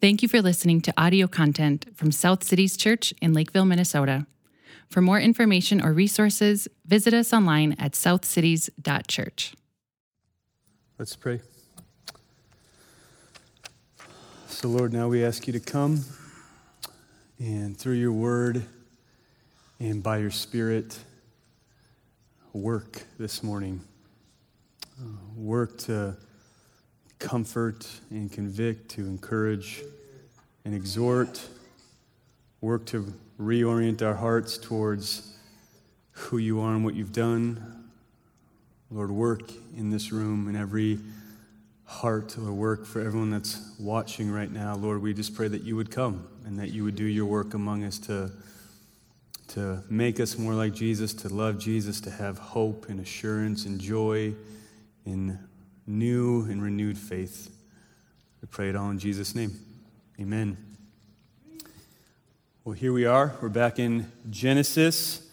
Thank 0.00 0.22
you 0.22 0.28
for 0.28 0.40
listening 0.40 0.80
to 0.82 0.94
audio 0.96 1.26
content 1.26 1.86
from 1.92 2.12
South 2.12 2.44
Cities 2.44 2.76
Church 2.76 3.12
in 3.20 3.32
Lakeville, 3.32 3.64
Minnesota. 3.64 4.26
For 4.88 5.00
more 5.00 5.18
information 5.18 5.84
or 5.84 5.92
resources, 5.92 6.68
visit 6.86 7.12
us 7.12 7.32
online 7.32 7.74
at 7.80 7.94
southcities.church. 7.94 9.54
Let's 11.00 11.16
pray. 11.16 11.40
So, 14.46 14.68
Lord, 14.68 14.92
now 14.92 15.08
we 15.08 15.24
ask 15.24 15.48
you 15.48 15.52
to 15.54 15.58
come 15.58 16.04
and 17.40 17.76
through 17.76 17.94
your 17.94 18.12
word 18.12 18.64
and 19.80 20.00
by 20.00 20.18
your 20.18 20.30
spirit, 20.30 20.96
work 22.52 23.02
this 23.18 23.42
morning. 23.42 23.80
Uh, 25.00 25.06
work 25.34 25.76
to 25.78 26.16
comfort 27.18 27.86
and 28.10 28.30
convict, 28.30 28.90
to 28.90 29.06
encourage 29.06 29.82
and 30.64 30.74
exhort, 30.74 31.46
work 32.60 32.86
to 32.86 33.12
reorient 33.40 34.02
our 34.02 34.14
hearts 34.14 34.58
towards 34.58 35.36
who 36.12 36.38
you 36.38 36.60
are 36.60 36.74
and 36.74 36.84
what 36.84 36.94
you've 36.94 37.12
done. 37.12 37.84
Lord, 38.90 39.10
work 39.10 39.50
in 39.76 39.90
this 39.90 40.12
room 40.12 40.48
in 40.48 40.56
every 40.56 40.98
heart, 41.84 42.36
Lord, 42.36 42.54
work 42.54 42.86
for 42.86 43.00
everyone 43.00 43.30
that's 43.30 43.74
watching 43.78 44.30
right 44.30 44.50
now. 44.50 44.74
Lord, 44.74 45.00
we 45.00 45.14
just 45.14 45.34
pray 45.34 45.48
that 45.48 45.62
you 45.62 45.76
would 45.76 45.90
come 45.90 46.26
and 46.44 46.58
that 46.58 46.70
you 46.70 46.84
would 46.84 46.96
do 46.96 47.04
your 47.04 47.26
work 47.26 47.54
among 47.54 47.84
us 47.84 47.98
to, 48.00 48.30
to 49.48 49.82
make 49.88 50.20
us 50.20 50.36
more 50.36 50.54
like 50.54 50.74
Jesus, 50.74 51.14
to 51.14 51.28
love 51.28 51.58
Jesus, 51.58 52.00
to 52.02 52.10
have 52.10 52.38
hope 52.38 52.88
and 52.88 53.00
assurance 53.00 53.64
and 53.64 53.80
joy 53.80 54.34
in 55.06 55.38
new 55.88 56.42
and 56.42 56.62
renewed 56.62 56.98
faith. 56.98 57.50
We 58.42 58.48
pray 58.48 58.68
it 58.68 58.76
all 58.76 58.90
in 58.90 58.98
Jesus' 58.98 59.34
name. 59.34 59.58
Amen. 60.20 60.58
Well, 62.62 62.74
here 62.74 62.92
we 62.92 63.06
are. 63.06 63.34
We're 63.40 63.48
back 63.48 63.78
in 63.78 64.12
Genesis. 64.28 65.26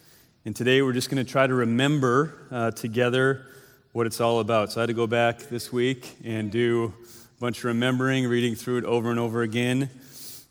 And 0.46 0.56
today 0.56 0.80
we're 0.80 0.94
just 0.94 1.10
going 1.10 1.22
to 1.22 1.30
try 1.30 1.46
to 1.46 1.54
remember 1.54 2.38
uh, 2.50 2.70
together 2.70 3.44
what 3.92 4.06
it's 4.06 4.18
all 4.18 4.40
about. 4.40 4.72
So 4.72 4.80
I 4.80 4.82
had 4.82 4.86
to 4.86 4.94
go 4.94 5.06
back 5.06 5.40
this 5.40 5.70
week 5.70 6.16
and 6.24 6.50
do 6.50 6.94
a 7.36 7.40
bunch 7.40 7.58
of 7.58 7.64
remembering, 7.64 8.26
reading 8.26 8.54
through 8.54 8.78
it 8.78 8.84
over 8.84 9.10
and 9.10 9.20
over 9.20 9.42
again. 9.42 9.90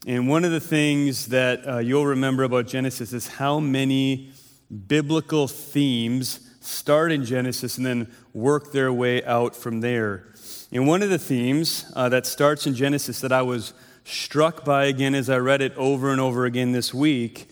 And 0.06 0.30
one 0.30 0.46
of 0.46 0.52
the 0.52 0.60
things 0.60 1.28
that 1.28 1.68
uh, 1.68 1.78
you'll 1.80 2.06
remember 2.06 2.44
about 2.44 2.68
Genesis 2.68 3.12
is 3.12 3.28
how 3.28 3.60
many 3.60 4.34
biblical 4.88 5.48
themes 5.48 6.45
start 6.66 7.12
in 7.12 7.26
Genesis 7.26 7.78
and 7.78 7.86
then 7.86 8.12
work 8.34 8.72
their 8.72 8.92
way 8.92 9.24
out 9.24 9.56
from 9.56 9.82
there. 9.82 10.26
And 10.72 10.88
one 10.88 11.02
of 11.02 11.10
the 11.10 11.20
themes 11.20 11.92
uh, 11.96 12.10
that 12.10 12.26
starts 12.26 12.66
in 12.68 12.76
Genesis 12.76 13.22
that 13.22 13.32
I 13.32 13.42
was 13.42 13.74
struck 14.04 14.66
by 14.66 14.86
again 14.86 15.16
as 15.16 15.30
I 15.30 15.38
read 15.38 15.62
it 15.62 15.76
over 15.78 16.12
and 16.12 16.22
over 16.22 16.46
again 16.46 16.72
this 16.72 16.94
week 16.94 17.48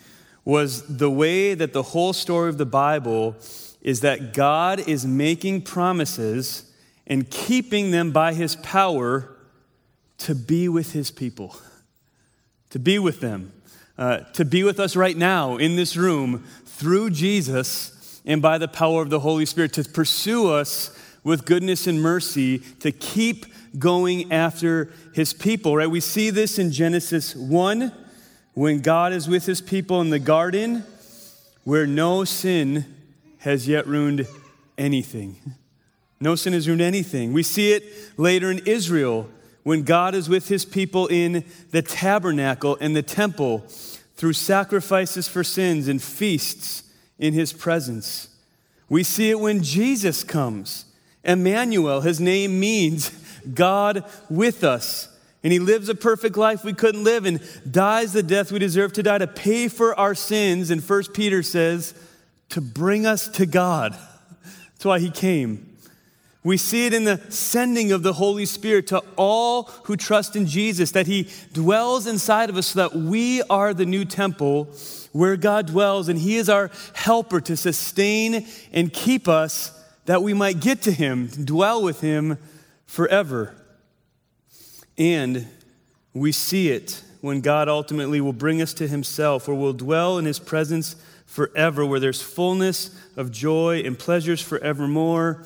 was 0.46 0.98
the 0.98 1.10
way 1.10 1.54
that 1.54 1.74
the 1.74 1.84
whole 1.84 2.14
story 2.14 2.50
of 2.50 2.58
the 2.58 2.66
Bible 2.66 3.36
is 3.82 4.02
that 4.02 4.34
God 4.34 4.88
is 4.88 5.06
making 5.06 5.62
promises 5.62 6.72
and 7.08 7.30
keeping 7.30 7.92
them 7.92 8.12
by 8.12 8.34
his 8.34 8.56
power 8.58 9.36
to 10.20 10.36
be 10.36 10.70
with 10.70 10.94
his 10.94 11.12
people, 11.12 11.56
to 12.70 12.80
be 12.80 13.00
with 13.00 13.20
them, 13.20 13.52
uh, 13.98 14.20
to 14.34 14.46
be 14.46 14.64
with 14.64 14.80
us 14.80 14.96
right 14.96 15.18
now 15.18 15.58
in 15.58 15.76
this 15.76 15.96
room 15.96 16.44
through 16.66 17.10
Jesus 17.10 17.93
and 18.26 18.42
by 18.42 18.58
the 18.58 18.68
power 18.68 19.02
of 19.02 19.10
the 19.10 19.20
Holy 19.20 19.46
Spirit 19.46 19.74
to 19.74 19.84
pursue 19.84 20.50
us 20.50 20.98
with 21.24 21.46
goodness 21.46 21.88
and 21.88 22.02
mercy, 22.02 22.60
to 22.80 22.92
keep 22.92 23.46
going 23.80 24.32
after 24.32 24.92
his 25.14 25.34
people, 25.34 25.76
right? 25.76 25.90
We 25.90 26.00
see 26.00 26.30
this 26.30 26.60
in 26.60 26.72
Genesis 26.72 27.36
1 27.36 27.92
when 28.54 28.82
God 28.82 29.14
is 29.14 29.28
with 29.28 29.46
his 29.46 29.62
people 29.62 30.02
in 30.02 30.10
the 30.10 30.20
garden 30.20 30.84
where 31.64 31.88
no 31.88 32.24
sin 32.24 32.86
has 33.40 33.68
yet 33.68 33.88
ruined 33.88 34.28
anything. 34.78 35.38
No 36.20 36.36
sin 36.36 36.54
has 36.54 36.68
ruined 36.68 36.82
anything. 36.82 37.34
We 37.34 37.44
see 37.44 37.72
it 37.74 37.84
later 38.18 38.52
in 38.52 38.60
Israel 38.60 39.30
when 39.64 39.84
God 39.84 40.14
is 40.14 40.30
with 40.30 40.50
his 40.50 40.66
people 40.66 41.08
in 41.08 41.46
the 41.72 41.82
tabernacle 41.82 42.78
and 42.80 42.96
the 42.96 43.02
temple 43.02 43.60
through 44.16 44.34
sacrifices 44.34 45.28
for 45.28 45.44
sins 45.44 45.88
and 45.88 46.02
feasts 46.02 46.84
in 47.20 47.34
his 47.34 47.54
presence. 47.54 48.30
We 48.90 49.04
see 49.04 49.30
it 49.30 49.40
when 49.40 49.64
Jesus 49.64 50.24
comes. 50.24 50.86
Emmanuel, 51.24 52.02
his 52.02 52.20
name 52.20 52.60
means 52.60 53.10
God 53.54 54.04
with 54.30 54.64
us. 54.64 55.10
And 55.44 55.52
he 55.52 55.60
lives 55.60 55.90
a 55.90 55.96
perfect 55.96 56.38
life 56.38 56.64
we 56.64 56.74
couldn't 56.74 57.04
live 57.04 57.26
and 57.26 57.42
dies 57.70 58.14
the 58.14 58.24
death 58.24 58.52
we 58.52 58.60
deserve 58.60 58.94
to 58.94 59.04
die 59.04 59.18
to 59.18 59.28
pay 59.28 59.68
for 59.68 59.98
our 60.00 60.16
sins. 60.16 60.72
And 60.72 60.84
First 60.84 61.14
Peter 61.14 61.44
says, 61.44 61.94
to 62.50 62.62
bring 62.62 63.06
us 63.06 63.28
to 63.30 63.46
God. 63.46 63.98
That's 64.44 64.86
why 64.86 65.00
he 65.00 65.10
came. 65.10 65.73
We 66.44 66.58
see 66.58 66.86
it 66.86 66.94
in 66.94 67.06
the 67.06 67.22
sending 67.30 67.92
of 67.92 68.04
the 68.04 68.14
Holy 68.14 68.46
Spirit 68.46 68.88
to 68.88 69.02
all 69.16 69.64
who 69.86 69.96
trust 69.96 70.36
in 70.36 70.46
Jesus, 70.46 70.92
that 70.92 71.08
he 71.08 71.30
dwells 71.54 72.06
inside 72.06 72.50
of 72.50 72.58
us 72.58 72.68
so 72.68 72.80
that 72.80 72.96
we 72.96 73.42
are 73.44 73.74
the 73.74 73.86
new 73.86 74.04
temple 74.04 74.68
where 75.14 75.38
God 75.38 75.68
dwells, 75.68 76.10
and 76.10 76.20
He 76.20 76.36
is 76.36 76.50
our 76.50 76.70
helper 76.94 77.40
to 77.42 77.56
sustain 77.56 78.46
and 78.74 78.92
keep 78.92 79.28
us 79.28 79.80
that 80.06 80.22
we 80.22 80.34
might 80.34 80.60
get 80.60 80.82
to 80.82 80.92
Him, 80.92 81.28
dwell 81.28 81.82
with 81.82 82.02
Him 82.02 82.38
forever. 82.86 83.56
And 84.98 85.48
we 86.14 86.32
see 86.32 86.70
it 86.70 87.02
when 87.22 87.40
God 87.40 87.70
ultimately 87.70 88.20
will 88.20 88.34
bring 88.34 88.62
us 88.62 88.74
to 88.76 88.88
Himself, 88.88 89.48
where 89.48 89.56
we'll 89.56 89.74
dwell 89.74 90.18
in 90.18 90.26
His 90.26 90.40
presence 90.40 90.96
forever, 91.26 91.86
where 91.86 92.00
there's 92.00 92.22
fullness 92.22 92.94
of 93.16 93.32
joy 93.32 93.82
and 93.86 93.98
pleasures 93.98 94.42
forevermore. 94.42 95.44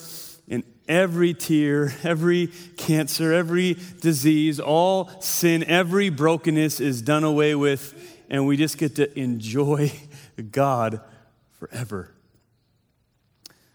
Every 0.88 1.34
tear, 1.34 1.94
every 2.04 2.48
cancer, 2.78 3.34
every 3.34 3.78
disease, 4.02 4.60
all 4.60 5.10
sin, 5.22 5.64
every 5.66 6.10
brokenness 6.10 6.80
is 6.80 7.02
done 7.02 7.24
away 7.24 7.56
with 7.56 7.94
and 8.30 8.46
we 8.46 8.58
just 8.58 8.78
get 8.78 8.96
to 8.96 9.20
enjoy 9.20 9.92
God 10.52 11.02
forever. 11.60 12.14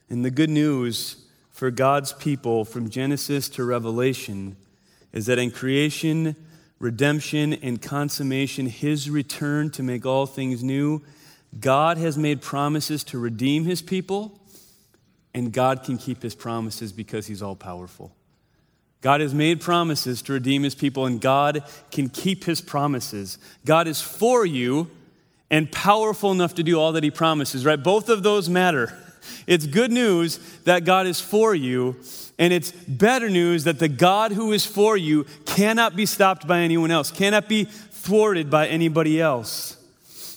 And 0.08 0.24
the 0.24 0.30
good 0.30 0.50
news 0.50 1.24
for 1.50 1.70
God's 1.70 2.12
people 2.12 2.64
from 2.64 2.90
Genesis 2.90 3.48
to 3.50 3.64
Revelation 3.64 4.56
is 5.12 5.26
that 5.26 5.38
in 5.38 5.50
creation, 5.50 6.36
redemption, 6.78 7.54
and 7.54 7.80
consummation, 7.80 8.66
his 8.66 9.08
return 9.08 9.70
to 9.70 9.82
make 9.82 10.04
all 10.04 10.26
things 10.26 10.62
new, 10.62 11.02
God 11.58 11.98
has 11.98 12.16
made 12.18 12.42
promises 12.42 13.04
to 13.04 13.18
redeem 13.18 13.64
his 13.64 13.82
people, 13.82 14.40
and 15.34 15.52
God 15.52 15.84
can 15.84 15.98
keep 15.98 16.22
his 16.22 16.34
promises 16.34 16.92
because 16.92 17.26
he's 17.26 17.42
all 17.42 17.56
powerful. 17.56 18.12
God 19.00 19.20
has 19.20 19.34
made 19.34 19.60
promises 19.60 20.22
to 20.22 20.32
redeem 20.32 20.62
his 20.62 20.74
people, 20.74 21.06
and 21.06 21.20
God 21.20 21.64
can 21.90 22.08
keep 22.08 22.44
his 22.44 22.60
promises. 22.60 23.36
God 23.64 23.88
is 23.88 24.00
for 24.00 24.46
you 24.46 24.90
and 25.50 25.70
powerful 25.70 26.30
enough 26.32 26.54
to 26.54 26.62
do 26.62 26.78
all 26.78 26.92
that 26.92 27.02
he 27.02 27.10
promises, 27.10 27.66
right? 27.66 27.82
Both 27.82 28.08
of 28.08 28.22
those 28.22 28.48
matter. 28.48 28.96
It's 29.46 29.66
good 29.66 29.90
news 29.90 30.38
that 30.64 30.84
God 30.84 31.06
is 31.06 31.20
for 31.20 31.54
you, 31.54 31.96
and 32.38 32.52
it's 32.52 32.70
better 32.70 33.28
news 33.28 33.64
that 33.64 33.78
the 33.78 33.88
God 33.88 34.32
who 34.32 34.52
is 34.52 34.64
for 34.64 34.96
you 34.96 35.26
cannot 35.46 35.96
be 35.96 36.06
stopped 36.06 36.46
by 36.46 36.60
anyone 36.60 36.90
else, 36.90 37.10
cannot 37.10 37.48
be 37.48 37.64
thwarted 37.64 38.50
by 38.50 38.68
anybody 38.68 39.20
else. 39.20 39.76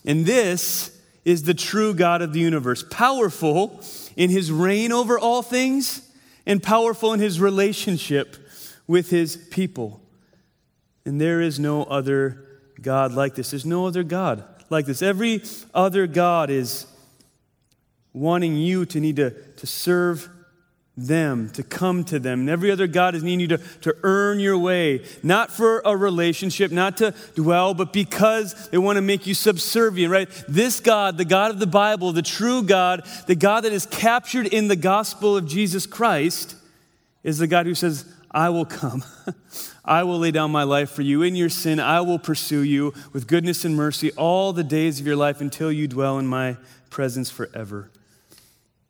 And 0.06 0.26
this 0.26 0.92
is 1.24 1.44
the 1.44 1.54
true 1.54 1.94
God 1.94 2.22
of 2.22 2.34
the 2.34 2.40
universe, 2.40 2.84
powerful 2.90 3.80
in 4.16 4.30
his 4.30 4.52
reign 4.52 4.92
over 4.92 5.20
all 5.20 5.42
things 5.42 6.10
and 6.46 6.62
powerful 6.62 7.14
in 7.14 7.20
his 7.20 7.40
relationship 7.40 8.38
with 8.88 9.10
his 9.10 9.36
people. 9.36 10.02
And 11.06 11.20
there 11.20 11.42
is 11.42 11.60
no 11.60 11.84
other 11.84 12.46
God 12.82 13.14
like 13.14 13.36
this. 13.36 13.52
There's 13.52 13.66
no 13.66 13.86
other 13.88 14.04
God 14.04 14.44
like 14.70 14.86
this. 14.86 15.02
Every 15.02 15.44
other 15.74 16.08
God 16.08 16.50
is 16.50 16.88
wanting 18.14 18.56
you 18.56 18.86
to 18.86 19.00
need 19.00 19.18
to, 19.18 19.32
to 19.32 19.68
serve 19.68 20.30
them, 20.98 21.50
to 21.50 21.64
come 21.64 22.04
to 22.06 22.20
them. 22.20 22.42
And 22.42 22.50
every 22.50 22.72
other 22.72 22.88
God 22.88 23.16
is 23.16 23.24
needing 23.24 23.42
you 23.42 23.48
to, 23.50 23.58
to 23.82 23.96
earn 24.04 24.40
your 24.40 24.58
way, 24.58 25.04
not 25.24 25.52
for 25.52 25.82
a 25.84 25.96
relationship, 25.96 26.72
not 26.72 26.98
to 26.98 27.14
dwell, 27.36 27.74
but 27.74 27.92
because 27.92 28.70
they 28.70 28.78
want 28.78 28.96
to 28.96 29.02
make 29.02 29.28
you 29.28 29.34
subservient, 29.34 30.12
right? 30.12 30.30
This 30.48 30.80
God, 30.80 31.18
the 31.18 31.26
God 31.26 31.52
of 31.52 31.60
the 31.60 31.68
Bible, 31.68 32.14
the 32.14 32.22
true 32.22 32.64
God, 32.64 33.06
the 33.28 33.36
God 33.36 33.66
that 33.66 33.74
is 33.74 33.86
captured 33.86 34.48
in 34.48 34.70
the 34.70 34.76
gospel 34.76 35.36
of 35.36 35.48
Jesus 35.48 35.86
Christ, 35.86 36.56
is 37.24 37.40
the 37.40 37.48
God 37.48 37.66
who 37.66 37.76
says, 37.76 38.06
I 38.32 38.50
will 38.50 38.66
come. 38.66 39.04
I 39.86 40.04
will 40.04 40.20
lay 40.20 40.32
down 40.32 40.52
my 40.52 40.64
life 40.64 40.92
for 40.92 41.02
you. 41.02 41.24
In 41.24 41.36
your 41.36 41.50
sin, 41.50 41.80
I 41.80 42.02
will 42.02 42.20
pursue 42.20 42.62
you 42.62 42.94
with 43.14 43.28
goodness 43.28 43.66
and 43.66 43.76
mercy 43.76 44.12
all 44.14 44.54
the 44.54 44.64
days 44.64 45.00
of 45.00 45.06
your 45.06 45.16
life 45.16 45.42
until 45.42 45.72
you 45.72 45.88
dwell 45.88 46.20
in 46.20 46.28
my 46.28 46.58
presence 46.90 47.30
forever. 47.30 47.90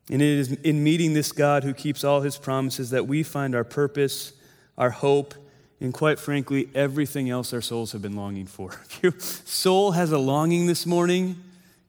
And 0.09 0.21
it 0.21 0.39
is 0.39 0.51
in 0.51 0.83
meeting 0.83 1.13
this 1.13 1.31
God 1.31 1.63
who 1.63 1.73
keeps 1.73 2.03
all 2.03 2.21
his 2.21 2.37
promises 2.37 2.91
that 2.91 3.07
we 3.07 3.23
find 3.23 3.55
our 3.55 3.63
purpose, 3.63 4.33
our 4.77 4.91
hope, 4.91 5.33
and 5.81 5.93
quite 5.93 6.19
frankly, 6.19 6.69
everything 6.73 7.29
else 7.29 7.53
our 7.53 7.61
souls 7.61 7.91
have 7.91 8.01
been 8.01 8.15
longing 8.15 8.45
for. 8.45 8.71
If 8.85 9.03
your 9.03 9.13
soul 9.19 9.91
has 9.91 10.11
a 10.11 10.17
longing 10.17 10.67
this 10.67 10.85
morning, 10.85 11.35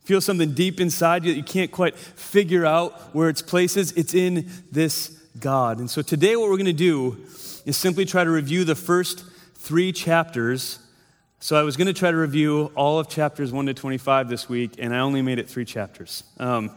feel 0.04 0.20
something 0.20 0.52
deep 0.52 0.80
inside 0.80 1.24
you 1.24 1.32
that 1.32 1.36
you 1.36 1.44
can't 1.44 1.70
quite 1.70 1.96
figure 1.96 2.66
out 2.66 3.14
where 3.14 3.28
its 3.28 3.42
place 3.42 3.76
is, 3.76 3.92
it's 3.92 4.14
in 4.14 4.48
this 4.72 5.08
God. 5.38 5.78
And 5.78 5.90
so 5.90 6.02
today, 6.02 6.36
what 6.36 6.48
we're 6.48 6.56
going 6.56 6.66
to 6.66 6.72
do 6.72 7.16
is 7.64 7.76
simply 7.76 8.04
try 8.04 8.24
to 8.24 8.30
review 8.30 8.64
the 8.64 8.74
first 8.74 9.24
three 9.54 9.92
chapters. 9.92 10.78
So 11.40 11.56
I 11.56 11.62
was 11.62 11.76
going 11.76 11.88
to 11.88 11.92
try 11.92 12.10
to 12.10 12.16
review 12.16 12.70
all 12.74 12.98
of 12.98 13.08
chapters 13.08 13.52
1 13.52 13.66
to 13.66 13.74
25 13.74 14.28
this 14.28 14.48
week, 14.48 14.76
and 14.78 14.94
I 14.94 15.00
only 15.00 15.22
made 15.22 15.38
it 15.38 15.48
three 15.48 15.64
chapters. 15.64 16.22
Um, 16.38 16.70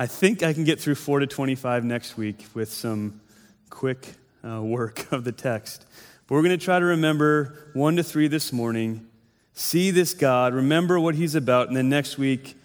I 0.00 0.06
think 0.06 0.42
I 0.42 0.54
can 0.54 0.64
get 0.64 0.80
through 0.80 0.94
4 0.94 1.20
to 1.20 1.26
25 1.26 1.84
next 1.84 2.16
week 2.16 2.46
with 2.54 2.72
some 2.72 3.20
quick 3.68 4.14
uh, 4.42 4.62
work 4.62 5.12
of 5.12 5.24
the 5.24 5.32
text. 5.32 5.84
But 6.26 6.36
we're 6.36 6.42
going 6.42 6.58
to 6.58 6.64
try 6.64 6.78
to 6.78 6.86
remember 6.86 7.68
1 7.74 7.96
to 7.96 8.02
3 8.02 8.26
this 8.26 8.50
morning, 8.50 9.06
see 9.52 9.90
this 9.90 10.14
God, 10.14 10.54
remember 10.54 10.98
what 10.98 11.16
he's 11.16 11.34
about, 11.34 11.68
and 11.68 11.76
then 11.76 11.90
next 11.90 12.16
week 12.16 12.56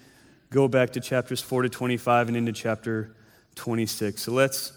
go 0.49 0.69
back 0.69 0.91
to 0.91 1.01
chapters 1.01 1.41
4 1.41 1.63
to 1.63 1.69
25 1.69 2.29
and 2.29 2.37
into 2.37 2.53
chapter 2.53 3.13
26. 3.55 4.21
So 4.21 4.31
let's 4.31 4.71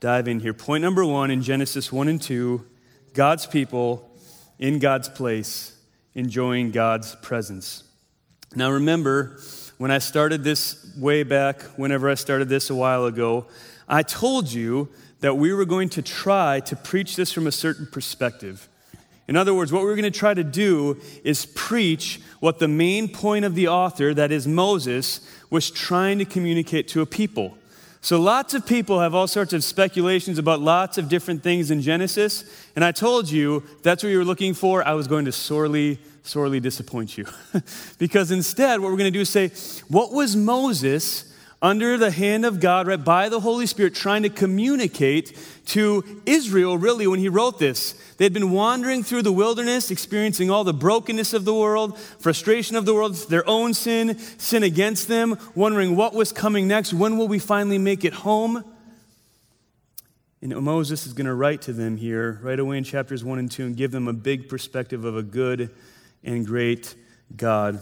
dive 0.00 0.28
in 0.28 0.40
here. 0.40 0.54
Point 0.54 0.80
number 0.80 1.04
one 1.04 1.30
in 1.30 1.42
Genesis 1.42 1.92
1 1.92 2.08
and 2.08 2.22
2 2.22 2.64
God's 3.12 3.44
people 3.44 4.10
in 4.58 4.78
God's 4.78 5.10
place, 5.10 5.76
enjoying 6.14 6.70
God's 6.70 7.16
presence. 7.16 7.84
Now 8.54 8.70
remember, 8.70 9.40
when 9.78 9.92
I 9.92 9.98
started 9.98 10.42
this 10.42 10.92
way 10.96 11.22
back, 11.22 11.62
whenever 11.76 12.10
I 12.10 12.14
started 12.14 12.48
this 12.48 12.68
a 12.68 12.74
while 12.74 13.06
ago, 13.06 13.46
I 13.88 14.02
told 14.02 14.52
you 14.52 14.88
that 15.20 15.36
we 15.36 15.52
were 15.52 15.64
going 15.64 15.88
to 15.90 16.02
try 16.02 16.60
to 16.60 16.76
preach 16.76 17.16
this 17.16 17.32
from 17.32 17.46
a 17.46 17.52
certain 17.52 17.86
perspective. 17.86 18.68
In 19.28 19.36
other 19.36 19.54
words, 19.54 19.72
what 19.72 19.82
we're 19.82 19.94
going 19.94 20.10
to 20.10 20.18
try 20.18 20.34
to 20.34 20.42
do 20.42 21.00
is 21.22 21.46
preach 21.46 22.20
what 22.40 22.58
the 22.58 22.66
main 22.66 23.08
point 23.08 23.44
of 23.44 23.54
the 23.54 23.68
author, 23.68 24.12
that 24.14 24.32
is 24.32 24.48
Moses, 24.48 25.20
was 25.50 25.70
trying 25.70 26.18
to 26.18 26.24
communicate 26.24 26.88
to 26.88 27.00
a 27.00 27.06
people. 27.06 27.56
So, 28.00 28.20
lots 28.20 28.54
of 28.54 28.64
people 28.64 29.00
have 29.00 29.14
all 29.14 29.26
sorts 29.26 29.52
of 29.52 29.62
speculations 29.62 30.38
about 30.38 30.60
lots 30.60 30.98
of 30.98 31.08
different 31.08 31.42
things 31.42 31.70
in 31.70 31.82
Genesis. 31.82 32.44
And 32.74 32.84
I 32.84 32.92
told 32.92 33.28
you 33.28 33.64
that's 33.82 34.02
what 34.02 34.10
you 34.10 34.18
were 34.18 34.24
looking 34.24 34.54
for. 34.54 34.86
I 34.86 34.94
was 34.94 35.08
going 35.08 35.24
to 35.24 35.32
sorely, 35.32 35.98
sorely 36.28 36.60
disappoint 36.60 37.16
you. 37.16 37.26
because 37.98 38.30
instead, 38.30 38.80
what 38.80 38.90
we're 38.90 38.98
going 38.98 39.12
to 39.12 39.18
do 39.18 39.22
is 39.22 39.30
say, 39.30 39.48
what 39.88 40.12
was 40.12 40.36
Moses 40.36 41.24
under 41.60 41.98
the 41.98 42.10
hand 42.10 42.44
of 42.44 42.60
God, 42.60 42.86
right, 42.86 43.02
by 43.02 43.28
the 43.28 43.40
Holy 43.40 43.66
Spirit, 43.66 43.94
trying 43.94 44.22
to 44.22 44.28
communicate 44.28 45.36
to 45.66 46.22
Israel, 46.24 46.78
really, 46.78 47.06
when 47.06 47.18
he 47.18 47.28
wrote 47.28 47.58
this. 47.58 47.94
They 48.16 48.24
had 48.24 48.32
been 48.32 48.52
wandering 48.52 49.02
through 49.02 49.22
the 49.22 49.32
wilderness, 49.32 49.90
experiencing 49.90 50.50
all 50.50 50.62
the 50.62 50.72
brokenness 50.72 51.34
of 51.34 51.44
the 51.44 51.54
world, 51.54 51.98
frustration 51.98 52.76
of 52.76 52.84
the 52.84 52.94
world, 52.94 53.16
their 53.28 53.48
own 53.48 53.74
sin, 53.74 54.18
sin 54.18 54.62
against 54.62 55.08
them, 55.08 55.36
wondering 55.56 55.96
what 55.96 56.14
was 56.14 56.30
coming 56.30 56.68
next. 56.68 56.94
When 56.94 57.18
will 57.18 57.28
we 57.28 57.40
finally 57.40 57.78
make 57.78 58.04
it 58.04 58.12
home? 58.12 58.64
And 60.40 60.54
Moses 60.60 61.08
is 61.08 61.12
going 61.12 61.26
to 61.26 61.34
write 61.34 61.62
to 61.62 61.72
them 61.72 61.96
here, 61.96 62.38
right 62.42 62.58
away 62.58 62.78
in 62.78 62.84
chapters 62.84 63.24
1 63.24 63.40
and 63.40 63.50
2, 63.50 63.66
and 63.66 63.76
give 63.76 63.90
them 63.90 64.06
a 64.06 64.12
big 64.12 64.48
perspective 64.48 65.04
of 65.04 65.16
a 65.16 65.22
good 65.24 65.70
and 66.22 66.46
great 66.46 66.94
God. 67.36 67.80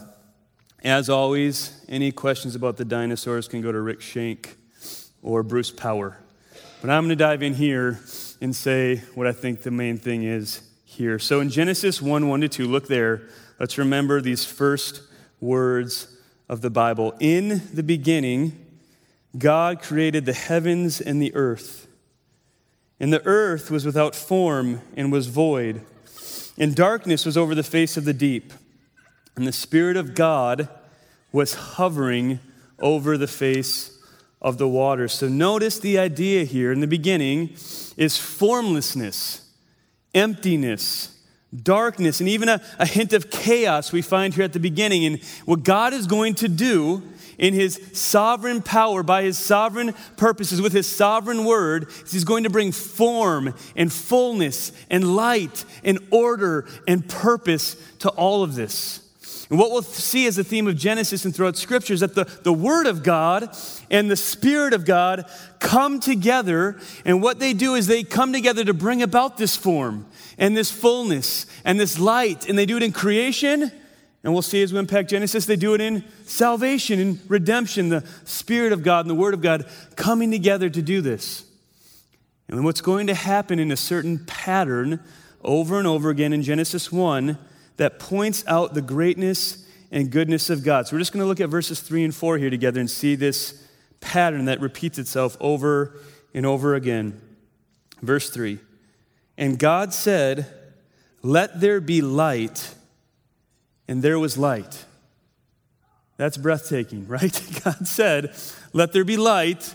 As 0.84 1.08
always, 1.08 1.84
any 1.88 2.12
questions 2.12 2.54
about 2.54 2.76
the 2.76 2.84
dinosaurs 2.84 3.48
can 3.48 3.60
go 3.60 3.72
to 3.72 3.80
Rick 3.80 4.00
Shank 4.00 4.56
or 5.22 5.42
Bruce 5.42 5.70
Power. 5.70 6.18
But 6.80 6.90
I'm 6.90 7.04
going 7.04 7.10
to 7.10 7.16
dive 7.16 7.42
in 7.42 7.54
here 7.54 8.00
and 8.40 8.54
say 8.54 8.98
what 9.14 9.26
I 9.26 9.32
think 9.32 9.62
the 9.62 9.70
main 9.70 9.98
thing 9.98 10.22
is 10.22 10.60
here. 10.84 11.18
So 11.18 11.40
in 11.40 11.50
Genesis 11.50 12.00
1 12.00 12.28
1 12.28 12.40
to 12.42 12.48
2, 12.48 12.66
look 12.66 12.86
there. 12.86 13.22
Let's 13.58 13.78
remember 13.78 14.20
these 14.20 14.44
first 14.44 15.02
words 15.40 16.16
of 16.48 16.60
the 16.60 16.70
Bible. 16.70 17.14
In 17.20 17.62
the 17.72 17.82
beginning, 17.82 18.64
God 19.36 19.82
created 19.82 20.26
the 20.26 20.32
heavens 20.32 21.00
and 21.00 21.20
the 21.20 21.34
earth. 21.34 21.86
And 22.98 23.12
the 23.12 23.24
earth 23.26 23.70
was 23.70 23.84
without 23.84 24.14
form 24.14 24.80
and 24.96 25.12
was 25.12 25.26
void, 25.26 25.82
and 26.58 26.74
darkness 26.74 27.26
was 27.26 27.36
over 27.36 27.54
the 27.54 27.62
face 27.62 27.96
of 27.96 28.04
the 28.04 28.14
deep 28.14 28.52
and 29.36 29.46
the 29.46 29.52
Spirit 29.52 29.96
of 29.96 30.14
God 30.14 30.68
was 31.30 31.54
hovering 31.54 32.40
over 32.80 33.18
the 33.18 33.26
face 33.26 33.92
of 34.40 34.58
the 34.58 34.68
waters. 34.68 35.12
So 35.12 35.28
notice 35.28 35.78
the 35.78 35.98
idea 35.98 36.44
here 36.44 36.72
in 36.72 36.80
the 36.80 36.86
beginning 36.86 37.50
is 37.96 38.16
formlessness, 38.16 39.48
emptiness, 40.14 41.18
darkness, 41.62 42.20
and 42.20 42.28
even 42.28 42.48
a, 42.48 42.62
a 42.78 42.86
hint 42.86 43.12
of 43.12 43.30
chaos 43.30 43.92
we 43.92 44.02
find 44.02 44.34
here 44.34 44.44
at 44.44 44.52
the 44.54 44.60
beginning. 44.60 45.04
And 45.04 45.22
what 45.44 45.62
God 45.62 45.92
is 45.92 46.06
going 46.06 46.34
to 46.36 46.48
do 46.48 47.02
in 47.38 47.54
his 47.54 47.80
sovereign 47.92 48.62
power, 48.62 49.02
by 49.02 49.22
his 49.22 49.38
sovereign 49.38 49.94
purposes, 50.16 50.60
with 50.60 50.72
his 50.72 50.86
sovereign 50.86 51.44
word, 51.44 51.90
he's 52.10 52.24
going 52.24 52.44
to 52.44 52.50
bring 52.50 52.72
form 52.72 53.54
and 53.74 53.92
fullness 53.92 54.72
and 54.90 55.16
light 55.16 55.64
and 55.84 55.98
order 56.10 56.66
and 56.86 57.08
purpose 57.08 57.76
to 58.00 58.08
all 58.10 58.42
of 58.42 58.54
this. 58.54 59.02
And 59.48 59.58
what 59.60 59.70
we'll 59.70 59.82
see 59.82 60.26
as 60.26 60.38
a 60.38 60.44
theme 60.44 60.66
of 60.66 60.76
Genesis 60.76 61.24
and 61.24 61.34
throughout 61.34 61.56
Scripture 61.56 61.94
is 61.94 62.00
that 62.00 62.16
the, 62.16 62.24
the 62.24 62.52
Word 62.52 62.86
of 62.86 63.04
God 63.04 63.56
and 63.90 64.10
the 64.10 64.16
Spirit 64.16 64.72
of 64.72 64.84
God 64.84 65.30
come 65.60 66.00
together. 66.00 66.80
And 67.04 67.22
what 67.22 67.38
they 67.38 67.52
do 67.52 67.74
is 67.74 67.86
they 67.86 68.02
come 68.02 68.32
together 68.32 68.64
to 68.64 68.74
bring 68.74 69.02
about 69.02 69.36
this 69.36 69.56
form 69.56 70.06
and 70.36 70.56
this 70.56 70.72
fullness 70.72 71.46
and 71.64 71.78
this 71.78 71.96
light. 71.98 72.48
And 72.48 72.58
they 72.58 72.66
do 72.66 72.76
it 72.76 72.82
in 72.82 72.90
creation. 72.90 73.70
And 74.26 74.32
we'll 74.32 74.42
see 74.42 74.60
as 74.60 74.72
we 74.72 74.80
unpack 74.80 75.06
Genesis, 75.06 75.46
they 75.46 75.54
do 75.54 75.72
it 75.74 75.80
in 75.80 76.02
salvation 76.24 76.98
and 76.98 77.20
redemption, 77.28 77.90
the 77.90 78.04
Spirit 78.24 78.72
of 78.72 78.82
God 78.82 79.02
and 79.02 79.10
the 79.10 79.14
Word 79.14 79.34
of 79.34 79.40
God 79.40 79.70
coming 79.94 80.32
together 80.32 80.68
to 80.68 80.82
do 80.82 81.00
this. 81.00 81.44
And 82.48 82.64
what's 82.64 82.80
going 82.80 83.06
to 83.06 83.14
happen 83.14 83.60
in 83.60 83.70
a 83.70 83.76
certain 83.76 84.26
pattern 84.26 84.98
over 85.44 85.78
and 85.78 85.86
over 85.86 86.10
again 86.10 86.32
in 86.32 86.42
Genesis 86.42 86.90
1 86.90 87.38
that 87.76 88.00
points 88.00 88.42
out 88.48 88.74
the 88.74 88.82
greatness 88.82 89.64
and 89.92 90.10
goodness 90.10 90.50
of 90.50 90.64
God. 90.64 90.88
So 90.88 90.96
we're 90.96 91.00
just 91.02 91.12
going 91.12 91.22
to 91.22 91.28
look 91.28 91.40
at 91.40 91.48
verses 91.48 91.80
3 91.80 92.02
and 92.02 92.12
4 92.12 92.38
here 92.38 92.50
together 92.50 92.80
and 92.80 92.90
see 92.90 93.14
this 93.14 93.64
pattern 94.00 94.46
that 94.46 94.60
repeats 94.60 94.98
itself 94.98 95.36
over 95.38 96.00
and 96.34 96.44
over 96.44 96.74
again. 96.74 97.20
Verse 98.02 98.28
3 98.28 98.58
And 99.38 99.56
God 99.56 99.94
said, 99.94 100.52
Let 101.22 101.60
there 101.60 101.80
be 101.80 102.02
light, 102.02 102.74
and 103.88 104.02
there 104.02 104.18
was 104.18 104.36
light. 104.36 104.84
That's 106.16 106.36
breathtaking, 106.36 107.06
right? 107.08 107.40
God 107.64 107.86
said, 107.86 108.34
Let 108.72 108.92
there 108.92 109.04
be 109.04 109.16
light, 109.16 109.74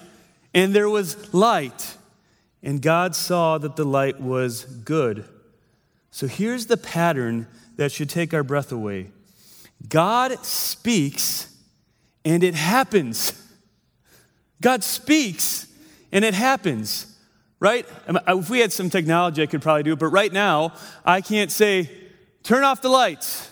and 0.53 0.73
there 0.73 0.89
was 0.89 1.33
light. 1.33 1.97
And 2.63 2.81
God 2.81 3.15
saw 3.15 3.57
that 3.57 3.75
the 3.75 3.85
light 3.85 4.19
was 4.19 4.65
good. 4.65 5.25
So 6.11 6.27
here's 6.27 6.67
the 6.67 6.77
pattern 6.77 7.47
that 7.77 7.91
should 7.91 8.09
take 8.09 8.33
our 8.33 8.43
breath 8.43 8.71
away. 8.71 9.07
God 9.87 10.37
speaks 10.45 11.47
and 12.23 12.43
it 12.43 12.53
happens. 12.53 13.33
God 14.61 14.83
speaks 14.83 15.67
and 16.11 16.23
it 16.23 16.33
happens, 16.33 17.17
right? 17.59 17.87
If 18.07 18.49
we 18.49 18.59
had 18.59 18.71
some 18.71 18.89
technology, 18.89 19.41
I 19.41 19.45
could 19.47 19.61
probably 19.61 19.83
do 19.83 19.93
it, 19.93 19.99
but 19.99 20.07
right 20.07 20.31
now, 20.31 20.73
I 21.03 21.21
can't 21.21 21.51
say, 21.51 21.89
turn 22.43 22.63
off 22.63 22.81
the 22.81 22.89
lights, 22.89 23.50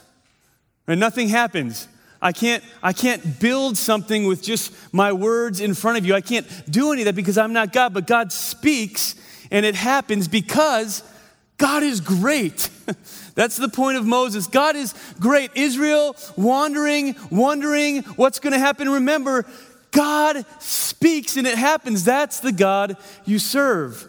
and 0.90 1.00
nothing 1.00 1.30
happens. 1.30 1.88
I 2.22 2.34
can't, 2.34 2.64
I 2.84 2.92
can't 2.94 3.40
build 3.40 3.78
something 3.78 4.26
with 4.26 4.42
just 4.42 4.74
my 4.94 5.14
words 5.14 5.62
in 5.62 5.74
front 5.74 5.98
of 5.98 6.06
you. 6.06 6.14
I 6.14 6.22
can't 6.22 6.48
do 6.70 6.92
any 6.92 7.04
of 7.04 7.06
that 7.06 7.16
because 7.16 7.38
I'm 7.38 7.54
not 7.54 7.72
God, 7.72 7.94
but 7.94 8.08
God 8.08 8.32
speaks 8.34 9.16
and 9.52 9.66
it 9.66 9.76
happens 9.76 10.28
because 10.28 11.02
God 11.58 11.84
is 11.84 12.02
great. 12.02 12.70
That's 13.36 13.56
the 13.56 13.70
point 13.70 13.98
of 13.98 14.06
Moses. 14.06 14.48
God 14.48 14.76
is 14.76 14.94
great. 15.20 15.52
Israel 15.56 16.16
wandering, 16.36 17.16
wondering 17.32 18.04
what's 18.18 18.40
going 18.40 18.54
to 18.54 18.60
happen. 18.60 18.90
Remember, 18.90 19.46
God 19.92 20.46
speaks 20.60 21.38
and 21.38 21.48
it 21.48 21.58
happens. 21.58 22.04
That's 22.04 22.42
the 22.42 22.52
God 22.52 22.98
you 23.26 23.40
serve. 23.40 24.08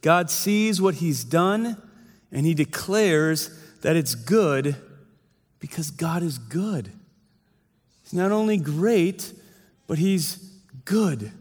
God 0.00 0.30
sees 0.30 0.80
what 0.80 0.96
he's 0.96 1.24
done 1.24 1.76
and 2.30 2.46
he 2.46 2.54
declares 2.54 3.50
that 3.80 3.96
it's 3.96 4.14
good 4.14 4.76
because 5.60 5.90
God 5.90 6.22
is 6.22 6.38
good. 6.38 6.90
He's 8.02 8.12
not 8.12 8.32
only 8.32 8.56
great, 8.56 9.32
but 9.86 9.98
he's 9.98 10.36
good. 10.84 11.32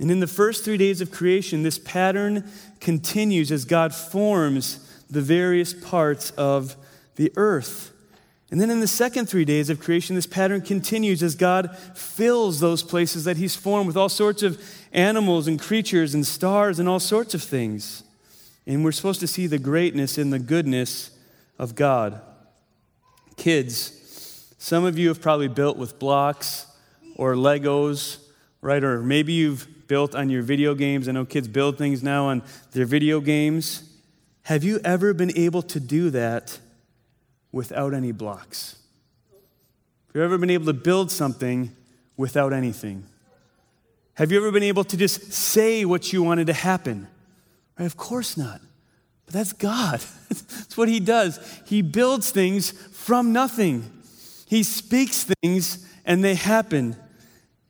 And 0.00 0.10
in 0.10 0.20
the 0.20 0.26
first 0.26 0.64
three 0.64 0.76
days 0.76 1.00
of 1.00 1.10
creation, 1.10 1.62
this 1.62 1.78
pattern 1.78 2.50
continues 2.80 3.52
as 3.52 3.64
God 3.64 3.94
forms 3.94 4.88
the 5.10 5.20
various 5.20 5.74
parts 5.74 6.30
of 6.32 6.76
the 7.16 7.32
earth. 7.36 7.92
And 8.50 8.60
then 8.60 8.70
in 8.70 8.80
the 8.80 8.86
second 8.86 9.26
three 9.26 9.44
days 9.44 9.70
of 9.70 9.80
creation, 9.80 10.14
this 10.14 10.26
pattern 10.26 10.60
continues 10.60 11.22
as 11.22 11.34
God 11.34 11.76
fills 11.94 12.60
those 12.60 12.82
places 12.82 13.24
that 13.24 13.36
He's 13.36 13.56
formed 13.56 13.86
with 13.86 13.96
all 13.96 14.08
sorts 14.08 14.42
of 14.42 14.62
animals 14.92 15.46
and 15.46 15.60
creatures 15.60 16.14
and 16.14 16.26
stars 16.26 16.78
and 16.78 16.88
all 16.88 17.00
sorts 17.00 17.34
of 17.34 17.42
things. 17.42 18.02
And 18.66 18.84
we're 18.84 18.92
supposed 18.92 19.20
to 19.20 19.26
see 19.26 19.46
the 19.46 19.58
greatness 19.58 20.18
and 20.18 20.32
the 20.32 20.38
goodness 20.38 21.10
of 21.58 21.74
God. 21.74 22.20
Kids, 23.42 24.54
some 24.56 24.84
of 24.84 24.96
you 24.96 25.08
have 25.08 25.20
probably 25.20 25.48
built 25.48 25.76
with 25.76 25.98
blocks 25.98 26.64
or 27.16 27.34
Legos, 27.34 28.18
right? 28.60 28.84
Or 28.84 29.02
maybe 29.02 29.32
you've 29.32 29.88
built 29.88 30.14
on 30.14 30.30
your 30.30 30.42
video 30.42 30.76
games. 30.76 31.08
I 31.08 31.10
know 31.10 31.24
kids 31.24 31.48
build 31.48 31.76
things 31.76 32.04
now 32.04 32.26
on 32.26 32.44
their 32.70 32.84
video 32.86 33.18
games. 33.18 33.82
Have 34.44 34.62
you 34.62 34.78
ever 34.84 35.12
been 35.12 35.36
able 35.36 35.60
to 35.62 35.80
do 35.80 36.08
that 36.10 36.60
without 37.50 37.94
any 37.94 38.12
blocks? 38.12 38.76
Have 39.32 40.14
you 40.14 40.22
ever 40.22 40.38
been 40.38 40.50
able 40.50 40.66
to 40.66 40.72
build 40.72 41.10
something 41.10 41.74
without 42.16 42.52
anything? 42.52 43.02
Have 44.14 44.30
you 44.30 44.38
ever 44.38 44.52
been 44.52 44.62
able 44.62 44.84
to 44.84 44.96
just 44.96 45.32
say 45.32 45.84
what 45.84 46.12
you 46.12 46.22
wanted 46.22 46.46
to 46.46 46.52
happen? 46.52 47.08
Right? 47.76 47.86
Of 47.86 47.96
course 47.96 48.36
not. 48.36 48.60
But 49.26 49.34
that's 49.34 49.52
God. 49.52 50.00
that's 50.28 50.76
what 50.76 50.88
He 50.88 51.00
does. 51.00 51.38
He 51.66 51.82
builds 51.82 52.30
things 52.30 52.70
from 52.70 53.32
nothing, 53.32 53.90
He 54.46 54.62
speaks 54.62 55.24
things 55.24 55.86
and 56.04 56.22
they 56.22 56.34
happen. 56.34 56.96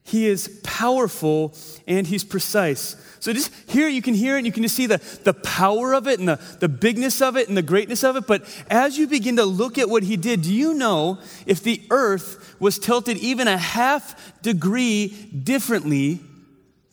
He 0.04 0.26
is 0.26 0.61
powerful 0.64 1.54
and 1.87 2.06
He's 2.06 2.25
precise. 2.25 2.97
So 3.23 3.32
just 3.32 3.52
here 3.68 3.87
you 3.87 4.02
can 4.02 4.14
hear 4.14 4.35
it, 4.35 4.38
and 4.38 4.47
you 4.47 4.52
can 4.52 4.64
just 4.64 4.75
see 4.75 4.87
the, 4.87 4.99
the 5.23 5.32
power 5.32 5.94
of 5.94 6.09
it 6.09 6.18
and 6.18 6.26
the, 6.26 6.40
the 6.59 6.68
bigness 6.68 7.23
of 7.23 7.37
it 7.37 7.47
and 7.47 7.56
the 7.56 7.62
greatness 7.62 8.02
of 8.02 8.16
it. 8.16 8.26
But 8.26 8.42
as 8.68 8.99
you 8.99 9.06
begin 9.06 9.37
to 9.37 9.44
look 9.44 9.78
at 9.78 9.88
what 9.88 10.02
he 10.02 10.16
did, 10.16 10.42
do 10.42 10.52
you 10.52 10.75
know 10.75 11.21
if 11.47 11.62
the 11.62 11.80
earth 11.90 12.56
was 12.59 12.80
tilted 12.80 13.16
even 13.18 13.47
a 13.47 13.56
half 13.56 14.42
degree 14.42 15.06
differently, 15.06 16.18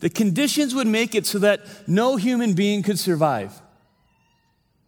the 0.02 0.10
conditions 0.12 0.76
would 0.76 0.86
make 0.86 1.16
it 1.16 1.26
so 1.26 1.40
that 1.40 1.62
no 1.88 2.16
human 2.16 2.54
being 2.54 2.84
could 2.84 3.00
survive. 3.00 3.60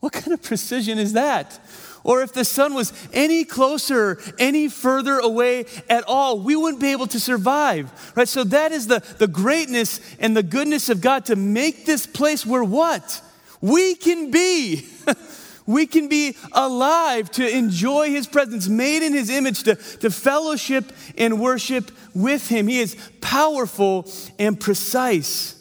What 0.02 0.14
kind 0.14 0.34
of 0.34 0.42
precision 0.42 0.98
is 0.98 1.14
that? 1.14 1.60
Or 2.04 2.24
if 2.24 2.34
the 2.34 2.44
sun 2.44 2.74
was 2.74 2.92
any 3.14 3.44
closer, 3.44 4.20
any 4.40 4.68
further 4.68 5.20
away 5.20 5.66
at 5.88 6.04
all, 6.08 6.40
we 6.40 6.56
wouldn't 6.56 6.82
be 6.82 6.92
able 6.92 7.06
to 7.08 7.20
survive. 7.20 8.14
Right? 8.16 8.28
So 8.28 8.44
that 8.46 8.72
is 8.72 8.88
the, 8.88 9.00
the 9.20 9.28
greatness 9.28 10.00
and 10.20 10.36
the 10.36 10.42
goodness 10.42 10.90
of 10.90 11.02
God 11.02 11.26
to 11.26 11.36
make 11.36 11.86
this 11.86 12.08
place 12.08 12.46
where 12.46 12.64
what? 12.64 13.22
We 13.62 13.94
can 13.94 14.32
be. 14.32 14.88
we 15.68 15.86
can 15.86 16.08
be 16.08 16.36
alive 16.52 17.30
to 17.32 17.48
enjoy 17.48 18.10
his 18.10 18.26
presence, 18.26 18.68
made 18.68 19.04
in 19.04 19.14
his 19.14 19.30
image, 19.30 19.62
to, 19.64 19.76
to 19.76 20.10
fellowship 20.10 20.92
and 21.16 21.40
worship 21.40 21.92
with 22.16 22.48
him. 22.48 22.68
He 22.68 22.80
is 22.80 22.98
powerful 23.22 24.12
and 24.40 24.60
precise. 24.60 25.61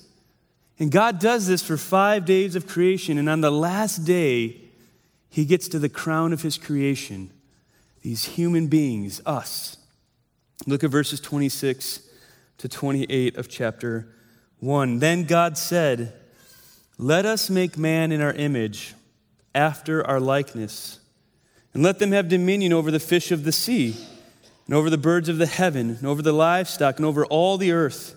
And 0.80 0.90
God 0.90 1.18
does 1.18 1.46
this 1.46 1.62
for 1.62 1.76
five 1.76 2.24
days 2.24 2.56
of 2.56 2.66
creation. 2.66 3.18
And 3.18 3.28
on 3.28 3.42
the 3.42 3.52
last 3.52 3.98
day, 3.98 4.56
he 5.28 5.44
gets 5.44 5.68
to 5.68 5.78
the 5.78 5.90
crown 5.90 6.32
of 6.32 6.40
his 6.40 6.56
creation, 6.56 7.30
these 8.00 8.24
human 8.24 8.66
beings, 8.66 9.20
us. 9.26 9.76
Look 10.66 10.82
at 10.82 10.90
verses 10.90 11.20
26 11.20 12.00
to 12.58 12.68
28 12.68 13.36
of 13.36 13.48
chapter 13.48 14.08
1. 14.60 14.98
Then 14.98 15.24
God 15.24 15.58
said, 15.58 16.14
Let 16.96 17.26
us 17.26 17.50
make 17.50 17.76
man 17.76 18.10
in 18.10 18.22
our 18.22 18.32
image 18.32 18.94
after 19.54 20.04
our 20.06 20.18
likeness. 20.18 20.98
And 21.74 21.82
let 21.82 21.98
them 21.98 22.12
have 22.12 22.28
dominion 22.28 22.72
over 22.72 22.90
the 22.90 22.98
fish 22.98 23.30
of 23.30 23.44
the 23.44 23.52
sea, 23.52 23.96
and 24.66 24.74
over 24.74 24.90
the 24.90 24.98
birds 24.98 25.28
of 25.28 25.38
the 25.38 25.46
heaven, 25.46 25.90
and 25.90 26.06
over 26.06 26.22
the 26.22 26.32
livestock, 26.32 26.96
and 26.96 27.06
over 27.06 27.24
all 27.26 27.58
the 27.58 27.70
earth, 27.70 28.16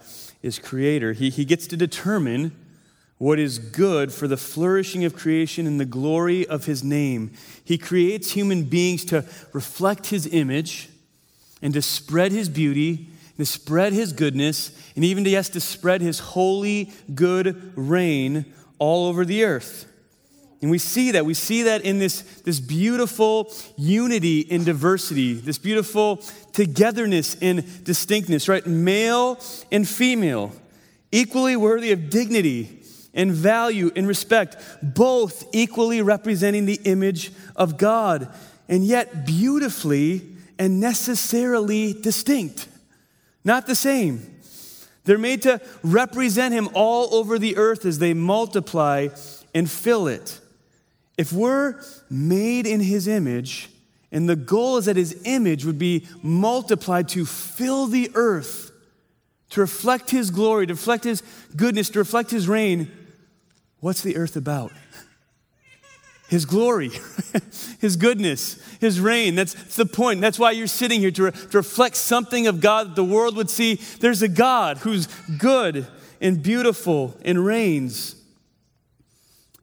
is 0.41 0.59
creator. 0.59 1.13
He, 1.13 1.29
he 1.29 1.45
gets 1.45 1.67
to 1.67 1.77
determine 1.77 2.51
what 3.17 3.37
is 3.37 3.59
good 3.59 4.11
for 4.11 4.27
the 4.27 4.37
flourishing 4.37 5.05
of 5.05 5.15
creation 5.15 5.67
and 5.67 5.79
the 5.79 5.85
glory 5.85 6.47
of 6.47 6.65
his 6.65 6.83
name. 6.83 7.31
He 7.63 7.77
creates 7.77 8.31
human 8.31 8.63
beings 8.63 9.05
to 9.05 9.25
reflect 9.53 10.07
his 10.07 10.25
image 10.25 10.89
and 11.61 11.73
to 11.75 11.83
spread 11.83 12.31
his 12.31 12.49
beauty, 12.49 13.07
to 13.37 13.45
spread 13.45 13.93
his 13.93 14.11
goodness, 14.13 14.71
and 14.95 15.05
even 15.05 15.23
to, 15.23 15.29
yes, 15.29 15.49
to 15.49 15.59
spread 15.59 16.01
his 16.01 16.19
holy, 16.19 16.91
good 17.13 17.73
reign 17.75 18.45
all 18.79 19.07
over 19.07 19.23
the 19.23 19.43
earth. 19.43 19.90
And 20.61 20.69
we 20.69 20.77
see 20.77 21.11
that. 21.11 21.25
We 21.25 21.33
see 21.33 21.63
that 21.63 21.81
in 21.81 21.97
this, 21.97 22.21
this 22.21 22.59
beautiful 22.59 23.51
unity 23.77 24.41
in 24.41 24.63
diversity, 24.63 25.33
this 25.33 25.57
beautiful 25.57 26.17
togetherness 26.53 27.35
in 27.41 27.65
distinctness, 27.83 28.47
right? 28.47 28.65
Male 28.65 29.39
and 29.71 29.87
female, 29.87 30.51
equally 31.11 31.55
worthy 31.55 31.91
of 31.91 32.09
dignity 32.09 32.79
and 33.13 33.31
value 33.31 33.91
and 33.95 34.07
respect, 34.07 34.57
both 34.81 35.43
equally 35.51 36.01
representing 36.01 36.65
the 36.65 36.79
image 36.85 37.31
of 37.55 37.77
God, 37.77 38.29
and 38.69 38.85
yet 38.85 39.25
beautifully 39.25 40.21
and 40.59 40.79
necessarily 40.79 41.93
distinct, 41.93 42.67
not 43.43 43.65
the 43.65 43.75
same. 43.75 44.27
They're 45.05 45.17
made 45.17 45.41
to 45.41 45.59
represent 45.81 46.53
Him 46.53 46.69
all 46.75 47.15
over 47.15 47.39
the 47.39 47.57
earth 47.57 47.83
as 47.85 47.97
they 47.97 48.13
multiply 48.13 49.07
and 49.55 49.69
fill 49.69 50.07
it. 50.07 50.39
If 51.21 51.31
we're 51.31 51.79
made 52.09 52.65
in 52.65 52.79
his 52.79 53.07
image, 53.07 53.69
and 54.11 54.27
the 54.27 54.35
goal 54.35 54.77
is 54.77 54.85
that 54.85 54.95
his 54.95 55.21
image 55.23 55.65
would 55.65 55.77
be 55.77 56.07
multiplied 56.23 57.09
to 57.09 57.25
fill 57.25 57.85
the 57.85 58.09
earth, 58.15 58.71
to 59.51 59.61
reflect 59.61 60.09
his 60.09 60.31
glory, 60.31 60.65
to 60.65 60.73
reflect 60.73 61.03
his 61.03 61.21
goodness, 61.55 61.91
to 61.91 61.99
reflect 61.99 62.31
his 62.31 62.47
reign, 62.47 62.91
what's 63.81 64.01
the 64.01 64.17
earth 64.17 64.35
about? 64.35 64.71
His 66.27 66.45
glory, 66.45 66.89
His 67.79 67.97
goodness, 67.97 68.59
His 68.79 68.99
reign. 68.99 69.35
That's, 69.35 69.53
that's, 69.53 69.75
the 69.75 69.85
point. 69.85 70.21
That's 70.21 70.39
why 70.39 70.51
you're 70.51 70.65
sitting 70.65 71.01
here 71.01 71.11
to, 71.11 71.23
re- 71.25 71.31
to 71.31 71.57
reflect 71.57 71.97
something 71.97 72.47
of 72.47 72.61
God 72.61 72.87
that 72.87 72.95
the 72.95 73.03
world 73.03 73.35
would 73.35 73.49
see. 73.49 73.75
There's 73.75 74.23
a 74.23 74.27
God 74.27 74.79
who's 74.79 75.07
good 75.37 75.85
and 76.19 76.41
beautiful 76.41 77.15
and 77.23 77.45
reigns. 77.45 78.15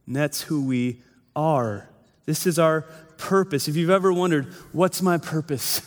And 0.05 0.15
that's 0.15 0.43
who 0.43 0.63
we 0.63 1.01
are. 1.39 1.89
This 2.25 2.45
is 2.45 2.59
our 2.59 2.81
purpose. 3.17 3.67
If 3.67 3.75
you've 3.75 3.89
ever 3.89 4.11
wondered, 4.11 4.47
what's 4.71 5.01
my 5.01 5.17
purpose? 5.17 5.81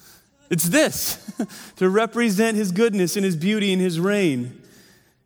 it's 0.50 0.68
this 0.68 1.18
to 1.76 1.88
represent 1.88 2.56
His 2.56 2.72
goodness 2.72 3.16
and 3.16 3.24
His 3.24 3.36
beauty 3.36 3.72
and 3.72 3.82
His 3.82 3.98
reign. 3.98 4.60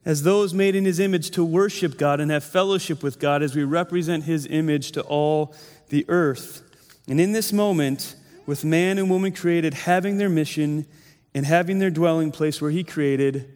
As 0.05 0.23
those 0.23 0.55
made 0.55 0.75
in 0.75 0.85
His 0.85 0.99
image 0.99 1.31
to 1.33 1.45
worship 1.45 1.99
God 1.99 2.21
and 2.21 2.31
have 2.31 2.45
fellowship 2.45 3.03
with 3.03 3.19
God 3.19 3.43
as 3.43 3.55
we 3.55 3.65
represent 3.65 4.25
His 4.25 4.47
image 4.47 4.93
to 4.93 5.03
all 5.03 5.55
the 5.91 6.05
earth. 6.09 6.63
And 7.07 7.21
in 7.21 7.33
this 7.33 7.53
moment, 7.53 8.17
with 8.47 8.65
man 8.65 8.99
and 8.99 9.11
woman 9.11 9.33
created, 9.33 9.75
having 9.75 10.17
their 10.17 10.29
mission 10.29 10.87
and 11.35 11.45
having 11.45 11.81
their 11.81 11.91
dwelling 11.91 12.33
place 12.33 12.63
where 12.63 12.71
He 12.71 12.83
created, 12.83 13.53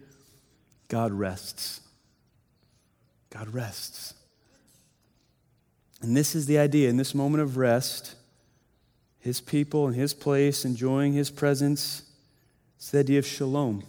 God 0.87 1.11
rests. 1.11 1.81
God 3.29 3.53
rests. 3.53 4.13
And 6.01 6.17
this 6.17 6.35
is 6.35 6.47
the 6.47 6.57
idea 6.57 6.89
in 6.89 6.97
this 6.97 7.13
moment 7.13 7.43
of 7.43 7.57
rest, 7.57 8.15
his 9.19 9.39
people 9.39 9.87
in 9.87 9.93
his 9.93 10.13
place, 10.13 10.65
enjoying 10.65 11.13
his 11.13 11.29
presence. 11.29 12.03
It's 12.77 12.89
the 12.89 12.99
idea 12.99 13.19
of 13.19 13.25
shalom. 13.25 13.83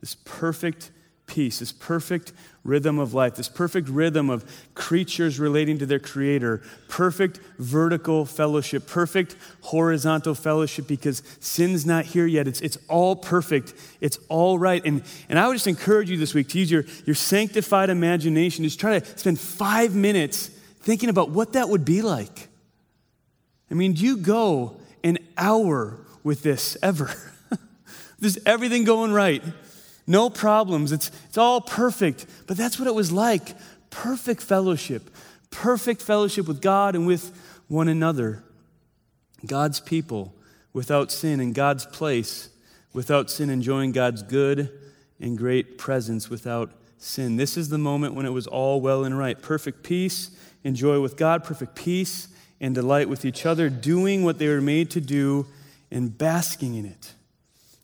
This 0.00 0.16
perfect 0.24 0.90
peace, 1.26 1.60
this 1.60 1.70
perfect 1.72 2.32
rhythm 2.64 2.98
of 2.98 3.14
life, 3.14 3.36
this 3.36 3.48
perfect 3.48 3.88
rhythm 3.88 4.28
of 4.28 4.44
creatures 4.74 5.38
relating 5.38 5.78
to 5.78 5.86
their 5.86 6.00
creator, 6.00 6.60
perfect 6.88 7.38
vertical 7.58 8.26
fellowship, 8.26 8.86
perfect 8.86 9.36
horizontal 9.60 10.34
fellowship 10.34 10.88
because 10.88 11.22
sin's 11.38 11.86
not 11.86 12.04
here 12.04 12.26
yet. 12.26 12.48
It's, 12.48 12.60
it's 12.60 12.78
all 12.88 13.14
perfect, 13.14 13.74
it's 14.00 14.18
all 14.28 14.58
right. 14.58 14.84
And, 14.84 15.02
and 15.28 15.38
I 15.38 15.46
would 15.46 15.54
just 15.54 15.68
encourage 15.68 16.10
you 16.10 16.16
this 16.16 16.34
week 16.34 16.48
to 16.48 16.58
use 16.58 16.70
your, 16.70 16.84
your 17.06 17.14
sanctified 17.14 17.90
imagination. 17.90 18.64
Just 18.64 18.80
try 18.80 18.98
to 18.98 19.18
spend 19.18 19.38
five 19.38 19.94
minutes 19.94 20.50
thinking 20.80 21.08
about 21.08 21.30
what 21.30 21.52
that 21.54 21.68
would 21.68 21.84
be 21.84 22.02
like. 22.02 22.48
I 23.70 23.74
mean, 23.74 23.92
do 23.92 24.04
you 24.04 24.16
go 24.16 24.76
an 25.04 25.18
hour 25.38 25.98
with 26.24 26.42
this 26.42 26.76
ever? 26.82 27.10
There's 28.18 28.38
everything 28.44 28.84
going 28.84 29.12
right, 29.12 29.42
no 30.06 30.28
problems, 30.28 30.92
it's, 30.92 31.10
it's 31.28 31.38
all 31.38 31.60
perfect. 31.60 32.26
But 32.46 32.56
that's 32.56 32.78
what 32.78 32.88
it 32.88 32.94
was 32.94 33.12
like 33.12 33.54
perfect 33.90 34.42
fellowship, 34.42 35.10
perfect 35.50 36.02
fellowship 36.02 36.48
with 36.48 36.60
God 36.60 36.94
and 36.94 37.06
with 37.06 37.32
one 37.68 37.88
another. 37.88 38.42
God's 39.46 39.80
people 39.80 40.34
without 40.72 41.10
sin 41.10 41.40
in 41.40 41.52
God's 41.52 41.86
place, 41.86 42.50
without 42.92 43.30
sin 43.30 43.50
enjoying 43.50 43.92
God's 43.92 44.22
good 44.22 44.70
and 45.20 45.36
great 45.36 45.78
presence 45.78 46.28
without 46.28 46.72
sin. 46.98 47.36
This 47.36 47.56
is 47.56 47.68
the 47.68 47.78
moment 47.78 48.14
when 48.14 48.26
it 48.26 48.30
was 48.30 48.46
all 48.46 48.80
well 48.80 49.04
and 49.04 49.16
right. 49.16 49.40
Perfect 49.40 49.82
peace 49.82 50.30
and 50.64 50.76
joy 50.76 51.00
with 51.00 51.16
God, 51.16 51.44
perfect 51.44 51.74
peace 51.74 52.28
and 52.60 52.74
delight 52.74 53.08
with 53.08 53.24
each 53.24 53.46
other, 53.46 53.70
doing 53.70 54.24
what 54.24 54.38
they 54.38 54.48
were 54.48 54.60
made 54.60 54.90
to 54.90 55.00
do 55.00 55.46
and 55.90 56.16
basking 56.16 56.74
in 56.74 56.84
it. 56.84 57.14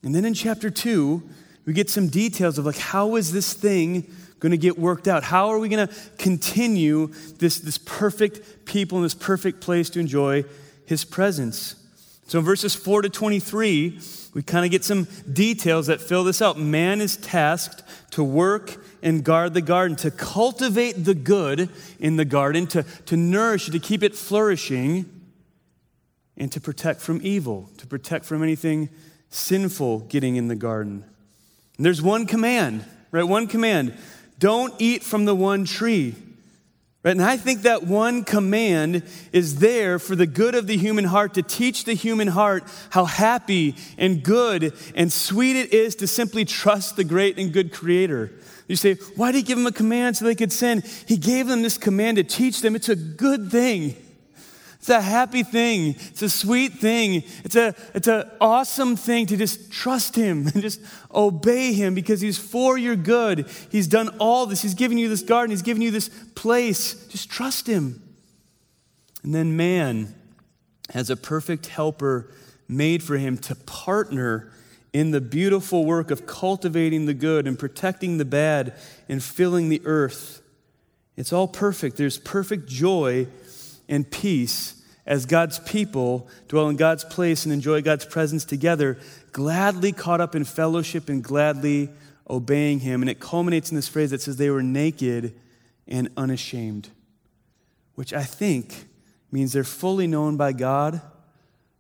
And 0.03 0.15
then 0.15 0.25
in 0.25 0.35
chapter 0.35 0.71
2, 0.71 1.23
we 1.65 1.73
get 1.73 1.91
some 1.91 2.09
details 2.09 2.59
of 2.59 2.67
like 2.67 2.79
how 2.79 3.17
is 3.17 3.33
this 3.33 3.53
thing 3.53 4.11
going 4.39 4.53
to 4.53 4.59
get 4.59 4.79
worked 4.79 5.09
out? 5.09 5.25
How 5.25 5.49
are 5.49 5.59
we 5.59 5.69
going 5.69 5.89
to 5.89 5.95
continue 6.19 7.09
this, 7.39 7.59
this 7.59 7.79
perfect 7.79 8.67
people 8.67 8.99
in 8.99 9.03
this 9.03 9.15
perfect 9.15 9.61
place 9.61 9.91
to 9.91 10.01
enjoy 10.01 10.45
his 10.85 11.05
presence? 11.05 11.75
So 12.29 12.41
in 12.41 12.45
verses 12.45 12.75
4 12.75 13.03
to 13.03 13.09
23, 13.09 14.01
we 14.35 14.43
kind 14.43 14.65
of 14.65 14.71
get 14.71 14.85
some 14.85 15.09
details 15.33 15.87
that 15.87 16.01
fill 16.01 16.25
this 16.25 16.43
out. 16.43 16.59
Man 16.59 17.01
is 17.01 17.17
tasked 17.17 17.83
to 18.13 18.23
work 18.23 18.77
and 19.03 19.25
guard 19.25 19.55
the 19.55 19.61
garden, 19.61 19.97
to 19.99 20.11
cultivate 20.11 21.05
the 21.05 21.15
good 21.15 21.71
in 22.01 22.17
the 22.17 22.25
garden, 22.25 22.67
to, 22.69 22.83
to 23.07 23.17
nourish 23.17 23.69
it, 23.69 23.73
to 23.73 23.79
keep 23.79 24.03
it 24.03 24.15
flourishing, 24.15 25.05
and 26.37 26.53
to 26.53 26.61
protect 26.61 27.01
from 27.01 27.21
evil, 27.23 27.71
to 27.79 27.87
protect 27.87 28.25
from 28.25 28.43
anything 28.43 28.89
sinful 29.31 30.01
getting 30.01 30.37
in 30.37 30.49
the 30.49 30.55
garden. 30.55 31.05
And 31.77 31.87
there's 31.87 32.03
one 32.03 32.27
command, 32.27 32.85
right? 33.11 33.25
One 33.25 33.47
command 33.47 33.95
don't 34.39 34.75
eat 34.79 35.03
from 35.03 35.25
the 35.25 35.35
one 35.35 35.65
tree. 35.65 36.15
Right? 37.07 37.13
And 37.13 37.23
I 37.23 37.37
think 37.37 37.63
that 37.63 37.85
one 37.85 38.25
command 38.25 39.05
is 39.31 39.61
there 39.61 40.01
for 40.01 40.17
the 40.17 40.27
good 40.27 40.57
of 40.57 40.67
the 40.67 40.77
human 40.77 41.05
heart 41.05 41.35
to 41.35 41.43
teach 41.43 41.85
the 41.85 41.95
human 41.95 42.27
heart 42.27 42.65
how 42.91 43.05
happy 43.05 43.77
and 43.97 44.25
good 44.25 44.73
and 44.97 45.13
sweet 45.13 45.55
it 45.55 45.73
is 45.73 45.95
to 45.97 46.09
simply 46.09 46.45
trust 46.45 46.97
the 46.97 47.05
great 47.05 47.39
and 47.39 47.53
good 47.53 47.73
Creator. 47.73 48.33
You 48.67 48.75
say, 48.75 48.95
why 49.15 49.31
did 49.31 49.39
he 49.39 49.45
give 49.45 49.57
them 49.57 49.69
a 49.69 49.73
command 49.73 50.17
so 50.17 50.25
they 50.25 50.35
could 50.35 50.51
sin? 50.51 50.83
He 51.07 51.17
gave 51.17 51.47
them 51.47 51.63
this 51.63 51.79
command 51.79 52.17
to 52.17 52.25
teach 52.25 52.61
them 52.61 52.75
it's 52.75 52.89
a 52.89 52.97
good 52.97 53.53
thing. 53.53 53.95
It's 54.87 54.91
a 54.93 55.01
happy 55.01 55.43
thing. 55.43 55.97
It's 55.99 56.23
a 56.23 56.31
sweet 56.31 56.75
thing. 56.75 57.25
It's 57.43 57.57
a 57.57 57.75
it's 57.93 58.07
an 58.07 58.31
awesome 58.41 58.95
thing 58.95 59.27
to 59.27 59.37
just 59.37 59.73
trust 59.73 60.15
him 60.15 60.47
and 60.47 60.63
just 60.63 60.81
obey 61.13 61.73
him 61.73 61.93
because 61.93 62.21
he's 62.21 62.39
for 62.39 62.79
your 62.79 62.95
good. 62.95 63.51
He's 63.73 63.89
done 63.89 64.11
all 64.21 64.47
this. 64.47 64.63
He's 64.63 64.75
given 64.75 64.97
you 64.97 65.09
this 65.09 65.23
garden. 65.23 65.51
He's 65.51 65.63
given 65.63 65.83
you 65.83 65.91
this 65.91 66.09
place. 66.37 67.05
Just 67.09 67.29
trust 67.29 67.67
him. 67.67 68.01
And 69.25 69.35
then 69.35 69.57
man 69.57 70.15
has 70.91 71.11
a 71.11 71.17
perfect 71.17 71.67
helper 71.67 72.31
made 72.69 73.03
for 73.03 73.19
him 73.19 73.39
to 73.39 73.57
partner 73.57 74.53
in 74.93 75.11
the 75.11 75.21
beautiful 75.21 75.85
work 75.85 76.13
of 76.13 76.29
cultivating 76.29 77.07
the 77.07 77.15
good 77.15 77.49
and 77.49 77.59
protecting 77.59 78.19
the 78.19 78.25
bad 78.25 78.73
and 79.09 79.21
filling 79.21 79.69
the 79.69 79.83
earth. 79.85 80.43
It's 81.17 81.33
all 81.33 81.49
perfect. 81.49 81.97
There's 81.97 82.19
perfect 82.19 82.69
joy 82.69 83.27
and 83.89 84.09
peace 84.09 84.75
as 85.07 85.25
God's 85.25 85.59
people 85.61 86.29
dwell 86.49 86.69
in 86.69 86.77
God's 86.77 87.05
place 87.05 87.45
and 87.45 87.53
enjoy 87.53 87.81
God's 87.81 88.05
presence 88.05 88.45
together, 88.45 88.99
gladly 89.33 89.93
caught 89.93 90.21
up 90.21 90.35
in 90.35 90.45
fellowship 90.45 91.09
and 91.09 91.23
gladly 91.23 91.91
obeying 92.29 92.81
Him. 92.81 93.03
And 93.03 93.11
it 93.11 93.21
culminates 93.21 93.71
in 93.71 93.77
this 93.77 93.89
phrase 93.89 94.11
that 94.11 94.21
says 94.21 94.37
they 94.37 94.51
were 94.51 94.63
naked 94.63 95.35
and 95.87 96.11
unashamed, 96.17 96.89
which 97.95 98.13
I 98.13 98.25
think 98.25 98.87
means 99.31 99.53
they're 99.53 99.65
fully 99.65 100.09
known 100.09 100.37
by 100.37 100.53
God, 100.53 101.01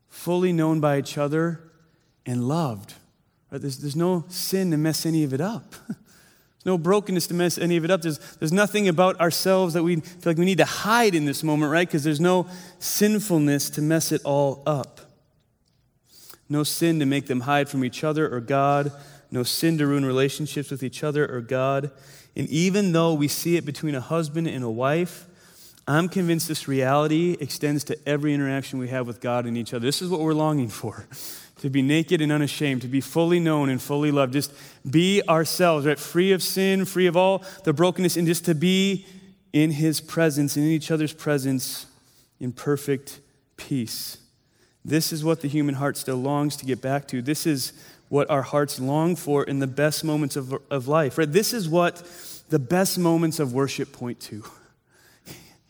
fully 0.08 0.52
known 0.52 0.78
by 0.78 0.98
each 0.98 1.18
other, 1.18 1.60
and 2.24 2.46
loved. 2.46 2.94
There's, 3.50 3.78
there's 3.78 3.96
no 3.96 4.24
sin 4.28 4.70
to 4.70 4.76
mess 4.76 5.06
any 5.06 5.24
of 5.24 5.32
it 5.32 5.40
up. 5.40 5.74
no 6.66 6.76
brokenness 6.76 7.28
to 7.28 7.34
mess 7.34 7.58
any 7.58 7.76
of 7.76 7.84
it 7.84 7.92
up. 7.92 8.02
There's, 8.02 8.18
there's 8.40 8.52
nothing 8.52 8.88
about 8.88 9.20
ourselves 9.20 9.72
that 9.74 9.84
we 9.84 10.00
feel 10.00 10.32
like 10.32 10.36
we 10.36 10.44
need 10.44 10.58
to 10.58 10.64
hide 10.64 11.14
in 11.14 11.24
this 11.24 11.44
moment, 11.44 11.70
right? 11.70 11.86
Because 11.86 12.02
there's 12.02 12.20
no 12.20 12.48
sinfulness 12.80 13.70
to 13.70 13.80
mess 13.80 14.10
it 14.10 14.20
all 14.24 14.64
up. 14.66 15.00
No 16.48 16.64
sin 16.64 16.98
to 16.98 17.06
make 17.06 17.28
them 17.28 17.40
hide 17.40 17.68
from 17.68 17.84
each 17.84 18.02
other 18.02 18.28
or 18.32 18.40
God. 18.40 18.90
No 19.30 19.44
sin 19.44 19.78
to 19.78 19.86
ruin 19.86 20.04
relationships 20.04 20.70
with 20.72 20.82
each 20.82 21.04
other 21.04 21.24
or 21.32 21.40
God. 21.40 21.92
And 22.34 22.48
even 22.48 22.90
though 22.90 23.14
we 23.14 23.28
see 23.28 23.56
it 23.56 23.64
between 23.64 23.94
a 23.94 24.00
husband 24.00 24.48
and 24.48 24.64
a 24.64 24.70
wife, 24.70 25.26
I'm 25.86 26.08
convinced 26.08 26.48
this 26.48 26.66
reality 26.66 27.36
extends 27.38 27.84
to 27.84 28.08
every 28.08 28.34
interaction 28.34 28.80
we 28.80 28.88
have 28.88 29.06
with 29.06 29.20
God 29.20 29.46
and 29.46 29.56
each 29.56 29.72
other. 29.72 29.86
This 29.86 30.02
is 30.02 30.10
what 30.10 30.20
we're 30.20 30.34
longing 30.34 30.68
for 30.68 31.06
to 31.60 31.70
be 31.70 31.80
naked 31.82 32.20
and 32.20 32.30
unashamed, 32.30 32.82
to 32.82 32.88
be 32.88 33.00
fully 33.00 33.40
known 33.40 33.68
and 33.70 33.80
fully 33.80 34.10
loved. 34.10 34.32
Just 34.34 34.52
be 34.88 35.22
ourselves, 35.28 35.86
right? 35.86 35.98
Free 35.98 36.32
of 36.32 36.42
sin, 36.42 36.84
free 36.84 37.06
of 37.06 37.16
all 37.16 37.44
the 37.64 37.72
brokenness, 37.72 38.16
and 38.16 38.26
just 38.26 38.44
to 38.44 38.54
be 38.54 39.06
in 39.52 39.70
His 39.70 40.00
presence 40.00 40.56
in 40.56 40.64
each 40.64 40.90
other's 40.90 41.14
presence 41.14 41.86
in 42.40 42.52
perfect 42.52 43.20
peace. 43.56 44.18
This 44.84 45.12
is 45.12 45.24
what 45.24 45.40
the 45.40 45.48
human 45.48 45.76
heart 45.76 45.96
still 45.96 46.18
longs 46.18 46.56
to 46.56 46.66
get 46.66 46.80
back 46.80 47.08
to. 47.08 47.22
This 47.22 47.46
is 47.46 47.72
what 48.08 48.30
our 48.30 48.42
hearts 48.42 48.78
long 48.78 49.16
for 49.16 49.42
in 49.42 49.58
the 49.58 49.66
best 49.66 50.04
moments 50.04 50.36
of, 50.36 50.54
of 50.70 50.86
life, 50.86 51.18
right? 51.18 51.30
This 51.30 51.52
is 51.52 51.68
what 51.68 52.02
the 52.50 52.58
best 52.58 52.98
moments 52.98 53.40
of 53.40 53.52
worship 53.52 53.92
point 53.92 54.20
to. 54.20 54.44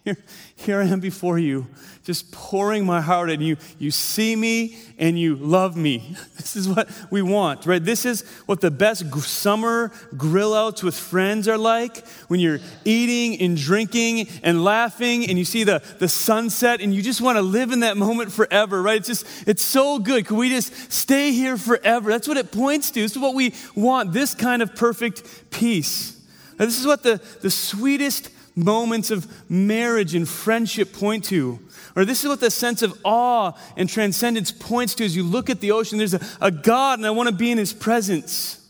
Here, 0.07 0.17
here 0.55 0.81
I 0.81 0.85
am 0.85 1.01
before 1.01 1.37
you, 1.37 1.67
just 2.05 2.31
pouring 2.31 2.87
my 2.87 3.01
heart, 3.01 3.29
and 3.29 3.43
you, 3.43 3.57
you 3.81 3.91
see 3.91 4.37
me 4.37 4.79
and 4.99 5.19
you 5.19 5.35
love 5.35 5.77
me. 5.77 6.17
This 6.47 6.55
is 6.55 6.69
what 6.69 6.89
we 7.11 7.23
want, 7.23 7.67
right? 7.67 7.85
This 7.85 8.05
is 8.05 8.23
what 8.47 8.61
the 8.61 8.71
best 8.71 9.13
summer 9.25 9.91
grill 10.17 10.55
outs 10.55 10.81
with 10.81 10.95
friends 10.95 11.49
are 11.49 11.59
like 11.59 12.07
when 12.29 12.39
you're 12.39 12.61
eating 12.85 13.41
and 13.41 13.57
drinking 13.57 14.29
and 14.45 14.63
laughing 14.63 15.29
and 15.29 15.37
you 15.41 15.45
see 15.45 15.65
the, 15.65 15.83
the 15.99 16.07
sunset 16.07 16.81
and 16.81 16.95
you 16.95 17.03
just 17.03 17.21
want 17.21 17.35
to 17.35 17.43
live 17.43 17.73
in 17.73 17.81
that 17.81 17.97
moment 17.97 18.31
forever, 18.31 18.81
right? 18.81 18.99
It's 18.99 19.09
just, 19.09 19.49
it's 19.49 19.63
so 19.63 19.99
good. 19.99 20.27
Can 20.27 20.37
we 20.37 20.49
just 20.49 20.93
stay 20.93 21.33
here 21.33 21.57
forever? 21.57 22.11
That's 22.11 22.29
what 22.29 22.37
it 22.37 22.53
points 22.53 22.93
to. 22.93 23.01
This 23.01 23.11
is 23.11 23.19
what 23.19 23.35
we 23.35 23.53
want 23.75 24.13
this 24.13 24.33
kind 24.33 24.63
of 24.63 24.77
perfect 24.77 25.51
peace. 25.51 26.17
Now, 26.61 26.67
this 26.67 26.79
is 26.79 26.87
what 26.87 27.03
the, 27.03 27.21
the 27.43 27.51
sweetest 27.51 28.31
moments 28.57 29.11
of 29.11 29.31
marriage 29.51 30.15
and 30.15 30.27
friendship 30.27 30.93
point 30.93 31.25
to. 31.27 31.61
Or 31.95 32.05
this 32.05 32.25
is 32.25 32.29
what 32.29 32.41
the 32.41 32.51
sense 32.51 32.83
of 32.83 32.99
awe 33.05 33.53
and 33.77 33.89
transcendence 33.89 34.51
points 34.51 34.95
to 34.97 35.05
as 35.05 35.15
you 35.15 35.23
look 35.23 35.49
at 35.49 35.61
the 35.61 35.71
ocean. 35.71 35.99
There's 35.99 36.15
a, 36.15 36.21
a 36.41 36.51
God, 36.51 36.99
and 36.99 37.07
I 37.07 37.11
want 37.11 37.29
to 37.29 37.35
be 37.35 37.51
in 37.51 37.59
his 37.59 37.73
presence. 37.73 38.67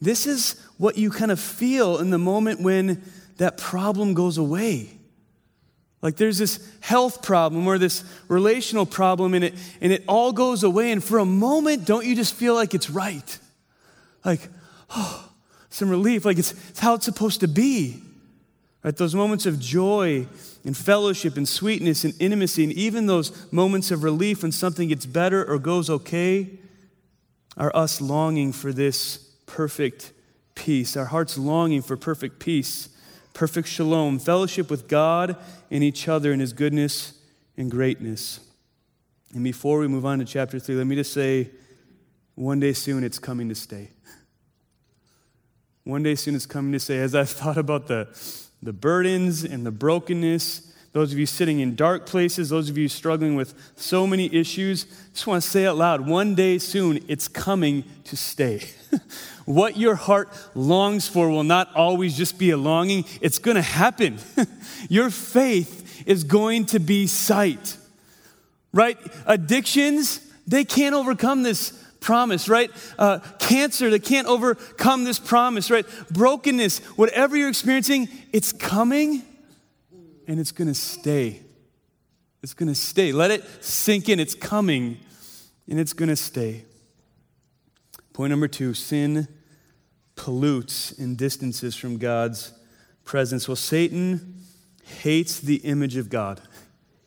This 0.00 0.26
is 0.26 0.64
what 0.78 0.96
you 0.96 1.10
kind 1.10 1.30
of 1.30 1.40
feel 1.40 1.98
in 1.98 2.10
the 2.10 2.18
moment 2.18 2.60
when 2.60 3.02
that 3.38 3.58
problem 3.58 4.14
goes 4.14 4.38
away. 4.38 4.90
Like 6.00 6.16
there's 6.16 6.38
this 6.38 6.60
health 6.80 7.22
problem 7.22 7.66
or 7.66 7.78
this 7.78 8.04
relational 8.28 8.86
problem, 8.86 9.34
and 9.34 9.44
it, 9.44 9.54
and 9.80 9.92
it 9.92 10.04
all 10.06 10.32
goes 10.32 10.62
away. 10.62 10.92
And 10.92 11.02
for 11.02 11.18
a 11.18 11.24
moment, 11.24 11.84
don't 11.84 12.06
you 12.06 12.14
just 12.14 12.34
feel 12.34 12.54
like 12.54 12.74
it's 12.74 12.88
right? 12.88 13.38
Like, 14.24 14.40
oh, 14.90 15.28
some 15.70 15.90
relief, 15.90 16.24
like 16.24 16.38
it's, 16.38 16.52
it's 16.68 16.78
how 16.78 16.94
it's 16.94 17.04
supposed 17.04 17.40
to 17.40 17.48
be. 17.48 18.02
Right? 18.82 18.96
Those 18.96 19.14
moments 19.14 19.46
of 19.46 19.58
joy 19.58 20.26
and 20.64 20.76
fellowship 20.76 21.36
and 21.36 21.48
sweetness 21.48 22.04
and 22.04 22.14
intimacy, 22.20 22.64
and 22.64 22.72
even 22.72 23.06
those 23.06 23.50
moments 23.52 23.90
of 23.90 24.04
relief 24.04 24.42
when 24.42 24.52
something 24.52 24.88
gets 24.88 25.06
better 25.06 25.44
or 25.44 25.58
goes 25.58 25.90
okay, 25.90 26.50
are 27.56 27.74
us 27.74 28.00
longing 28.00 28.52
for 28.52 28.72
this 28.72 29.18
perfect 29.46 30.12
peace. 30.54 30.96
Our 30.96 31.06
hearts 31.06 31.36
longing 31.36 31.82
for 31.82 31.96
perfect 31.96 32.38
peace, 32.38 32.88
perfect 33.34 33.68
shalom, 33.68 34.18
fellowship 34.18 34.70
with 34.70 34.88
God 34.88 35.36
and 35.70 35.82
each 35.82 36.08
other 36.08 36.32
in 36.32 36.40
His 36.40 36.52
goodness 36.52 37.18
and 37.56 37.70
greatness. 37.70 38.40
And 39.34 39.44
before 39.44 39.78
we 39.80 39.88
move 39.88 40.06
on 40.06 40.20
to 40.20 40.24
chapter 40.24 40.58
3, 40.58 40.76
let 40.76 40.86
me 40.86 40.96
just 40.96 41.12
say 41.12 41.50
one 42.34 42.60
day 42.60 42.72
soon 42.72 43.02
it's 43.02 43.18
coming 43.18 43.48
to 43.48 43.54
stay. 43.54 43.90
One 45.84 46.02
day 46.02 46.14
soon 46.14 46.34
it's 46.34 46.46
coming 46.46 46.72
to 46.72 46.80
stay. 46.80 46.98
As 46.98 47.14
I've 47.14 47.28
thought 47.40 47.58
about 47.58 47.88
the 47.88 48.08
the 48.62 48.72
burdens 48.72 49.44
and 49.44 49.64
the 49.64 49.70
brokenness, 49.70 50.72
those 50.92 51.12
of 51.12 51.18
you 51.18 51.26
sitting 51.26 51.60
in 51.60 51.76
dark 51.76 52.06
places, 52.06 52.48
those 52.48 52.70
of 52.70 52.78
you 52.78 52.88
struggling 52.88 53.36
with 53.36 53.54
so 53.76 54.06
many 54.06 54.32
issues, 54.34 54.84
just 55.12 55.26
want 55.26 55.42
to 55.42 55.48
say 55.48 55.66
out 55.66 55.76
loud 55.76 56.06
one 56.06 56.34
day 56.34 56.58
soon, 56.58 57.04
it's 57.08 57.28
coming 57.28 57.84
to 58.04 58.16
stay. 58.16 58.68
what 59.44 59.76
your 59.76 59.94
heart 59.94 60.28
longs 60.54 61.06
for 61.06 61.28
will 61.28 61.44
not 61.44 61.74
always 61.76 62.16
just 62.16 62.38
be 62.38 62.50
a 62.50 62.56
longing, 62.56 63.04
it's 63.20 63.38
going 63.38 63.54
to 63.54 63.62
happen. 63.62 64.18
your 64.88 65.10
faith 65.10 66.02
is 66.06 66.24
going 66.24 66.66
to 66.66 66.80
be 66.80 67.06
sight, 67.06 67.76
right? 68.72 68.98
Addictions, 69.26 70.20
they 70.46 70.64
can't 70.64 70.94
overcome 70.94 71.42
this 71.42 71.72
promise, 72.00 72.48
right? 72.48 72.70
Uh, 72.98 73.18
cancer 73.38 73.90
that 73.90 74.04
can't 74.04 74.26
overcome 74.26 75.04
this 75.04 75.18
promise, 75.18 75.70
right? 75.70 75.86
Brokenness, 76.10 76.78
whatever 76.96 77.36
you're 77.36 77.48
experiencing, 77.48 78.08
it's 78.32 78.52
coming 78.52 79.22
and 80.26 80.38
it's 80.38 80.52
going 80.52 80.68
to 80.68 80.74
stay. 80.74 81.40
It's 82.42 82.54
going 82.54 82.68
to 82.68 82.74
stay. 82.74 83.12
Let 83.12 83.30
it 83.30 83.44
sink 83.64 84.08
in. 84.08 84.20
It's 84.20 84.34
coming, 84.34 84.98
and 85.68 85.80
it's 85.80 85.92
going 85.92 86.10
to 86.10 86.16
stay. 86.16 86.64
Point 88.12 88.30
number 88.30 88.48
two 88.48 88.74
sin 88.74 89.28
pollutes 90.16 90.92
and 90.98 91.16
distances 91.16 91.76
from 91.76 91.96
God's 91.96 92.52
presence. 93.04 93.48
Well, 93.48 93.56
Satan 93.56 94.42
hates 95.02 95.40
the 95.40 95.56
image 95.56 95.96
of 95.96 96.10
God, 96.10 96.40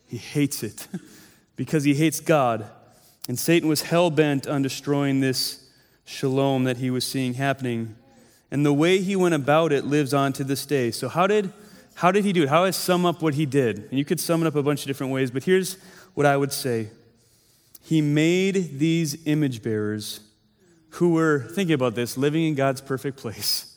he 0.06 0.16
hates 0.16 0.62
it 0.62 0.88
because 1.56 1.84
he 1.84 1.94
hates 1.94 2.20
God. 2.20 2.68
And 3.28 3.38
Satan 3.38 3.68
was 3.68 3.82
hell 3.82 4.10
bent 4.10 4.46
on 4.46 4.62
destroying 4.62 5.20
this 5.20 5.64
shalom 6.04 6.64
that 6.64 6.78
he 6.78 6.90
was 6.90 7.06
seeing 7.06 7.34
happening. 7.34 7.94
And 8.50 8.66
the 8.66 8.72
way 8.72 9.00
he 9.00 9.16
went 9.16 9.34
about 9.34 9.72
it 9.72 9.84
lives 9.84 10.12
on 10.12 10.32
to 10.34 10.44
this 10.44 10.66
day. 10.66 10.90
So, 10.90 11.08
how 11.08 11.26
did, 11.26 11.52
how 11.94 12.10
did 12.10 12.24
he 12.24 12.32
do 12.32 12.42
it? 12.42 12.48
How 12.48 12.62
do 12.62 12.66
I 12.66 12.70
sum 12.70 13.06
up 13.06 13.22
what 13.22 13.34
he 13.34 13.46
did? 13.46 13.88
And 13.90 13.98
you 13.98 14.04
could 14.04 14.20
sum 14.20 14.42
it 14.42 14.46
up 14.46 14.56
a 14.56 14.62
bunch 14.62 14.80
of 14.80 14.86
different 14.86 15.12
ways, 15.12 15.30
but 15.30 15.44
here's 15.44 15.76
what 16.14 16.26
I 16.26 16.36
would 16.36 16.52
say 16.52 16.90
He 17.80 18.00
made 18.00 18.78
these 18.78 19.26
image 19.26 19.62
bearers 19.62 20.20
who 20.90 21.12
were, 21.14 21.46
thinking 21.54 21.74
about 21.74 21.94
this, 21.94 22.18
living 22.18 22.44
in 22.44 22.54
God's 22.54 22.80
perfect 22.80 23.16
place, 23.16 23.74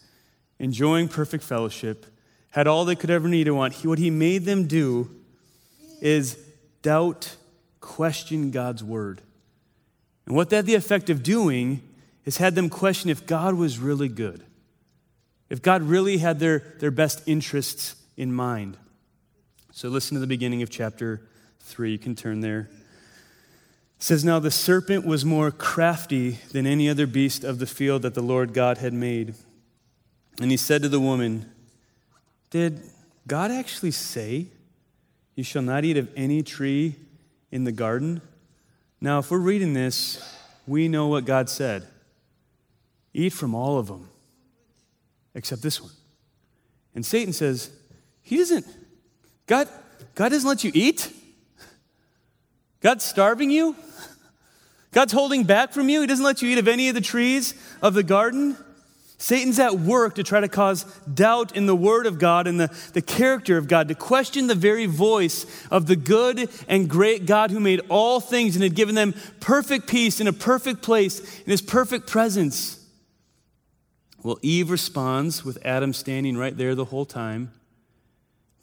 enjoying 0.60 1.08
perfect 1.08 1.44
fellowship, 1.44 2.06
had 2.50 2.68
all 2.68 2.84
they 2.84 2.96
could 2.96 3.10
ever 3.10 3.30
need 3.30 3.48
and 3.48 3.56
want. 3.56 3.74
He, 3.74 3.88
what 3.88 4.00
he 4.00 4.10
made 4.10 4.44
them 4.44 4.68
do 4.68 5.10
is 6.02 6.38
doubt, 6.82 7.36
question 7.80 8.52
God's 8.52 8.84
word. 8.84 9.22
And 10.26 10.36
what 10.36 10.50
that 10.50 10.58
had 10.58 10.66
the 10.66 10.76
effect 10.76 11.10
of 11.10 11.24
doing 11.24 11.82
is 12.26 12.38
had 12.38 12.56
them 12.56 12.70
question 12.70 13.10
if 13.10 13.26
God 13.26 13.54
was 13.54 13.78
really 13.78 14.10
good, 14.10 14.44
if 15.50 15.62
God 15.62 15.84
really 15.84 16.18
had 16.18 16.40
their, 16.40 16.60
their 16.80 16.92
best 16.92 17.22
interests 17.28 17.96
in 18.18 18.34
mind. 18.34 18.78
So 19.72 19.90
listen 19.90 20.16
to 20.16 20.22
the 20.22 20.28
beginning 20.28 20.62
of 20.62 20.70
chapter 20.70 21.22
3. 21.60 21.92
You 21.92 22.00
can 22.00 22.16
turn 22.16 22.40
there. 22.40 22.70
It 23.98 24.04
says, 24.04 24.24
Now 24.24 24.40
the 24.40 24.52
serpent 24.52 25.06
was 25.06 25.24
more 25.24 25.52
crafty 25.52 26.40
than 26.52 26.66
any 26.66 26.90
other 26.90 27.06
beast 27.06 27.44
of 27.44 27.60
the 27.60 27.66
field 27.66 28.02
that 28.02 28.14
the 28.14 28.22
Lord 28.22 28.54
God 28.54 28.80
had 28.80 28.94
made. 28.94 29.36
And 30.42 30.52
he 30.52 30.58
said 30.58 30.82
to 30.82 30.90
the 30.90 31.00
woman, 31.00 31.52
Did 32.50 32.82
God 33.28 33.52
actually 33.52 33.92
say, 33.92 34.48
You 35.36 35.44
shall 35.44 35.62
not 35.62 35.86
eat 35.86 35.98
of 35.98 36.10
any 36.16 36.42
tree 36.42 36.96
in 37.52 37.64
the 37.64 37.72
garden? 37.72 38.22
Now, 39.06 39.20
if 39.20 39.30
we're 39.30 39.38
reading 39.38 39.76
this, 39.76 40.18
we 40.66 40.88
know 40.88 41.06
what 41.06 41.26
God 41.26 41.48
said 41.48 41.86
eat 43.14 43.34
from 43.34 43.54
all 43.54 43.78
of 43.78 43.86
them, 43.86 44.10
except 45.36 45.62
this 45.62 45.80
one. 45.80 45.92
And 46.96 47.06
Satan 47.06 47.32
says, 47.32 47.70
He 48.24 48.38
doesn't, 48.38 48.66
God, 49.46 49.70
God 50.16 50.30
doesn't 50.30 50.50
let 50.50 50.64
you 50.64 50.72
eat? 50.74 51.14
God's 52.82 53.04
starving 53.04 53.52
you? 53.52 53.76
God's 54.92 55.14
holding 55.14 55.44
back 55.44 55.72
from 55.72 55.88
you? 55.88 56.02
He 56.02 56.08
doesn't 56.08 56.26
let 56.26 56.42
you 56.42 56.50
eat 56.50 56.58
of 56.58 56.68
any 56.68 56.90
of 56.90 56.96
the 56.96 57.00
trees 57.00 57.54
of 57.84 57.94
the 57.94 58.02
garden? 58.02 58.58
Satan's 59.18 59.60
at 59.60 59.80
work 59.80 60.16
to 60.16 60.24
try 60.24 60.42
to 60.42 60.48
cause 60.48 60.84
doubt 61.14 61.56
in 61.56 61.66
the 61.66 61.76
Word 61.76 62.06
of 62.06 62.20
God 62.20 62.48
and 62.48 62.60
the, 62.60 62.76
the 62.94 63.02
character 63.02 63.58
of 63.58 63.68
God, 63.68 63.88
to 63.88 63.96
question 63.96 64.48
the 64.48 64.56
very 64.56 64.86
voice 64.86 65.46
of 65.72 65.88
the 65.88 65.96
good 65.96 66.50
and 66.68 66.90
great 66.90 67.26
God 67.26 67.50
who 67.50 67.60
made 67.60 67.82
all 67.90 68.20
things 68.20 68.56
and 68.56 68.64
had 68.64 68.76
given 68.76 68.96
them 68.96 69.14
perfect 69.40 69.88
peace 69.88 70.20
in 70.20 70.28
a 70.28 70.34
perfect 70.34 70.82
place 70.82 71.20
in 71.40 71.52
His 71.52 71.62
perfect 71.62 72.08
presence. 72.08 72.86
Well, 74.22 74.38
Eve 74.42 74.70
responds 74.70 75.46
with 75.46 75.64
Adam 75.64 75.94
standing 75.94 76.36
right 76.36 76.56
there 76.58 76.76
the 76.76 76.86
whole 76.86 77.06
time 77.06 77.52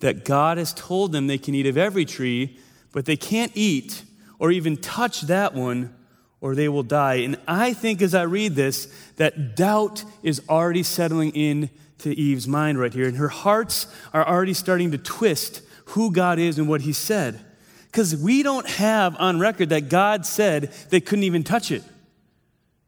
that 0.01 0.25
God 0.25 0.59
has 0.59 0.75
told 0.75 1.13
them 1.13 1.29
they 1.29 1.39
can 1.39 1.55
eat 1.55 1.67
of 1.67 1.79
every 1.79 2.05
tree, 2.05 2.59
but 2.93 3.07
they 3.07 3.17
can't 3.17 3.53
eat 3.55 4.03
or 4.39 4.51
even 4.51 4.77
touch 4.77 5.23
that 5.23 5.55
one 5.55 5.95
or 6.43 6.55
they 6.55 6.69
will 6.69 6.83
die. 6.83 7.15
And 7.15 7.39
I 7.49 7.73
think 7.73 8.03
as 8.03 8.15
I 8.15 8.25
read 8.25 8.55
this, 8.57 8.93
that 9.17 9.57
doubt 9.57 10.05
is 10.23 10.43
already 10.49 10.83
settling 10.83 11.31
in 11.31 11.71
to 11.99 12.13
Eve's 12.15 12.49
mind 12.49 12.79
right 12.79 12.93
here. 12.93 13.07
And 13.07 13.17
her 13.17 13.29
hearts 13.29 13.87
are 14.13 14.27
already 14.27 14.53
starting 14.53 14.91
to 14.91 14.99
twist 14.99 15.63
who 15.87 16.11
God 16.13 16.39
is 16.39 16.59
and 16.59 16.69
what 16.69 16.83
He 16.83 16.93
said. 16.93 17.41
Because 17.87 18.17
we 18.17 18.43
don't 18.43 18.69
have 18.69 19.17
on 19.19 19.39
record 19.39 19.69
that 19.69 19.89
God 19.89 20.27
said 20.27 20.73
they 20.91 21.01
couldn't 21.01 21.25
even 21.25 21.45
touch 21.45 21.71
it. 21.71 21.85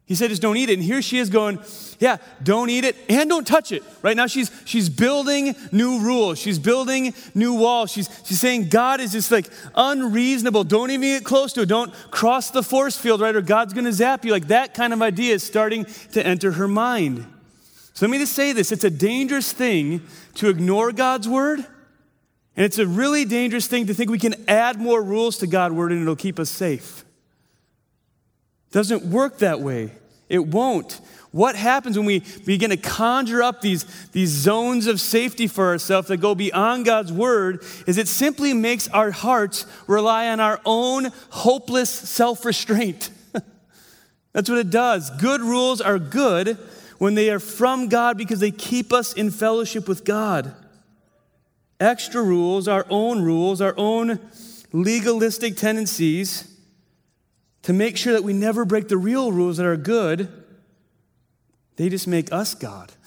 He 0.07 0.15
said, 0.15 0.29
just 0.29 0.43
don't 0.43 0.59
eat 0.59 0.69
it. 0.69 0.75
And 0.75 0.83
here 0.83 1.01
she 1.01 1.19
is 1.19 1.31
going, 1.31 1.59
yeah, 1.99 2.19
don't 2.43 2.69
eat 2.69 2.85
it 2.85 2.95
and 3.09 3.29
don't 3.29 3.47
touch 3.47 3.73
it. 3.73 3.83
Right 4.03 4.17
now 4.17 4.27
she's 4.27 4.51
she's 4.67 4.91
building 4.91 5.55
new 5.73 6.01
rules. 6.01 6.39
She's 6.39 6.59
building 6.59 7.15
new 7.35 7.55
walls. 7.55 7.91
She's 7.91 8.11
she's 8.25 8.39
saying 8.39 8.69
God 8.69 9.01
is 9.01 9.13
just 9.13 9.31
like 9.31 9.49
unreasonable. 9.75 10.65
Don't 10.65 10.91
even 10.91 11.09
get 11.09 11.25
close 11.25 11.55
to 11.55 11.63
it. 11.63 11.71
Don't 11.71 11.93
cross 12.11 12.51
the 12.51 12.63
force 12.63 12.99
field, 12.99 13.23
right? 13.23 13.35
Or 13.35 13.41
God's 13.41 13.73
gonna 13.73 13.93
zap 13.93 14.27
you. 14.27 14.33
Like 14.33 14.49
that 14.49 14.75
kind 14.75 14.93
of 14.93 15.01
idea 15.01 15.35
is 15.35 15.43
starting 15.43 15.87
to 16.13 16.25
enter 16.25 16.53
her 16.53 16.69
mind. 16.69 17.25
So 17.95 18.05
let 18.05 18.11
me 18.11 18.19
just 18.19 18.35
say 18.35 18.53
this: 18.53 18.73
it's 18.73 18.85
a 18.85 18.91
dangerous 18.91 19.53
thing 19.53 20.03
to 20.35 20.51
ignore 20.51 20.93
God's 20.93 21.29
word. 21.29 21.61
And 22.57 22.65
it's 22.65 22.79
a 22.79 22.87
really 22.87 23.25
dangerous 23.25 23.67
thing 23.67 23.87
to 23.87 23.95
think 23.95 24.11
we 24.11 24.19
can 24.19 24.35
add 24.47 24.79
more 24.79 25.03
rules 25.03 25.39
to 25.39 25.47
God's 25.47 25.75
word 25.75 25.91
and 25.91 26.03
it'll 26.03 26.15
keep 26.15 26.39
us 26.39 26.51
safe 26.51 27.05
doesn't 28.75 29.05
work 29.05 29.39
that 29.39 29.61
way. 29.61 29.93
It 30.29 30.49
won't. 30.49 31.01
What 31.31 31.55
happens 31.55 31.97
when 31.97 32.07
we 32.07 32.25
begin 32.45 32.71
to 32.71 32.77
conjure 32.77 33.41
up 33.41 33.61
these, 33.61 33.85
these 34.11 34.31
zones 34.31 34.89
of 34.89 35.01
safety 35.01 35.47
for 35.47 35.69
ourselves 35.69 36.09
that 36.09 36.17
go 36.17 36.35
beyond 36.35 36.85
God's 36.85 37.13
word 37.13 37.63
is 37.87 37.99
it 37.99 38.09
simply 38.09 38.53
makes 38.53 38.89
our 38.89 39.13
hearts 39.13 39.65
rely 39.87 40.27
on 40.27 40.41
our 40.41 40.61
own 40.65 41.13
hopeless 41.31 41.89
self 41.89 42.45
restraint. 42.45 43.11
That's 44.33 44.51
what 44.51 44.59
it 44.59 44.71
does. 44.71 45.09
Good 45.21 45.41
rules 45.41 45.81
are 45.81 46.01
good 46.01 46.59
when 46.99 47.15
they 47.15 47.31
are 47.31 47.39
from 47.39 47.89
God 47.89 48.19
because 48.19 48.41
they 48.41 48.51
keep 48.51 48.93
us 48.93 49.13
in 49.13 49.31
fellowship 49.31 49.87
with 49.87 50.05
God. 50.05 50.53
Extra 51.79 52.25
rules, 52.25 52.67
our 52.67 52.87
own 52.91 53.23
rules, 53.23 53.61
our 53.61 53.75
own 53.77 54.19
legalistic 54.73 55.57
tendencies, 55.57 56.54
to 57.65 57.73
make 57.73 57.97
sure 57.97 58.13
that 58.13 58.23
we 58.23 58.33
never 58.33 58.65
break 58.65 58.89
the 58.89 58.97
real 58.97 59.33
rules 59.33 59.57
that 59.57 59.67
are 59.67 59.77
good, 59.77 60.29
they 61.77 61.89
just 61.89 62.07
make 62.07 62.33
us 62.33 62.55
God. 62.55 62.93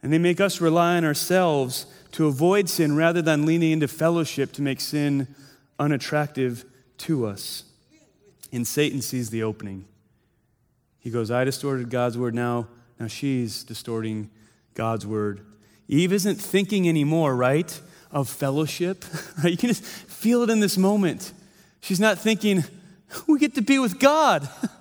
And 0.00 0.12
they 0.12 0.18
make 0.18 0.40
us 0.40 0.60
rely 0.60 0.96
on 0.96 1.04
ourselves 1.04 1.86
to 2.12 2.28
avoid 2.28 2.68
sin 2.68 2.94
rather 2.94 3.20
than 3.20 3.44
leaning 3.44 3.72
into 3.72 3.88
fellowship 3.88 4.52
to 4.52 4.62
make 4.62 4.80
sin 4.80 5.26
unattractive 5.76 6.64
to 6.98 7.26
us. 7.26 7.64
And 8.52 8.64
Satan 8.64 9.02
sees 9.02 9.30
the 9.30 9.42
opening. 9.42 9.86
He 11.00 11.10
goes, 11.10 11.32
I 11.32 11.42
distorted 11.42 11.90
God's 11.90 12.16
word 12.16 12.32
now. 12.32 12.68
Now 13.00 13.08
she's 13.08 13.64
distorting 13.64 14.30
God's 14.74 15.04
word. 15.04 15.44
Eve 15.88 16.12
isn't 16.12 16.36
thinking 16.36 16.88
anymore, 16.88 17.34
right, 17.34 17.80
of 18.12 18.28
fellowship. 18.28 19.04
You 19.42 19.56
can 19.56 19.68
just 19.68 19.84
feel 19.84 20.44
it 20.44 20.50
in 20.50 20.60
this 20.60 20.78
moment. 20.78 21.32
She's 21.80 21.98
not 21.98 22.18
thinking, 22.18 22.62
we 23.26 23.38
get 23.38 23.54
to 23.54 23.62
be 23.62 23.78
with 23.78 23.98
God. 23.98 24.48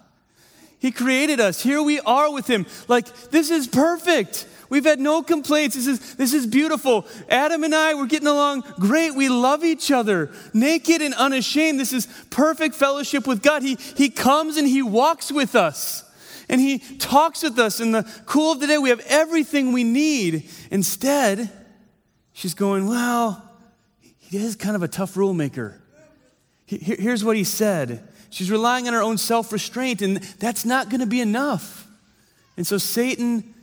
He 0.80 0.92
created 0.92 1.40
us. 1.40 1.62
Here 1.62 1.82
we 1.82 2.00
are 2.02 2.32
with 2.32 2.48
Him. 2.48 2.66
Like, 2.88 3.08
this 3.32 3.50
is 3.50 3.68
perfect. 3.68 4.48
We've 4.70 4.86
had 4.86 5.00
no 5.00 5.24
complaints. 5.24 5.76
This 5.76 5.88
is, 5.88 6.16
this 6.16 6.34
is 6.34 6.46
beautiful. 6.46 7.06
Adam 7.30 7.64
and 7.64 7.74
I, 7.74 7.96
we're 7.96 8.06
getting 8.06 8.28
along 8.28 8.64
great. 8.80 9.16
We 9.16 9.30
love 9.30 9.64
each 9.64 9.92
other, 9.92 10.32
naked 10.54 11.02
and 11.02 11.14
unashamed. 11.14 11.80
This 11.80 11.94
is 11.94 12.08
perfect 12.30 12.76
fellowship 12.76 13.26
with 13.26 13.42
God. 13.42 13.64
He, 13.64 13.76
he 13.96 14.10
comes 14.10 14.58
and 14.58 14.68
He 14.68 14.84
walks 14.84 15.32
with 15.32 15.56
us, 15.56 16.04
and 16.48 16.62
He 16.62 16.80
talks 16.80 17.44
with 17.44 17.58
us. 17.58 17.80
In 17.80 17.92
the 17.92 18.04
cool 18.26 18.52
of 18.52 18.60
the 18.60 18.68
day, 18.68 18.78
we 18.78 18.90
have 18.90 19.02
everything 19.08 19.74
we 19.74 19.84
need. 19.84 20.50
Instead, 20.70 21.50
she's 22.34 22.54
going, 22.54 22.88
Well, 22.88 23.44
he 24.20 24.38
is 24.38 24.56
kind 24.56 24.76
of 24.76 24.84
a 24.84 24.88
tough 24.88 25.16
rule 25.16 25.34
maker. 25.34 25.82
Here's 26.66 27.24
what 27.24 27.38
he 27.38 27.46
said 27.46 28.07
She's 28.30 28.52
relying 28.52 28.88
on 28.88 28.94
her 28.94 29.02
own 29.02 29.18
self 29.18 29.52
restraint, 29.52 30.02
and 30.02 30.18
that's 30.40 30.66
not 30.66 30.90
going 30.90 31.00
to 31.00 31.08
be 31.08 31.22
enough. 31.22 31.88
And 32.56 32.66
so 32.66 32.78
Satan 32.78 33.54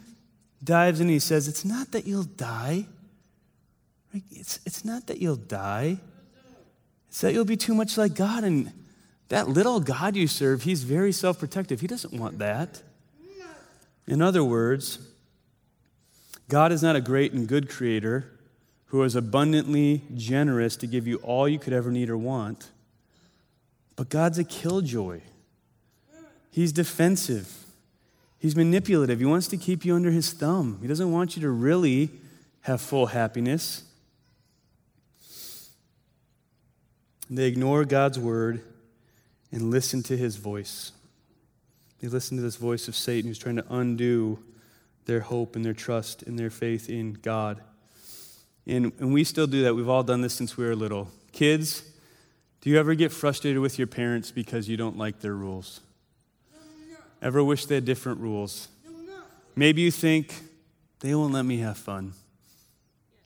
dives 0.63 1.01
in 1.01 1.07
and 1.07 1.13
he 1.13 1.19
says, 1.19 1.49
It's 1.49 1.65
not 1.65 1.93
that 1.93 2.07
you'll 2.07 2.25
die. 2.25 2.87
It's, 4.31 4.61
it's 4.65 4.85
not 4.85 5.09
that 5.09 5.19
you'll 5.19 5.37
die. 5.37 5.99
It's 7.09 7.21
that 7.21 7.33
you'll 7.33 7.45
be 7.45 7.57
too 7.57 7.75
much 7.75 7.99
like 7.99 8.15
God. 8.15 8.45
And 8.45 8.73
that 9.29 9.49
little 9.49 9.81
God 9.81 10.17
you 10.17 10.27
serve, 10.27 10.63
he's 10.63 10.85
very 10.85 11.13
self 11.13 11.39
protective. 11.39 11.81
He 11.81 11.87
doesn't 11.87 12.13
want 12.13 12.39
that. 12.39 12.83
In 14.07 14.21
other 14.21 14.45
words, 14.45 14.99
God 16.49 16.73
is 16.73 16.83
not 16.83 16.95
a 16.95 17.01
great 17.01 17.33
and 17.33 17.49
good 17.49 17.71
creator 17.71 18.31
who 18.87 19.03
is 19.03 19.17
abundantly 19.17 20.03
generous 20.15 20.77
to 20.77 20.87
give 20.87 21.07
you 21.07 21.17
all 21.17 21.49
you 21.49 21.59
could 21.59 21.73
ever 21.73 21.91
need 21.91 22.11
or 22.11 22.19
want. 22.19 22.71
But 23.97 24.09
God's 24.09 24.39
a 24.39 24.45
killjoy. 24.45 25.21
He's 26.51 26.73
defensive. 26.73 27.65
He's 28.39 28.57
manipulative. 28.57 29.21
He 29.21 29.25
wants 29.25 29.49
to 29.49 29.57
keep 29.57 29.85
you 29.85 29.95
under 29.95 30.11
his 30.11 30.33
thumb. 30.33 30.79
He 30.83 30.89
doesn't 30.89 31.11
want 31.11 31.37
you 31.37 31.43
to 31.43 31.51
really 31.51 32.11
have 32.63 32.81
full 32.81 33.07
happiness. 33.07 33.85
They 37.31 37.47
ignore 37.47 37.85
God's 37.85 38.19
word 38.19 38.63
and 39.51 39.71
listen 39.71 40.03
to 40.05 40.17
his 40.17 40.37
voice. 40.37 40.93
They 42.01 42.09
listen 42.09 42.37
to 42.37 42.43
this 42.43 42.57
voice 42.57 42.87
of 42.87 42.95
Satan 42.95 43.29
who's 43.29 43.39
trying 43.39 43.57
to 43.57 43.65
undo 43.71 44.39
their 45.07 45.21
hope 45.21 45.57
and 45.57 45.65
their 45.65 45.73
trust 45.73 46.23
and 46.23 46.39
their 46.39 46.51
faith 46.51 46.91
in 46.91 47.15
God. 47.15 47.63
And, 48.67 48.93
and 48.99 49.13
we 49.13 49.25
still 49.25 49.47
do 49.47 49.63
that. 49.63 49.75
We've 49.75 49.89
all 49.89 50.03
done 50.03 50.21
this 50.21 50.35
since 50.35 50.57
we 50.57 50.65
were 50.65 50.77
little. 50.77 51.11
Kids, 51.33 51.83
do 52.65 52.71
you 52.71 52.79
ever 52.79 52.95
get 52.95 53.13
frustrated 53.13 53.61
with 53.61 53.79
your 53.79 53.87
parents 53.87 54.31
because 54.31 54.71
you 54.71 54.79
don't 54.79 54.97
like 54.97 55.21
their 55.21 55.35
rules? 55.35 55.81
Ever 57.21 57.45
wish 57.45 57.67
they 57.67 57.75
had 57.75 57.85
different 57.85 58.21
rules? 58.21 58.69
Maybe 59.55 59.83
you 59.83 59.91
think, 59.91 60.35
they 61.01 61.15
won't 61.15 61.35
let 61.35 61.45
me 61.45 61.59
have 61.59 61.77
fun. 61.77 62.15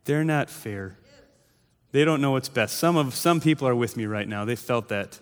They're 0.07 0.25
not 0.25 0.51
fair. 0.51 0.99
They 1.93 2.05
don't 2.05 2.21
know 2.21 2.33
what's 2.33 2.49
best. 2.49 2.79
Some, 2.79 2.97
of, 2.97 3.15
some 3.15 3.41
people 3.41 3.69
are 3.69 3.77
with 3.77 3.97
me 3.97 4.07
right 4.07 4.27
now. 4.27 4.45
They 4.45 4.57
felt 4.57 4.89
that. 4.89 5.21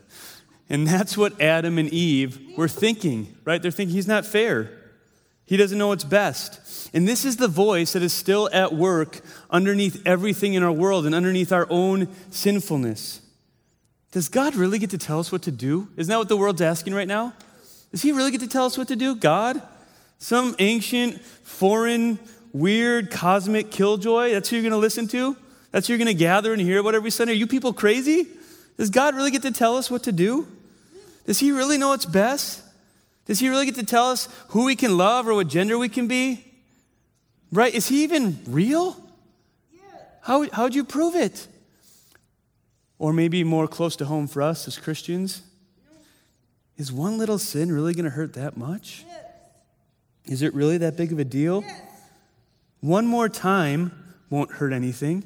And 0.70 0.86
that's 0.86 1.18
what 1.18 1.38
Adam 1.38 1.76
and 1.76 1.90
Eve 1.90 2.56
were 2.56 2.68
thinking, 2.68 3.36
right? 3.44 3.60
They're 3.60 3.70
thinking 3.70 3.94
he's 3.94 4.08
not 4.08 4.24
fair. 4.24 4.70
He 5.44 5.58
doesn't 5.58 5.76
know 5.76 5.88
what's 5.88 6.04
best. 6.04 6.88
And 6.94 7.06
this 7.06 7.26
is 7.26 7.36
the 7.36 7.48
voice 7.48 7.92
that 7.92 8.02
is 8.02 8.14
still 8.14 8.48
at 8.50 8.72
work 8.72 9.20
underneath 9.50 10.00
everything 10.06 10.54
in 10.54 10.62
our 10.62 10.72
world 10.72 11.04
and 11.04 11.14
underneath 11.14 11.52
our 11.52 11.66
own 11.68 12.08
sinfulness. 12.30 13.20
Does 14.12 14.28
God 14.28 14.54
really 14.54 14.78
get 14.78 14.90
to 14.90 14.98
tell 14.98 15.18
us 15.18 15.30
what 15.30 15.42
to 15.42 15.50
do? 15.50 15.88
Isn't 15.96 16.10
that 16.10 16.18
what 16.18 16.28
the 16.28 16.36
world's 16.36 16.62
asking 16.62 16.94
right 16.94 17.08
now? 17.08 17.34
Does 17.90 18.02
He 18.02 18.12
really 18.12 18.30
get 18.30 18.40
to 18.40 18.48
tell 18.48 18.64
us 18.64 18.78
what 18.78 18.88
to 18.88 18.96
do? 18.96 19.14
God? 19.14 19.60
Some 20.18 20.56
ancient, 20.58 21.20
foreign, 21.20 22.18
weird, 22.52 23.10
cosmic 23.10 23.70
killjoy? 23.70 24.32
That's 24.32 24.48
who 24.48 24.56
you're 24.56 24.62
going 24.62 24.72
to 24.72 24.78
listen 24.78 25.08
to? 25.08 25.36
That's 25.72 25.86
who 25.86 25.92
you're 25.92 25.98
going 25.98 26.06
to 26.06 26.14
gather 26.14 26.52
and 26.52 26.62
hear 26.62 26.82
whatever 26.82 27.04
we 27.04 27.10
say? 27.10 27.24
Are 27.24 27.32
you 27.32 27.46
people 27.46 27.72
crazy? 27.72 28.26
Does 28.76 28.90
God 28.90 29.14
really 29.14 29.30
get 29.30 29.42
to 29.42 29.52
tell 29.52 29.76
us 29.76 29.90
what 29.90 30.04
to 30.04 30.12
do? 30.12 30.46
Does 31.26 31.38
He 31.38 31.52
really 31.52 31.76
know 31.76 31.88
what's 31.88 32.06
best? 32.06 32.62
Does 33.26 33.40
He 33.40 33.48
really 33.48 33.66
get 33.66 33.74
to 33.74 33.84
tell 33.84 34.10
us 34.10 34.28
who 34.48 34.64
we 34.64 34.76
can 34.76 34.96
love 34.96 35.26
or 35.26 35.34
what 35.34 35.48
gender 35.48 35.76
we 35.76 35.88
can 35.88 36.06
be? 36.06 36.44
Right? 37.52 37.74
Is 37.74 37.88
He 37.88 38.04
even 38.04 38.38
real? 38.46 38.96
How, 40.22 40.48
how'd 40.50 40.74
you 40.74 40.84
prove 40.84 41.14
it? 41.14 41.46
Or 42.98 43.12
maybe 43.12 43.44
more 43.44 43.68
close 43.68 43.96
to 43.96 44.06
home 44.06 44.26
for 44.26 44.42
us 44.42 44.66
as 44.66 44.78
Christians, 44.78 45.42
is 46.76 46.92
one 46.92 47.18
little 47.18 47.38
sin 47.38 47.72
really 47.72 47.94
going 47.94 48.04
to 48.04 48.10
hurt 48.10 48.34
that 48.34 48.56
much? 48.56 49.04
Is 50.24 50.42
it 50.42 50.54
really 50.54 50.78
that 50.78 50.96
big 50.96 51.12
of 51.12 51.18
a 51.18 51.24
deal? 51.24 51.64
One 52.80 53.06
more 53.06 53.28
time 53.28 53.92
won't 54.30 54.52
hurt 54.52 54.72
anything. 54.72 55.24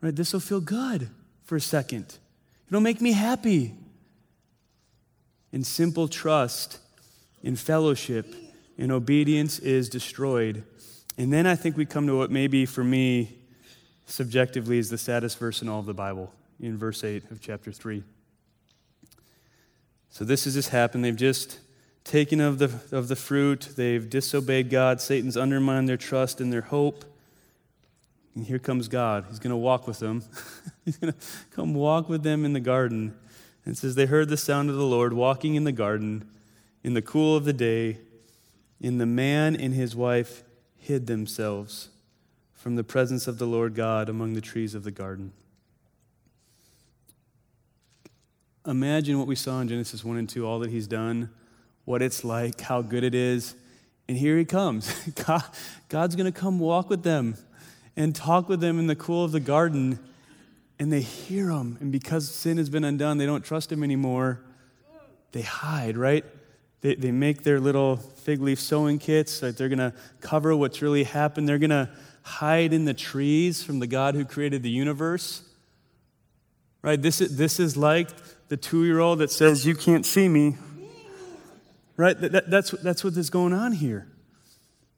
Right? 0.00 0.14
This 0.14 0.32
will 0.32 0.40
feel 0.40 0.60
good 0.60 1.10
for 1.44 1.56
a 1.56 1.60
second. 1.60 2.18
It'll 2.68 2.80
make 2.80 3.00
me 3.00 3.12
happy. 3.12 3.74
And 5.52 5.66
simple 5.66 6.08
trust, 6.08 6.78
in 7.42 7.56
fellowship, 7.56 8.34
in 8.78 8.90
obedience 8.90 9.58
is 9.58 9.88
destroyed. 9.88 10.64
And 11.18 11.32
then 11.32 11.46
I 11.46 11.54
think 11.54 11.76
we 11.76 11.84
come 11.84 12.06
to 12.06 12.16
what 12.16 12.30
maybe 12.30 12.64
for 12.64 12.82
me, 12.82 13.36
subjectively, 14.06 14.78
is 14.78 14.88
the 14.88 14.98
saddest 14.98 15.38
verse 15.38 15.60
in 15.60 15.68
all 15.68 15.80
of 15.80 15.86
the 15.86 15.94
Bible, 15.94 16.32
in 16.68 16.78
verse 16.78 17.04
8 17.04 17.30
of 17.30 17.40
chapter 17.40 17.72
3. 17.72 18.02
So 20.10 20.24
this 20.24 20.44
has 20.44 20.54
just 20.54 20.68
happened. 20.68 21.04
They've 21.04 21.16
just 21.16 21.58
taken 22.04 22.40
of 22.40 22.58
the, 22.58 22.70
of 22.96 23.08
the 23.08 23.16
fruit, 23.16 23.70
they've 23.76 24.08
disobeyed 24.08 24.70
God. 24.70 25.00
Satan's 25.00 25.36
undermined 25.36 25.88
their 25.88 25.96
trust 25.96 26.40
and 26.40 26.52
their 26.52 26.62
hope. 26.62 27.04
And 28.34 28.44
here 28.44 28.58
comes 28.58 28.88
God. 28.88 29.26
He's 29.28 29.38
going 29.38 29.50
to 29.50 29.56
walk 29.56 29.86
with 29.86 29.98
them. 29.98 30.24
He's 30.84 30.96
going 30.96 31.12
to 31.12 31.18
come 31.50 31.74
walk 31.74 32.08
with 32.08 32.22
them 32.22 32.44
in 32.44 32.54
the 32.54 32.60
garden. 32.60 33.14
And 33.64 33.76
says, 33.76 33.94
They 33.94 34.06
heard 34.06 34.28
the 34.28 34.36
sound 34.36 34.70
of 34.70 34.76
the 34.76 34.86
Lord 34.86 35.12
walking 35.12 35.54
in 35.54 35.64
the 35.64 35.72
garden 35.72 36.28
in 36.82 36.94
the 36.94 37.02
cool 37.02 37.36
of 37.36 37.44
the 37.44 37.52
day. 37.52 37.98
And 38.82 39.00
the 39.00 39.06
man 39.06 39.54
and 39.54 39.74
his 39.74 39.94
wife 39.94 40.42
hid 40.76 41.06
themselves 41.06 41.90
from 42.54 42.76
the 42.76 42.84
presence 42.84 43.26
of 43.26 43.38
the 43.38 43.46
Lord 43.46 43.74
God 43.74 44.08
among 44.08 44.34
the 44.34 44.40
trees 44.40 44.74
of 44.74 44.82
the 44.82 44.90
garden. 44.90 45.32
Imagine 48.66 49.18
what 49.18 49.26
we 49.26 49.34
saw 49.34 49.60
in 49.60 49.68
Genesis 49.68 50.04
1 50.04 50.16
and 50.16 50.28
2, 50.28 50.46
all 50.46 50.60
that 50.60 50.70
he's 50.70 50.86
done, 50.86 51.30
what 51.84 52.00
it's 52.00 52.24
like, 52.24 52.60
how 52.60 52.80
good 52.80 53.02
it 53.02 53.14
is. 53.14 53.54
And 54.08 54.16
here 54.16 54.38
he 54.38 54.44
comes. 54.44 54.92
God, 55.26 55.42
God's 55.88 56.14
going 56.14 56.32
to 56.32 56.38
come 56.38 56.60
walk 56.60 56.88
with 56.88 57.02
them 57.02 57.36
and 57.96 58.14
talk 58.14 58.48
with 58.48 58.60
them 58.60 58.78
in 58.78 58.86
the 58.86 58.94
cool 58.94 59.24
of 59.24 59.32
the 59.32 59.40
garden. 59.40 59.98
And 60.78 60.92
they 60.92 61.00
hear 61.00 61.50
him. 61.50 61.76
And 61.80 61.90
because 61.90 62.28
sin 62.28 62.56
has 62.58 62.70
been 62.70 62.84
undone, 62.84 63.18
they 63.18 63.26
don't 63.26 63.44
trust 63.44 63.70
him 63.70 63.82
anymore. 63.82 64.40
They 65.32 65.42
hide, 65.42 65.96
right? 65.96 66.24
They, 66.82 66.94
they 66.94 67.10
make 67.10 67.42
their 67.42 67.58
little 67.58 67.96
fig 67.96 68.40
leaf 68.40 68.60
sewing 68.60 68.98
kits. 68.98 69.40
That 69.40 69.56
they're 69.56 69.68
going 69.68 69.78
to 69.78 69.92
cover 70.20 70.54
what's 70.54 70.82
really 70.82 71.04
happened. 71.04 71.48
They're 71.48 71.58
going 71.58 71.70
to 71.70 71.88
hide 72.22 72.72
in 72.72 72.84
the 72.84 72.94
trees 72.94 73.62
from 73.62 73.80
the 73.80 73.86
God 73.86 74.14
who 74.14 74.24
created 74.24 74.62
the 74.62 74.70
universe. 74.70 75.42
Right? 76.82 77.00
This 77.00 77.20
is, 77.20 77.36
this 77.36 77.60
is 77.60 77.76
like 77.76 78.08
the 78.52 78.58
two 78.58 78.84
year 78.84 79.00
old 79.00 79.20
that 79.20 79.30
says, 79.30 79.64
You 79.64 79.74
can't 79.74 80.04
see 80.04 80.28
me. 80.28 80.58
Right? 81.96 82.20
That, 82.20 82.32
that, 82.32 82.50
that's, 82.50 82.70
that's 82.72 83.02
what 83.02 83.16
is 83.16 83.30
going 83.30 83.54
on 83.54 83.72
here. 83.72 84.06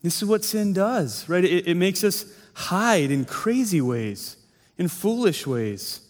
This 0.03 0.21
is 0.21 0.29
what 0.29 0.45
sin 0.45 0.73
does, 0.73 1.29
right? 1.29 1.45
It, 1.45 1.69
it 1.69 1.77
makes 1.77 2.03
us 2.03 2.27
hide 2.55 3.13
in 3.13 3.25
crazy 3.25 3.81
ways, 3.81 4.37
in 4.77 4.89
foolish 4.89 5.47
ways. 5.47 6.01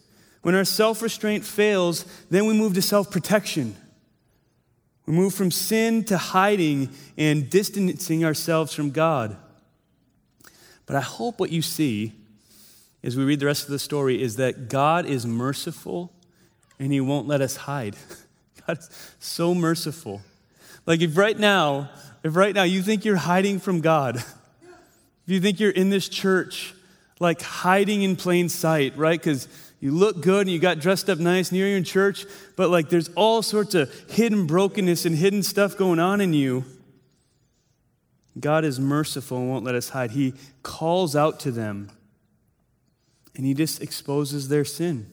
When 0.40 0.54
our 0.54 0.64
self 0.64 1.02
restraint 1.02 1.44
fails, 1.44 2.06
then 2.30 2.46
we 2.46 2.54
move 2.54 2.72
to 2.76 2.82
self 2.82 3.10
protection. 3.10 3.76
We 5.04 5.12
move 5.12 5.34
from 5.34 5.50
sin 5.50 6.02
to 6.04 6.16
hiding 6.16 6.88
and 7.18 7.50
distancing 7.50 8.24
ourselves 8.24 8.72
from 8.72 8.90
God. 8.90 9.36
But 10.86 10.96
I 10.96 11.02
hope 11.02 11.38
what 11.38 11.50
you 11.50 11.60
see 11.60 12.14
as 13.02 13.18
we 13.18 13.24
read 13.24 13.40
the 13.40 13.46
rest 13.46 13.64
of 13.64 13.70
the 13.70 13.78
story 13.78 14.22
is 14.22 14.36
that 14.36 14.70
God 14.70 15.04
is 15.04 15.26
merciful 15.26 16.13
and 16.84 16.92
He 16.92 17.00
won't 17.00 17.26
let 17.26 17.40
us 17.40 17.56
hide. 17.56 17.96
God 18.66 18.78
is 18.78 18.90
so 19.18 19.54
merciful. 19.54 20.20
Like 20.84 21.00
if 21.00 21.16
right 21.16 21.38
now, 21.38 21.90
if 22.22 22.36
right 22.36 22.54
now 22.54 22.62
you 22.64 22.82
think 22.82 23.04
you're 23.06 23.16
hiding 23.16 23.58
from 23.58 23.80
God, 23.80 24.16
if 24.16 24.24
you 25.26 25.40
think 25.40 25.60
you're 25.60 25.70
in 25.70 25.88
this 25.88 26.08
church, 26.08 26.74
like 27.18 27.40
hiding 27.40 28.02
in 28.02 28.16
plain 28.16 28.50
sight, 28.50 28.96
right? 28.98 29.18
Because 29.18 29.48
you 29.80 29.92
look 29.92 30.20
good 30.20 30.42
and 30.42 30.50
you 30.50 30.58
got 30.58 30.78
dressed 30.78 31.08
up 31.08 31.18
nice 31.18 31.48
and 31.48 31.58
you're 31.58 31.68
in 31.68 31.84
church, 31.84 32.26
but 32.54 32.68
like 32.68 32.90
there's 32.90 33.08
all 33.14 33.40
sorts 33.40 33.74
of 33.74 33.90
hidden 34.10 34.46
brokenness 34.46 35.06
and 35.06 35.16
hidden 35.16 35.42
stuff 35.42 35.76
going 35.78 35.98
on 35.98 36.20
in 36.20 36.34
you. 36.34 36.64
God 38.38 38.64
is 38.64 38.78
merciful 38.78 39.38
and 39.38 39.48
won't 39.48 39.64
let 39.64 39.74
us 39.74 39.90
hide. 39.90 40.10
He 40.10 40.34
calls 40.62 41.16
out 41.16 41.40
to 41.40 41.50
them 41.50 41.90
and 43.34 43.46
he 43.46 43.54
just 43.54 43.80
exposes 43.80 44.48
their 44.48 44.64
sin. 44.64 45.06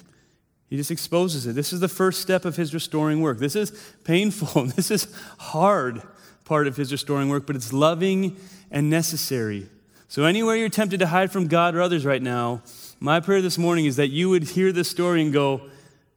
He 0.72 0.78
just 0.78 0.90
exposes 0.90 1.46
it. 1.46 1.54
This 1.54 1.74
is 1.74 1.82
the 1.82 1.90
first 1.90 2.22
step 2.22 2.46
of 2.46 2.56
his 2.56 2.74
restoring 2.74 3.20
work. 3.20 3.40
This 3.40 3.58
is 3.58 3.72
painful. 4.06 4.68
This 4.76 4.90
is 4.90 5.14
hard 5.38 6.02
part 6.46 6.66
of 6.66 6.78
his 6.78 6.94
restoring 6.94 7.28
work, 7.28 7.46
but 7.46 7.58
it's 7.58 7.74
loving 7.74 8.38
and 8.72 8.90
necessary. 8.90 9.68
So, 10.08 10.24
anywhere 10.24 10.56
you're 10.56 10.70
tempted 10.70 11.02
to 11.02 11.08
hide 11.08 11.30
from 11.30 11.48
God 11.48 11.76
or 11.76 11.82
others 11.82 12.06
right 12.06 12.22
now, 12.22 12.62
my 13.02 13.20
prayer 13.20 13.42
this 13.42 13.58
morning 13.58 13.86
is 13.86 13.98
that 13.98 14.12
you 14.12 14.30
would 14.30 14.44
hear 14.44 14.72
this 14.72 14.90
story 14.90 15.22
and 15.22 15.34
go, 15.34 15.62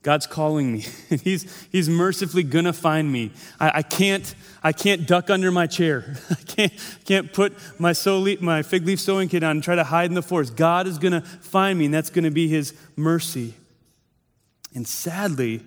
God's 0.03 0.29
calling 0.29 0.73
me. 0.73 0.85
he's, 1.25 1.67
he's 1.73 1.88
mercifully 1.88 2.45
gonna 2.45 2.73
find 2.73 3.11
me. 3.11 3.33
I, 3.59 3.79
I, 3.79 3.83
can't, 3.83 4.37
I 4.62 4.71
can't 4.71 5.05
duck 5.05 5.31
under 5.31 5.51
my 5.51 5.67
chair. 5.67 6.17
I 6.31 6.35
can't, 6.47 6.73
can't 7.05 7.33
put 7.33 7.55
my, 7.81 7.93
my 8.40 8.62
fig 8.62 8.87
leaf 8.87 9.01
sewing 9.01 9.29
kit 9.29 9.43
on 9.43 9.51
and 9.51 9.64
try 9.64 9.75
to 9.75 9.85
hide 9.85 10.11
in 10.11 10.14
the 10.14 10.23
forest. 10.23 10.55
God 10.55 10.87
is 10.87 10.99
gonna 10.99 11.23
find 11.23 11.77
me, 11.77 11.87
and 11.87 11.95
that's 11.95 12.11
gonna 12.11 12.31
be 12.31 12.47
his 12.47 12.73
mercy. 12.95 13.55
And 14.74 14.87
sadly, 14.87 15.62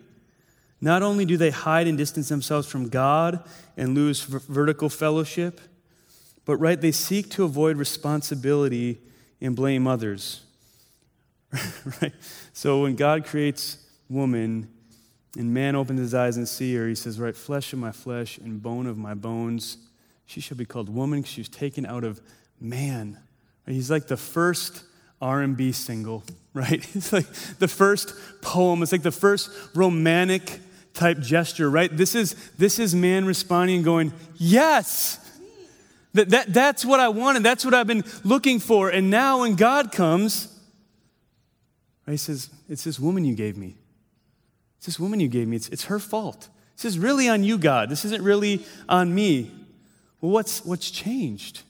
not 0.80 1.02
only 1.02 1.26
do 1.26 1.38
they 1.38 1.50
hide 1.50 1.88
and 1.88 1.98
distance 1.98 2.30
themselves 2.30 2.68
from 2.68 2.90
God 2.90 3.44
and 3.76 3.96
lose 3.96 4.22
v- 4.22 4.40
vertical 4.48 4.90
fellowship, 4.90 5.62
but 6.46 6.58
right, 6.58 6.80
they 6.80 6.92
seek 6.92 7.30
to 7.32 7.44
avoid 7.44 7.78
responsibility 7.78 9.00
and 9.42 9.56
blame 9.56 9.88
others. 9.88 10.42
right? 12.02 12.14
So 12.54 12.84
when 12.84 12.96
God 12.96 13.26
creates 13.26 13.78
woman 14.10 14.70
and 15.38 15.54
man 15.54 15.76
opens 15.76 16.00
his 16.00 16.14
eyes 16.14 16.38
and 16.38 16.48
see 16.48 16.76
her, 16.76 16.88
he 16.88 16.96
says, 16.96 17.20
Right, 17.20 17.36
flesh 17.36 17.74
of 17.74 17.80
my 17.80 17.92
flesh 17.92 18.38
and 18.38 18.62
bone 18.62 18.88
of 18.88 18.98
my 18.98 19.14
bones. 19.14 19.78
She 20.26 20.42
shall 20.42 20.58
be 20.58 20.66
called 20.66 20.90
woman 20.90 21.22
because 21.22 21.34
she 21.34 21.42
was 21.42 21.50
taken 21.50 21.86
out 21.86 22.04
of 22.04 22.22
man. 22.60 23.20
He's 23.66 23.92
like 23.92 24.08
the 24.08 24.18
first 24.18 24.84
R&B 25.22 25.72
single, 25.72 26.24
right? 26.58 26.86
It's 26.96 27.14
like 27.14 27.32
the 27.60 27.68
first 27.68 28.14
poem. 28.42 28.84
It's 28.84 28.92
like 28.92 29.04
the 29.04 29.12
first 29.12 29.50
romantic 29.76 30.60
type 30.94 31.20
gesture, 31.20 31.70
right? 31.70 31.96
This 31.96 32.16
is, 32.16 32.34
this 32.58 32.80
is 32.80 32.96
man 32.96 33.26
responding 33.26 33.78
and 33.78 33.86
going, 33.86 34.14
yes, 34.36 35.20
that, 36.14 36.30
that, 36.30 36.54
that's 36.54 36.84
what 36.84 37.00
I 37.00 37.10
wanted. 37.10 37.44
That's 37.44 37.64
what 37.64 37.74
I've 37.74 37.88
been 37.88 38.04
looking 38.24 38.60
for. 38.60 38.90
And 38.90 39.10
now 39.10 39.42
when 39.42 39.56
God 39.56 39.92
comes, 39.92 40.54
right, 42.08 42.14
he 42.14 42.18
says, 42.18 42.50
it's 42.68 42.84
this 42.84 43.00
woman 43.00 43.24
you 43.24 43.36
gave 43.36 43.56
me. 43.56 43.76
It's 44.78 44.88
this 44.88 45.00
woman 45.00 45.20
you 45.20 45.28
gave 45.28 45.48
me. 45.48 45.56
It's, 45.56 45.70
it's 45.70 45.86
her 45.86 46.00
fault. 46.00 46.50
This 46.76 46.86
is 46.86 47.00
really 47.00 47.30
on 47.30 47.44
you, 47.44 47.58
God. 47.58 47.90
This 47.90 48.06
isn't 48.06 48.24
really 48.24 48.66
on 48.90 49.14
me. 49.14 49.52
Well, 50.22 50.32
what's, 50.32 50.66
what's 50.66 50.90
changed? 50.90 51.62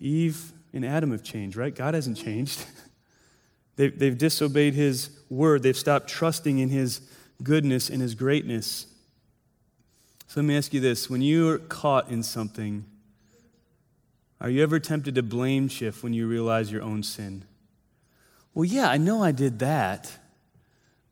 Eve 0.00 0.52
and 0.72 0.84
Adam 0.84 1.12
have 1.12 1.22
changed, 1.22 1.56
right? 1.56 1.74
God 1.74 1.94
hasn't 1.94 2.16
changed. 2.16 2.64
they've, 3.76 3.96
they've 3.98 4.16
disobeyed 4.16 4.74
his 4.74 5.10
word, 5.28 5.62
they've 5.62 5.76
stopped 5.76 6.08
trusting 6.08 6.58
in 6.58 6.68
his 6.68 7.00
goodness 7.42 7.90
and 7.90 8.02
his 8.02 8.14
greatness. 8.14 8.86
So 10.26 10.40
let 10.40 10.46
me 10.46 10.56
ask 10.56 10.74
you 10.74 10.80
this 10.80 11.08
when 11.08 11.22
you're 11.22 11.58
caught 11.58 12.10
in 12.10 12.22
something, 12.22 12.84
are 14.40 14.50
you 14.50 14.62
ever 14.62 14.78
tempted 14.78 15.14
to 15.16 15.22
blame 15.22 15.68
shift 15.68 16.02
when 16.02 16.12
you 16.12 16.28
realize 16.28 16.70
your 16.70 16.82
own 16.82 17.02
sin? 17.02 17.44
Well, 18.54 18.64
yeah, 18.64 18.88
I 18.88 18.96
know 18.96 19.22
I 19.22 19.32
did 19.32 19.58
that, 19.60 20.12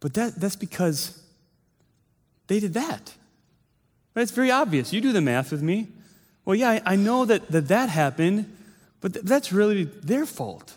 but 0.00 0.14
that, 0.14 0.36
that's 0.36 0.56
because 0.56 1.22
they 2.46 2.60
did 2.60 2.74
that. 2.74 3.14
Right? 4.14 4.22
It's 4.22 4.32
very 4.32 4.50
obvious. 4.50 4.92
You 4.92 5.00
do 5.00 5.12
the 5.12 5.20
math 5.20 5.50
with 5.50 5.62
me. 5.62 5.88
Well, 6.44 6.54
yeah, 6.54 6.70
I, 6.70 6.82
I 6.92 6.96
know 6.96 7.24
that, 7.24 7.50
that 7.50 7.68
that 7.68 7.88
happened, 7.88 8.55
but 9.06 9.12
th- 9.12 9.24
that's 9.24 9.52
really 9.52 9.84
their 9.84 10.26
fault. 10.26 10.74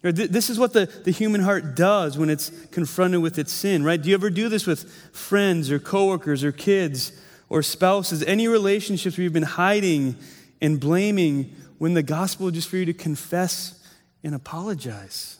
This 0.00 0.50
is 0.50 0.56
what 0.56 0.72
the, 0.72 0.86
the 0.86 1.10
human 1.10 1.40
heart 1.40 1.74
does 1.74 2.16
when 2.16 2.30
it's 2.30 2.52
confronted 2.70 3.22
with 3.22 3.40
its 3.40 3.50
sin, 3.50 3.82
right? 3.82 4.00
Do 4.00 4.08
you 4.08 4.14
ever 4.14 4.30
do 4.30 4.48
this 4.48 4.68
with 4.68 4.88
friends 5.12 5.68
or 5.72 5.80
coworkers 5.80 6.44
or 6.44 6.52
kids 6.52 7.10
or 7.48 7.64
spouses? 7.64 8.22
Any 8.22 8.46
relationships 8.46 9.16
where 9.16 9.24
you've 9.24 9.32
been 9.32 9.42
hiding 9.42 10.14
and 10.62 10.78
blaming 10.78 11.56
when 11.78 11.94
the 11.94 12.04
gospel 12.04 12.46
is 12.46 12.52
just 12.52 12.68
for 12.68 12.76
you 12.76 12.84
to 12.84 12.94
confess 12.94 13.84
and 14.22 14.32
apologize? 14.32 15.38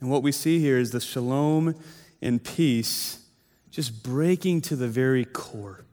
And 0.00 0.08
what 0.08 0.22
we 0.22 0.30
see 0.30 0.60
here 0.60 0.78
is 0.78 0.92
the 0.92 1.00
shalom 1.00 1.74
and 2.22 2.44
peace 2.44 3.18
just 3.72 4.04
breaking 4.04 4.60
to 4.60 4.76
the 4.76 4.86
very 4.86 5.24
core. 5.24 5.84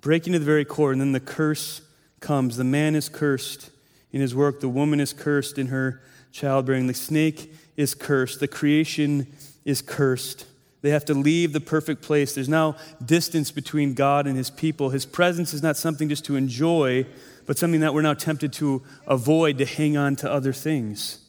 Breaking 0.00 0.32
to 0.32 0.38
the 0.38 0.46
very 0.46 0.64
core, 0.64 0.90
and 0.90 1.02
then 1.02 1.12
the 1.12 1.20
curse 1.20 1.82
comes. 2.20 2.56
The 2.56 2.64
man 2.64 2.94
is 2.94 3.08
cursed 3.08 3.70
in 4.12 4.20
his 4.20 4.34
work, 4.34 4.60
the 4.60 4.68
woman 4.68 5.00
is 5.00 5.12
cursed 5.12 5.58
in 5.58 5.66
her 5.68 6.00
childbearing, 6.32 6.86
the 6.86 6.94
snake 6.94 7.52
is 7.76 7.94
cursed, 7.94 8.40
the 8.40 8.48
creation 8.48 9.26
is 9.64 9.82
cursed. 9.82 10.46
They 10.80 10.90
have 10.90 11.04
to 11.06 11.14
leave 11.14 11.52
the 11.52 11.60
perfect 11.60 12.02
place. 12.02 12.34
There's 12.34 12.48
now 12.48 12.76
distance 13.04 13.50
between 13.50 13.94
God 13.94 14.26
and 14.26 14.36
his 14.36 14.48
people. 14.48 14.90
His 14.90 15.04
presence 15.04 15.52
is 15.52 15.62
not 15.62 15.76
something 15.76 16.08
just 16.08 16.24
to 16.26 16.36
enjoy, 16.36 17.04
but 17.46 17.58
something 17.58 17.80
that 17.80 17.92
we're 17.92 18.02
now 18.02 18.14
tempted 18.14 18.52
to 18.54 18.82
avoid, 19.06 19.58
to 19.58 19.64
hang 19.64 19.96
on 19.96 20.14
to 20.16 20.30
other 20.30 20.52
things. 20.52 21.24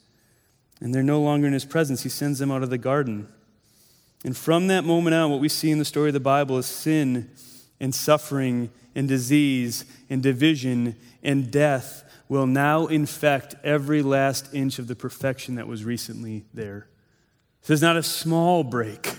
And 0.79 0.93
they're 0.93 1.03
no 1.03 1.21
longer 1.21 1.47
in 1.47 1.53
his 1.53 1.65
presence. 1.65 2.03
He 2.03 2.09
sends 2.09 2.39
them 2.39 2.51
out 2.51 2.61
of 2.61 2.69
the 2.69 2.77
garden. 2.77 3.27
And 4.23 4.37
from 4.37 4.67
that 4.67 4.83
moment 4.83 5.15
on, 5.15 5.31
what 5.31 5.39
we 5.39 5.49
see 5.49 5.71
in 5.71 5.79
the 5.79 5.85
story 5.85 6.09
of 6.09 6.13
the 6.13 6.19
Bible 6.19 6.57
is 6.57 6.65
sin 6.65 7.29
and 7.79 7.95
suffering 7.95 8.69
and 8.99 9.07
disease 9.07 9.85
and 10.09 10.21
division 10.21 10.93
and 11.23 11.49
death 11.49 12.03
will 12.27 12.45
now 12.45 12.85
infect 12.87 13.55
every 13.63 14.01
last 14.01 14.53
inch 14.53 14.77
of 14.77 14.87
the 14.87 14.95
perfection 14.95 15.55
that 15.55 15.69
was 15.69 15.85
recently 15.85 16.43
there. 16.53 16.85
This 17.61 17.69
is 17.69 17.81
not 17.81 17.95
a 17.95 18.03
small 18.03 18.61
break. 18.61 19.15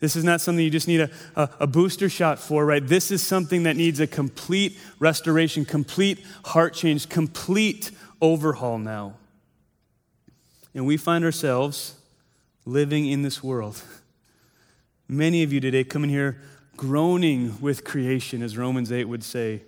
This 0.00 0.16
is 0.16 0.24
not 0.24 0.40
something 0.40 0.64
you 0.64 0.70
just 0.70 0.88
need 0.88 1.00
a, 1.00 1.10
a, 1.36 1.50
a, 1.60 1.66
booster 1.66 2.08
shot 2.08 2.38
for, 2.38 2.64
right? 2.64 2.86
This 2.86 3.10
is 3.10 3.22
something 3.22 3.64
that 3.64 3.76
needs 3.76 4.00
a 4.00 4.06
complete 4.06 4.78
restoration, 4.98 5.66
complete 5.66 6.24
heart 6.46 6.72
change, 6.72 7.08
complete 7.08 7.90
overhaul 8.22 8.78
now. 8.78 9.16
And 10.74 10.86
we 10.86 10.96
find 10.96 11.22
ourselves 11.22 11.96
living 12.64 13.06
in 13.06 13.20
this 13.22 13.42
world. 13.42 13.82
Many 15.06 15.42
of 15.42 15.52
you 15.52 15.60
today 15.60 15.84
come 15.84 16.02
in 16.02 16.10
here 16.10 16.40
groaning 16.76 17.60
with 17.60 17.84
creation, 17.84 18.42
as 18.42 18.56
Romans 18.56 18.92
8 18.92 19.04
would 19.06 19.24
say, 19.24 19.62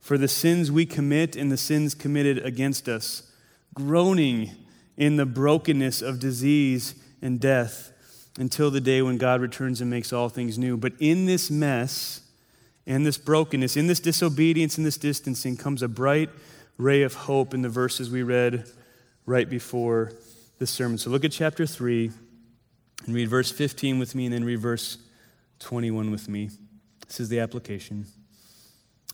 for 0.00 0.16
the 0.16 0.28
sins 0.28 0.70
we 0.70 0.86
commit 0.86 1.36
and 1.36 1.50
the 1.50 1.56
sins 1.56 1.94
committed 1.94 2.38
against 2.38 2.88
us, 2.88 3.30
groaning 3.74 4.50
in 4.96 5.16
the 5.16 5.26
brokenness 5.26 6.02
of 6.02 6.20
disease 6.20 6.94
and 7.22 7.40
death 7.40 7.92
until 8.38 8.70
the 8.70 8.80
day 8.80 9.02
when 9.02 9.18
God 9.18 9.40
returns 9.40 9.80
and 9.80 9.90
makes 9.90 10.12
all 10.12 10.28
things 10.28 10.58
new. 10.58 10.76
But 10.76 10.92
in 10.98 11.26
this 11.26 11.50
mess 11.50 12.22
and 12.86 13.04
this 13.04 13.18
brokenness, 13.18 13.76
in 13.76 13.86
this 13.86 14.00
disobedience 14.00 14.78
and 14.78 14.86
this 14.86 14.96
distancing, 14.96 15.56
comes 15.56 15.82
a 15.82 15.88
bright 15.88 16.30
ray 16.78 17.02
of 17.02 17.14
hope 17.14 17.52
in 17.54 17.62
the 17.62 17.68
verses 17.68 18.10
we 18.10 18.22
read 18.22 18.64
right 19.26 19.48
before 19.50 20.12
the 20.58 20.66
sermon. 20.66 20.98
So 20.98 21.10
look 21.10 21.24
at 21.24 21.32
chapter 21.32 21.66
3 21.66 22.10
and 23.06 23.14
read 23.14 23.28
verse 23.28 23.50
15 23.50 23.98
with 23.98 24.14
me, 24.14 24.26
and 24.26 24.34
then 24.34 24.44
read 24.44 24.60
verse 24.60 24.98
21 25.58 26.10
with 26.10 26.28
me. 26.28 26.50
This 27.06 27.20
is 27.20 27.28
the 27.28 27.40
application. 27.40 28.06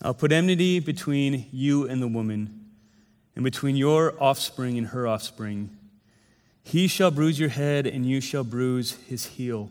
I'll 0.03 0.15
put 0.15 0.33
enmity 0.33 0.81
between 0.81 1.47
you 1.53 1.89
and 1.89 2.03
the 2.03 2.09
woman, 2.09 2.61
and 3.35 3.45
between 3.45 3.77
your 3.77 4.15
offspring 4.23 4.79
and 4.79 4.89
her 4.89 5.07
offspring. 5.07 5.77
He 6.63 6.89
shall 6.89 7.11
bruise 7.11 7.39
your 7.39 7.51
head, 7.51 7.87
and 7.87 8.07
you 8.07 8.21
shall 8.21 8.45
bruise 8.45 8.93
his 9.07 9.27
heel. 9.27 9.71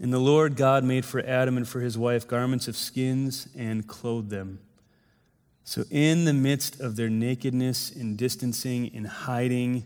And 0.00 0.12
the 0.12 0.18
Lord 0.18 0.56
God 0.56 0.84
made 0.84 1.04
for 1.04 1.20
Adam 1.20 1.56
and 1.56 1.68
for 1.68 1.80
his 1.80 1.98
wife 1.98 2.26
garments 2.26 2.68
of 2.68 2.76
skins 2.76 3.48
and 3.56 3.86
clothed 3.86 4.30
them. 4.30 4.60
So, 5.64 5.84
in 5.90 6.24
the 6.24 6.32
midst 6.32 6.80
of 6.80 6.96
their 6.96 7.10
nakedness 7.10 7.90
and 7.90 8.16
distancing 8.16 8.90
and 8.94 9.06
hiding, 9.06 9.84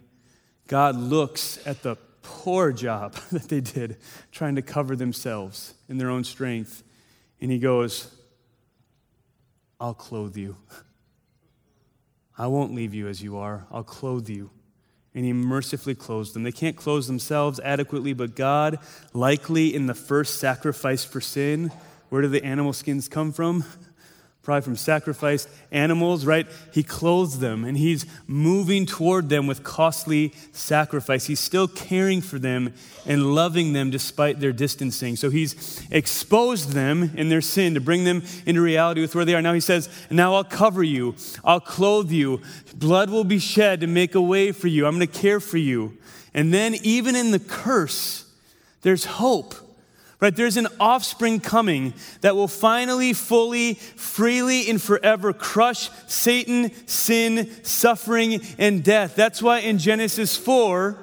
God 0.66 0.96
looks 0.96 1.58
at 1.66 1.82
the 1.82 1.96
poor 2.24 2.72
job 2.72 3.14
that 3.32 3.48
they 3.48 3.60
did 3.60 3.98
trying 4.32 4.56
to 4.56 4.62
cover 4.62 4.96
themselves 4.96 5.74
in 5.88 5.98
their 5.98 6.10
own 6.10 6.24
strength. 6.24 6.82
And 7.40 7.52
he 7.52 7.58
goes, 7.58 8.12
I'll 9.78 9.94
clothe 9.94 10.36
you. 10.36 10.56
I 12.36 12.48
won't 12.48 12.74
leave 12.74 12.94
you 12.94 13.06
as 13.06 13.22
you 13.22 13.36
are. 13.36 13.66
I'll 13.70 13.84
clothe 13.84 14.28
you. 14.28 14.50
And 15.14 15.24
he 15.24 15.32
mercifully 15.32 15.94
clothes 15.94 16.32
them. 16.32 16.42
They 16.42 16.50
can't 16.50 16.76
clothe 16.76 17.06
themselves 17.06 17.60
adequately, 17.60 18.12
but 18.12 18.34
God, 18.34 18.78
likely 19.12 19.72
in 19.72 19.86
the 19.86 19.94
first 19.94 20.40
sacrifice 20.40 21.04
for 21.04 21.20
sin, 21.20 21.70
where 22.08 22.22
do 22.22 22.28
the 22.28 22.44
animal 22.44 22.72
skins 22.72 23.08
come 23.08 23.30
from? 23.30 23.64
Probably 24.44 24.60
from 24.60 24.76
sacrificed 24.76 25.48
animals, 25.72 26.26
right? 26.26 26.46
He 26.70 26.82
clothes 26.82 27.38
them 27.38 27.64
and 27.64 27.78
he's 27.78 28.04
moving 28.26 28.84
toward 28.84 29.30
them 29.30 29.46
with 29.46 29.64
costly 29.64 30.34
sacrifice. 30.52 31.24
He's 31.24 31.40
still 31.40 31.66
caring 31.66 32.20
for 32.20 32.38
them 32.38 32.74
and 33.06 33.34
loving 33.34 33.72
them 33.72 33.90
despite 33.90 34.40
their 34.40 34.52
distancing. 34.52 35.16
So 35.16 35.30
he's 35.30 35.82
exposed 35.90 36.72
them 36.72 37.10
in 37.16 37.30
their 37.30 37.40
sin 37.40 37.72
to 37.74 37.80
bring 37.80 38.04
them 38.04 38.22
into 38.44 38.60
reality 38.60 39.00
with 39.00 39.14
where 39.14 39.24
they 39.24 39.34
are. 39.34 39.42
Now 39.42 39.54
he 39.54 39.60
says, 39.60 39.88
Now 40.10 40.34
I'll 40.34 40.44
cover 40.44 40.82
you, 40.82 41.14
I'll 41.42 41.60
clothe 41.60 42.10
you, 42.10 42.42
blood 42.76 43.08
will 43.08 43.24
be 43.24 43.38
shed 43.38 43.80
to 43.80 43.86
make 43.86 44.14
a 44.14 44.20
way 44.20 44.52
for 44.52 44.68
you. 44.68 44.86
I'm 44.86 44.96
going 44.96 45.08
to 45.08 45.20
care 45.20 45.40
for 45.40 45.58
you. 45.58 45.96
And 46.34 46.52
then, 46.52 46.74
even 46.82 47.14
in 47.14 47.30
the 47.30 47.38
curse, 47.38 48.28
there's 48.82 49.04
hope 49.04 49.54
Right? 50.24 50.34
There's 50.34 50.56
an 50.56 50.68
offspring 50.80 51.38
coming 51.38 51.92
that 52.22 52.34
will 52.34 52.48
finally, 52.48 53.12
fully, 53.12 53.74
freely, 53.74 54.70
and 54.70 54.80
forever 54.80 55.34
crush 55.34 55.90
Satan, 56.06 56.70
sin, 56.86 57.50
suffering, 57.62 58.40
and 58.56 58.82
death. 58.82 59.16
That's 59.16 59.42
why 59.42 59.58
in 59.58 59.76
Genesis 59.76 60.34
4, 60.34 60.96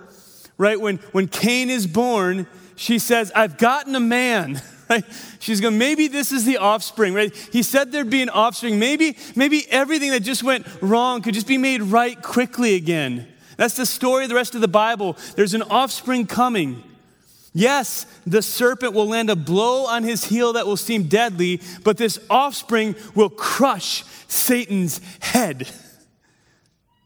right, 0.58 0.82
when, 0.82 0.98
when 1.12 1.28
Cain 1.28 1.70
is 1.70 1.86
born, 1.86 2.48
she 2.76 2.98
says, 2.98 3.32
I've 3.36 3.60
gotten 3.60 3.94
a 3.94 4.00
man. 4.00 4.60
Right? 4.90 5.06
She's 5.40 5.62
going, 5.62 5.78
maybe 5.78 6.10
this 6.10 6.34
is 6.34 6.44
the 6.44 6.58
offspring, 6.58 7.14
right? 7.14 7.34
He 7.54 7.64
said 7.64 7.94
there'd 7.94 8.10
be 8.10 8.22
an 8.22 8.28
offspring. 8.28 8.78
Maybe, 8.78 9.16
maybe 9.38 9.66
everything 9.70 10.12
that 10.12 10.20
just 10.20 10.44
went 10.44 10.68
wrong 10.82 11.22
could 11.22 11.34
just 11.34 11.48
be 11.48 11.58
made 11.58 11.82
right 11.82 12.22
quickly 12.22 12.76
again. 12.76 13.26
That's 13.56 13.78
the 13.78 13.86
story 13.86 14.24
of 14.24 14.30
the 14.30 14.36
rest 14.36 14.54
of 14.54 14.60
the 14.60 14.67
Bible. 14.67 15.15
There's 15.38 15.54
an 15.54 15.62
offspring 15.62 16.28
coming. 16.28 16.84
Yes, 17.54 18.06
the 18.25 18.41
serpent 18.41 18.93
will 18.93 19.08
land 19.08 19.29
a 19.29 19.35
blow 19.35 19.85
on 19.85 20.04
his 20.04 20.25
heel 20.25 20.54
that 20.54 20.65
will 20.65 20.77
seem 20.77 21.04
deadly, 21.04 21.62
but 21.83 21.97
this 21.97 22.17
offspring 22.29 22.95
will 23.13 23.29
crush 23.29 24.06
Satan's 24.27 25.02
head. 25.19 25.67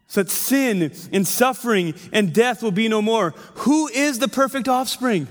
So 0.06 0.22
that 0.22 0.30
sin 0.30 0.92
and 1.12 1.26
suffering 1.26 1.94
and 2.12 2.32
death 2.32 2.62
will 2.62 2.70
be 2.70 2.88
no 2.88 3.02
more. 3.02 3.34
Who 3.56 3.88
is 3.88 4.20
the 4.20 4.28
perfect 4.28 4.68
offspring? 4.68 5.26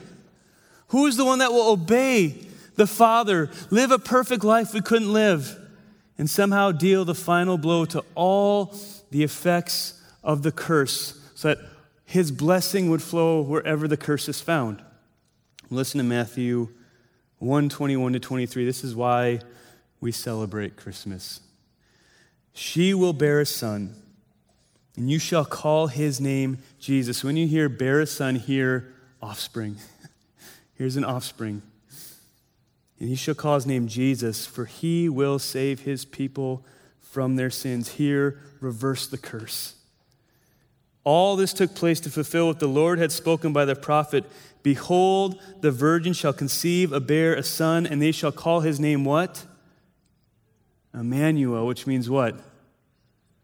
Who 0.89 1.07
is 1.07 1.15
the 1.15 1.25
one 1.25 1.39
that 1.39 1.51
will 1.51 1.69
obey 1.69 2.45
the 2.75 2.87
Father, 2.87 3.49
live 3.69 3.91
a 3.91 3.99
perfect 3.99 4.43
life 4.43 4.73
we 4.73 4.81
couldn't 4.81 5.11
live, 5.11 5.57
and 6.17 6.29
somehow 6.29 6.71
deal 6.71 7.05
the 7.05 7.15
final 7.15 7.57
blow 7.57 7.85
to 7.85 8.03
all 8.15 8.75
the 9.11 9.23
effects 9.23 10.01
of 10.23 10.43
the 10.43 10.51
curse 10.51 11.19
so 11.35 11.49
that 11.49 11.59
his 12.05 12.31
blessing 12.31 12.89
would 12.89 13.01
flow 13.01 13.41
wherever 13.41 13.87
the 13.87 13.97
curse 13.97 14.27
is 14.27 14.41
found? 14.41 14.81
Listen 15.71 15.97
to 15.97 16.03
Matthew 16.03 16.69
1 17.39 17.69
21 17.69 18.13
to 18.13 18.19
23. 18.19 18.65
This 18.65 18.83
is 18.83 18.95
why 18.95 19.39
we 19.99 20.11
celebrate 20.11 20.75
Christmas. 20.75 21.41
She 22.53 22.93
will 22.93 23.13
bear 23.13 23.39
a 23.39 23.45
son, 23.47 23.95
and 24.95 25.09
you 25.09 25.17
shall 25.17 25.43
call 25.43 25.87
his 25.87 26.21
name 26.21 26.59
Jesus. 26.79 27.23
When 27.23 27.35
you 27.35 27.47
hear 27.47 27.67
bear 27.67 27.99
a 28.01 28.05
son, 28.05 28.35
hear 28.35 28.93
offspring. 29.21 29.77
Here's 30.75 30.97
an 30.97 31.03
offspring. 31.03 31.63
And 32.99 33.09
he 33.09 33.15
shall 33.15 33.35
call 33.35 33.55
his 33.55 33.65
name 33.65 33.87
Jesus, 33.87 34.45
for 34.45 34.65
he 34.65 35.09
will 35.09 35.39
save 35.39 35.81
his 35.81 36.05
people 36.05 36.63
from 37.01 37.37
their 37.37 37.49
sins. 37.49 37.93
Here, 37.93 38.39
reverse 38.61 39.07
the 39.07 39.17
curse. 39.17 39.75
All 41.05 41.37
this 41.37 41.53
took 41.53 41.73
place 41.73 42.01
to 42.01 42.09
fulfill 42.09 42.47
what 42.47 42.59
the 42.59 42.67
Lord 42.67 42.99
had 42.99 43.13
spoken 43.13 43.53
by 43.53 43.63
the 43.63 43.75
prophet 43.75 44.25
Behold, 44.65 45.39
the 45.61 45.69
virgin 45.69 46.11
shall 46.13 46.33
conceive, 46.33 46.91
a 46.91 46.99
bear 46.99 47.35
a 47.35 47.43
son, 47.43 47.85
and 47.85 48.01
they 48.01 48.11
shall 48.11 48.31
call 48.31 48.61
his 48.61 48.79
name 48.79 49.05
what? 49.05 49.45
Emmanuel, 50.91 51.67
which 51.67 51.85
means 51.85 52.09
what? 52.09 52.35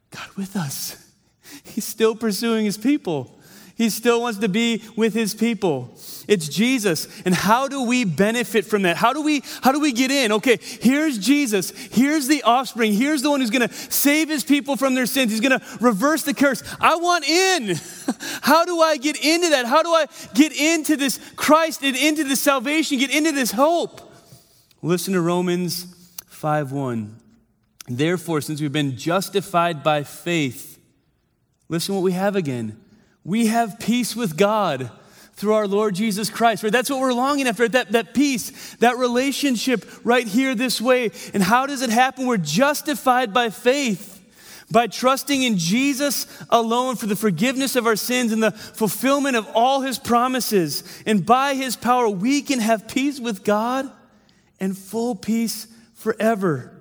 God 0.10 0.28
with 0.36 0.56
us. 0.56 1.14
He's 1.64 1.86
still 1.86 2.16
pursuing 2.16 2.66
his 2.66 2.76
people. 2.76 3.40
He 3.82 3.90
still 3.90 4.22
wants 4.22 4.38
to 4.38 4.48
be 4.48 4.84
with 4.96 5.16
his 5.16 5.34
people. 5.34 5.90
It's 6.28 6.48
Jesus. 6.48 7.08
And 7.26 7.34
how 7.34 7.68
do 7.68 7.82
we 7.82 8.04
benefit 8.04 8.64
from 8.64 8.84
that? 8.84 8.96
How 8.96 9.12
do 9.12 9.24
we 9.24 9.42
how 9.64 9.72
do 9.72 9.80
we 9.80 9.92
get 9.92 10.12
in? 10.12 10.32
Okay, 10.34 10.60
here's 10.62 11.18
Jesus. 11.18 11.72
Here's 11.72 12.28
the 12.28 12.44
offspring. 12.44 12.94
Here's 12.94 13.24
the 13.24 13.32
one 13.32 13.40
who's 13.40 13.50
going 13.50 13.68
to 13.68 13.74
save 13.74 14.30
his 14.30 14.44
people 14.44 14.78
from 14.78 14.94
their 14.94 15.08
sins. 15.08 15.32
He's 15.32 15.42
going 15.42 15.60
to 15.60 15.66
reverse 15.80 16.22
the 16.22 16.36
curse. 16.36 16.62
I 16.80 16.98
want 16.98 17.28
in. 17.28 17.76
How 18.44 18.66
do 18.66 18.80
I 18.82 18.98
get 18.98 19.16
into 19.20 19.50
that? 19.50 19.66
How 19.66 19.82
do 19.82 19.90
I 19.90 20.06
get 20.36 20.56
into 20.56 20.96
this 20.96 21.20
Christ 21.36 21.82
and 21.82 21.98
into 21.98 22.24
this 22.24 22.40
salvation, 22.40 23.00
get 23.00 23.10
into 23.10 23.32
this 23.32 23.52
hope? 23.52 24.00
Listen 24.84 25.16
to 25.16 25.22
Romans 25.22 25.86
5:1. 26.30 27.16
Therefore, 27.88 28.42
since 28.42 28.62
we've 28.62 28.72
been 28.72 28.96
justified 28.96 29.82
by 29.82 30.04
faith, 30.04 30.78
listen 31.68 31.96
what 31.96 32.04
we 32.04 32.12
have 32.12 32.36
again 32.36 32.78
we 33.24 33.48
have 33.48 33.80
peace 33.80 34.16
with 34.16 34.38
God 34.38 34.90
through 35.34 35.54
our 35.54 35.68
Lord 35.68 35.96
Jesus 35.96 36.30
Christ. 36.30 36.64
Right? 36.64 36.72
That's 36.72 36.90
what 36.90 37.00
we're 37.00 37.14
longing 37.14 37.48
after, 37.48 37.68
that, 37.70 37.92
that 37.92 38.14
peace, 38.14 38.76
that 38.76 38.98
relationship 38.98 39.86
right 40.04 40.28
here 40.28 40.56
this 40.56 40.82
way. 40.82 41.12
And 41.34 41.42
how 41.42 41.66
does 41.66 41.82
it 41.82 41.90
happen? 41.90 42.28
We're 42.28 42.38
justified 42.38 43.34
by 43.34 43.50
faith. 43.50 44.20
By 44.72 44.88
trusting 44.88 45.44
in 45.44 45.58
Jesus 45.58 46.28
alone 46.50 46.96
for 46.96 47.06
the 47.06 47.16
forgiveness 47.16 47.76
of 47.76 47.86
our 47.86 47.98
sins 47.98 48.32
and 48.32 48.42
the 48.42 48.52
fulfillment 48.52 49.36
of 49.36 49.46
all 49.54 49.82
his 49.82 50.00
promises. 50.00 50.84
And 51.06 51.26
by 51.26 51.56
his 51.56 51.76
power, 51.76 52.08
we 52.08 52.42
can 52.42 52.60
have 52.60 52.88
peace 52.88 53.20
with 53.20 53.44
God 53.44 53.92
and 54.62 54.78
full 54.78 55.16
peace 55.16 55.68
forever 55.96 56.81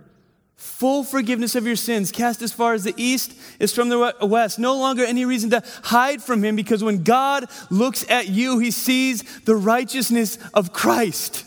full 0.61 1.03
forgiveness 1.05 1.55
of 1.55 1.67
your 1.67 1.75
sins, 1.75 2.13
cast 2.13 2.43
as 2.43 2.53
far 2.53 2.75
as 2.75 2.85
the 2.85 2.93
east 2.99 3.33
is 3.59 3.75
from 3.75 3.89
the 3.89 4.15
west. 4.21 4.59
No 4.59 4.77
longer 4.77 5.03
any 5.03 5.25
reason 5.25 5.49
to 5.51 5.63
hide 5.85 6.23
from 6.23 6.45
him 6.45 6.55
because 6.55 6.85
when 6.85 7.03
God 7.03 7.47
looks 7.71 8.09
at 8.11 8.29
you, 8.29 8.59
he 8.59 8.71
sees 8.71 9.23
the 9.41 9.57
righteousness 9.57 10.39
of 10.53 10.75
Christ. 10.75 11.47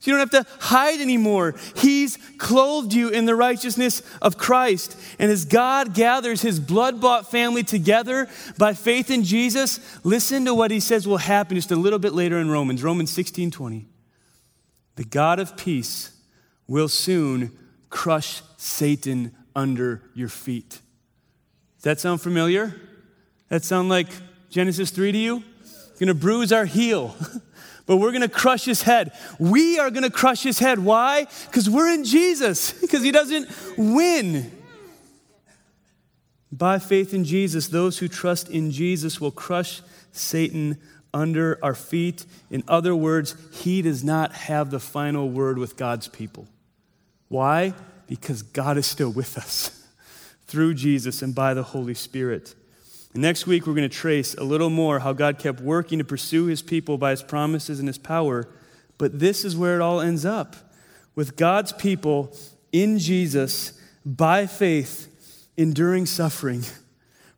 So 0.00 0.10
you 0.10 0.18
don't 0.18 0.28
have 0.28 0.44
to 0.44 0.50
hide 0.58 1.00
anymore. 1.00 1.54
He's 1.76 2.18
clothed 2.36 2.92
you 2.92 3.10
in 3.10 3.26
the 3.26 3.36
righteousness 3.36 4.02
of 4.20 4.36
Christ. 4.36 4.98
And 5.20 5.30
as 5.30 5.44
God 5.44 5.94
gathers 5.94 6.42
his 6.42 6.58
blood 6.58 7.00
bought 7.00 7.30
family 7.30 7.62
together 7.62 8.28
by 8.58 8.74
faith 8.74 9.08
in 9.08 9.22
Jesus, 9.22 9.78
listen 10.04 10.44
to 10.46 10.54
what 10.54 10.72
he 10.72 10.80
says 10.80 11.06
will 11.06 11.16
happen 11.16 11.56
just 11.56 11.70
a 11.70 11.76
little 11.76 12.00
bit 12.00 12.12
later 12.12 12.38
in 12.38 12.50
Romans, 12.50 12.82
Romans 12.82 13.12
16 13.12 13.52
20. 13.52 13.86
The 14.96 15.04
God 15.04 15.38
of 15.38 15.56
peace 15.56 16.10
will 16.66 16.88
soon 16.88 17.56
crush 17.96 18.42
Satan 18.58 19.34
under 19.54 20.02
your 20.14 20.28
feet. 20.28 20.68
Does 21.76 21.84
that 21.84 21.98
sound 21.98 22.20
familiar? 22.20 22.74
That 23.48 23.64
sound 23.64 23.88
like 23.88 24.08
Genesis 24.50 24.90
3 24.90 25.12
to 25.12 25.18
you? 25.18 25.42
It's 25.62 25.98
to 26.08 26.14
bruise 26.14 26.52
our 26.52 26.66
heel, 26.66 27.16
but 27.86 27.96
we're 27.96 28.10
to 28.20 28.28
crush 28.28 28.66
his 28.66 28.82
head. 28.82 29.12
We 29.38 29.78
are 29.78 29.90
to 30.02 30.10
crush 30.10 30.42
his 30.42 30.58
head. 30.58 30.78
Why? 30.78 31.26
Because 31.46 31.70
we're 31.70 31.88
in 31.88 32.04
Jesus, 32.04 32.70
because 32.82 33.02
he 33.02 33.12
doesn't 33.12 33.48
win. 33.78 34.52
By 36.52 36.78
faith 36.78 37.14
in 37.14 37.24
Jesus, 37.24 37.68
those 37.68 37.98
who 37.98 38.08
trust 38.08 38.50
in 38.50 38.72
Jesus 38.72 39.22
will 39.22 39.30
crush 39.30 39.80
Satan 40.12 40.76
under 41.14 41.58
our 41.62 41.74
feet. 41.74 42.26
In 42.50 42.62
other 42.68 42.94
words, 42.94 43.36
he 43.52 43.80
does 43.80 44.04
not 44.04 44.32
have 44.32 44.70
the 44.70 44.80
final 44.80 45.30
word 45.30 45.56
with 45.56 45.78
God's 45.78 46.08
people. 46.08 46.46
Why? 47.28 47.74
Because 48.06 48.42
God 48.42 48.78
is 48.78 48.86
still 48.86 49.10
with 49.10 49.36
us 49.36 49.86
through 50.46 50.74
Jesus 50.74 51.22
and 51.22 51.34
by 51.34 51.54
the 51.54 51.62
Holy 51.62 51.94
Spirit. 51.94 52.54
And 53.12 53.22
next 53.22 53.46
week, 53.46 53.66
we're 53.66 53.74
going 53.74 53.88
to 53.88 53.96
trace 53.96 54.34
a 54.34 54.44
little 54.44 54.70
more 54.70 54.98
how 54.98 55.12
God 55.12 55.38
kept 55.38 55.60
working 55.60 55.98
to 55.98 56.04
pursue 56.04 56.46
his 56.46 56.62
people 56.62 56.98
by 56.98 57.12
his 57.12 57.22
promises 57.22 57.78
and 57.78 57.88
his 57.88 57.98
power. 57.98 58.48
But 58.98 59.18
this 59.18 59.44
is 59.44 59.56
where 59.56 59.76
it 59.76 59.82
all 59.82 60.00
ends 60.00 60.24
up 60.24 60.54
with 61.14 61.36
God's 61.36 61.72
people 61.72 62.36
in 62.72 62.98
Jesus 62.98 63.72
by 64.04 64.46
faith, 64.46 65.08
enduring 65.56 66.06
suffering, 66.06 66.62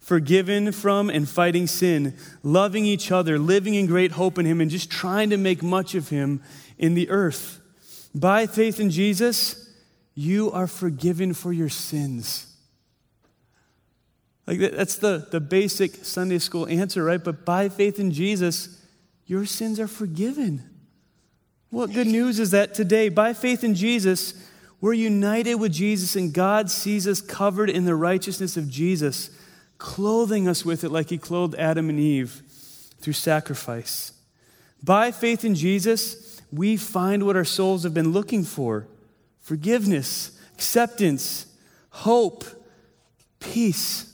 forgiven 0.00 0.72
from 0.72 1.08
and 1.08 1.28
fighting 1.28 1.66
sin, 1.66 2.16
loving 2.42 2.84
each 2.84 3.12
other, 3.12 3.38
living 3.38 3.74
in 3.74 3.86
great 3.86 4.12
hope 4.12 4.38
in 4.38 4.46
him, 4.46 4.60
and 4.60 4.70
just 4.70 4.90
trying 4.90 5.30
to 5.30 5.36
make 5.36 5.62
much 5.62 5.94
of 5.94 6.08
him 6.08 6.42
in 6.76 6.94
the 6.94 7.08
earth. 7.08 7.60
By 8.14 8.46
faith 8.46 8.80
in 8.80 8.90
Jesus, 8.90 9.67
you 10.18 10.50
are 10.50 10.66
forgiven 10.66 11.32
for 11.32 11.52
your 11.52 11.68
sins. 11.68 12.52
Like 14.48 14.58
that's 14.58 14.96
the, 14.96 15.28
the 15.30 15.38
basic 15.38 16.04
Sunday 16.04 16.40
school 16.40 16.66
answer, 16.66 17.04
right? 17.04 17.22
But 17.22 17.44
by 17.44 17.68
faith 17.68 18.00
in 18.00 18.10
Jesus, 18.10 18.84
your 19.26 19.46
sins 19.46 19.78
are 19.78 19.86
forgiven. 19.86 20.68
What 21.70 21.92
good 21.92 22.08
news 22.08 22.40
is 22.40 22.50
that 22.50 22.74
today? 22.74 23.10
By 23.10 23.32
faith 23.32 23.62
in 23.62 23.76
Jesus, 23.76 24.34
we're 24.80 24.94
united 24.94 25.54
with 25.54 25.70
Jesus, 25.70 26.16
and 26.16 26.34
God 26.34 26.68
sees 26.68 27.06
us 27.06 27.20
covered 27.20 27.70
in 27.70 27.84
the 27.84 27.94
righteousness 27.94 28.56
of 28.56 28.68
Jesus, 28.68 29.30
clothing 29.76 30.48
us 30.48 30.64
with 30.64 30.82
it 30.82 30.90
like 30.90 31.10
He 31.10 31.18
clothed 31.18 31.54
Adam 31.54 31.88
and 31.88 32.00
Eve 32.00 32.42
through 33.00 33.12
sacrifice. 33.12 34.14
By 34.82 35.12
faith 35.12 35.44
in 35.44 35.54
Jesus, 35.54 36.40
we 36.52 36.76
find 36.76 37.24
what 37.24 37.36
our 37.36 37.44
souls 37.44 37.84
have 37.84 37.94
been 37.94 38.10
looking 38.10 38.42
for 38.42 38.88
forgiveness, 39.48 40.38
acceptance, 40.52 41.46
hope, 41.88 42.44
peace. 43.40 44.12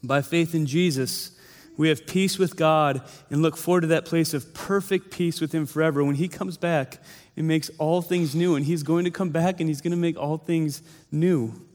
By 0.00 0.22
faith 0.22 0.54
in 0.54 0.64
Jesus, 0.64 1.36
we 1.76 1.88
have 1.88 2.06
peace 2.06 2.38
with 2.38 2.54
God 2.54 3.02
and 3.30 3.42
look 3.42 3.56
forward 3.56 3.80
to 3.80 3.86
that 3.88 4.04
place 4.04 4.34
of 4.34 4.54
perfect 4.54 5.10
peace 5.10 5.40
with 5.40 5.50
Him 5.50 5.66
forever. 5.66 6.04
When 6.04 6.14
He 6.14 6.28
comes 6.28 6.56
back, 6.56 6.98
it 7.34 7.42
makes 7.42 7.68
all 7.78 8.00
things 8.00 8.36
new, 8.36 8.54
and 8.54 8.64
He's 8.64 8.84
going 8.84 9.06
to 9.06 9.10
come 9.10 9.30
back 9.30 9.58
and 9.58 9.68
He's 9.68 9.80
going 9.80 9.90
to 9.90 9.96
make 9.96 10.16
all 10.16 10.38
things 10.38 10.82
new. 11.10 11.66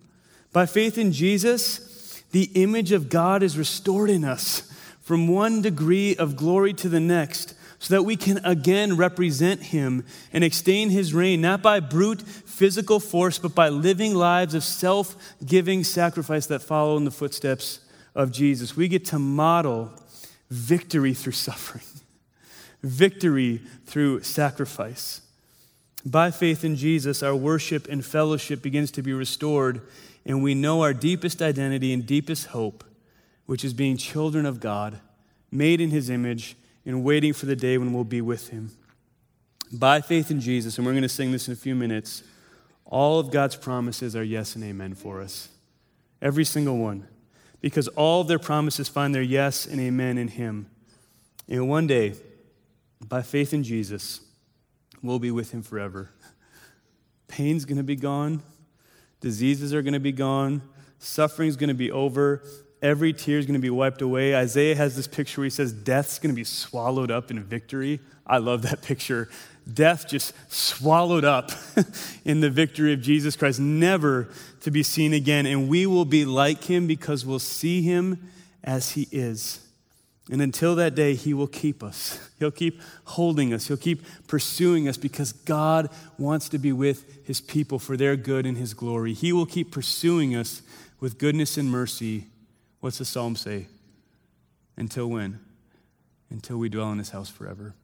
By 0.53 0.65
faith 0.65 0.97
in 0.97 1.11
Jesus, 1.11 2.23
the 2.31 2.49
image 2.53 2.93
of 2.93 3.09
God 3.09 3.43
is 3.43 3.57
restored 3.57 4.09
in 4.09 4.23
us 4.23 4.71
from 5.01 5.27
one 5.27 5.61
degree 5.61 6.15
of 6.15 6.37
glory 6.37 6.71
to 6.75 6.87
the 6.87 7.01
next 7.01 7.55
so 7.83 7.95
that 7.95 8.03
we 8.03 8.15
can 8.15 8.39
again 8.45 8.95
represent 8.95 9.61
him 9.61 10.05
and 10.31 10.41
extend 10.41 10.93
his 10.93 11.13
reign, 11.13 11.41
not 11.41 11.61
by 11.61 11.81
brute 11.81 12.21
physical 12.21 12.97
force, 12.97 13.37
but 13.37 13.53
by 13.53 13.67
living 13.67 14.15
lives 14.15 14.55
of 14.55 14.63
self 14.63 15.17
giving 15.45 15.83
sacrifice 15.83 16.45
that 16.45 16.61
follow 16.61 16.95
in 16.95 17.03
the 17.03 17.11
footsteps 17.11 17.81
of 18.15 18.31
Jesus. 18.31 18.77
We 18.77 18.87
get 18.87 19.03
to 19.07 19.19
model 19.19 19.91
victory 20.49 21.13
through 21.13 21.33
suffering, 21.33 21.83
victory 22.81 23.59
through 23.85 24.23
sacrifice. 24.23 25.19
By 26.05 26.31
faith 26.31 26.63
in 26.63 26.77
Jesus, 26.77 27.21
our 27.21 27.35
worship 27.35 27.89
and 27.89 28.03
fellowship 28.05 28.61
begins 28.61 28.91
to 28.91 29.01
be 29.01 29.11
restored, 29.11 29.81
and 30.25 30.41
we 30.41 30.55
know 30.55 30.83
our 30.83 30.93
deepest 30.93 31.41
identity 31.41 31.91
and 31.91 32.05
deepest 32.05 32.47
hope, 32.47 32.85
which 33.45 33.65
is 33.65 33.73
being 33.73 33.97
children 33.97 34.45
of 34.45 34.61
God, 34.61 35.01
made 35.51 35.81
in 35.81 35.89
his 35.89 36.09
image 36.09 36.55
and 36.85 37.03
waiting 37.03 37.33
for 37.33 37.45
the 37.45 37.55
day 37.55 37.77
when 37.77 37.93
we'll 37.93 38.03
be 38.03 38.21
with 38.21 38.49
him. 38.49 38.71
By 39.71 40.01
faith 40.01 40.29
in 40.29 40.39
Jesus, 40.39 40.77
and 40.77 40.85
we're 40.85 40.93
going 40.93 41.03
to 41.03 41.09
sing 41.09 41.31
this 41.31 41.47
in 41.47 41.53
a 41.53 41.57
few 41.57 41.75
minutes, 41.75 42.23
all 42.85 43.19
of 43.19 43.31
God's 43.31 43.55
promises 43.55 44.15
are 44.15 44.23
yes 44.23 44.55
and 44.55 44.63
amen 44.63 44.93
for 44.93 45.21
us. 45.21 45.49
Every 46.21 46.45
single 46.45 46.77
one. 46.77 47.07
Because 47.61 47.87
all 47.89 48.21
of 48.21 48.27
their 48.27 48.39
promises 48.39 48.89
find 48.89 49.15
their 49.15 49.21
yes 49.21 49.65
and 49.65 49.79
amen 49.79 50.17
in 50.17 50.27
him. 50.27 50.67
And 51.47 51.69
one 51.69 51.87
day, 51.87 52.15
by 53.01 53.21
faith 53.21 53.53
in 53.53 53.63
Jesus, 53.63 54.19
we'll 55.01 55.19
be 55.19 55.31
with 55.31 55.51
him 55.51 55.63
forever. 55.63 56.11
Pain's 57.27 57.65
going 57.65 57.77
to 57.77 57.83
be 57.83 57.95
gone. 57.95 58.43
Diseases 59.21 59.73
are 59.73 59.81
going 59.81 59.93
to 59.93 59.99
be 59.99 60.11
gone. 60.11 60.61
Suffering's 60.99 61.55
going 61.55 61.69
to 61.69 61.73
be 61.73 61.89
over. 61.89 62.43
Every 62.83 63.13
tear 63.13 63.39
is 63.39 63.45
going 63.45 63.55
to 63.55 63.61
be 63.61 63.69
wiped 63.69 64.01
away. 64.01 64.35
Isaiah 64.35 64.75
has 64.75 64.95
this 64.95 65.07
picture 65.07 65.41
where 65.41 65.45
he 65.45 65.49
says 65.49 65.71
death's 65.71 66.19
going 66.19 66.31
to 66.31 66.35
be 66.35 66.43
swallowed 66.43 67.09
up 67.09 67.31
in 67.31 67.41
victory. 67.41 68.01
I 68.27 68.37
love 68.37 68.61
that 68.63 68.81
picture. 68.81 69.29
Death 69.73 70.07
just 70.07 70.33
swallowed 70.51 71.23
up 71.23 71.51
in 72.25 72.41
the 72.41 72.49
victory 72.49 72.91
of 72.93 73.01
Jesus 73.01 73.37
Christ, 73.37 73.59
never 73.59 74.29
to 74.61 74.69
be 74.69 74.83
seen 74.83 75.13
again. 75.13 75.45
And 75.45 75.69
we 75.69 75.85
will 75.85 76.05
be 76.05 76.25
like 76.25 76.65
him 76.65 76.85
because 76.85 77.25
we'll 77.25 77.39
see 77.39 77.81
him 77.81 78.29
as 78.63 78.91
he 78.91 79.07
is. 79.11 79.63
And 80.31 80.41
until 80.41 80.75
that 80.75 80.95
day, 80.95 81.15
He 81.15 81.33
will 81.33 81.47
keep 81.47 81.83
us. 81.83 82.29
He'll 82.39 82.51
keep 82.51 82.81
holding 83.03 83.53
us. 83.53 83.67
He'll 83.67 83.77
keep 83.77 84.03
pursuing 84.27 84.87
us 84.87 84.97
because 84.97 85.33
God 85.33 85.89
wants 86.17 86.47
to 86.49 86.57
be 86.57 86.71
with 86.71 87.25
His 87.25 87.41
people 87.41 87.77
for 87.77 87.97
their 87.97 88.15
good 88.15 88.45
and 88.45 88.57
His 88.57 88.73
glory. 88.73 89.13
He 89.13 89.33
will 89.33 89.45
keep 89.45 89.71
pursuing 89.71 90.35
us 90.35 90.61
with 90.99 91.17
goodness 91.17 91.57
and 91.57 91.69
mercy. 91.69 92.27
What's 92.83 92.97
the 92.97 93.05
psalm 93.05 93.37
say? 93.37 93.67
Until 94.75 95.07
when? 95.07 95.39
Until 96.29 96.57
we 96.57 96.67
dwell 96.67 96.91
in 96.91 96.97
His 96.97 97.11
house 97.11 97.29
forever. 97.29 97.75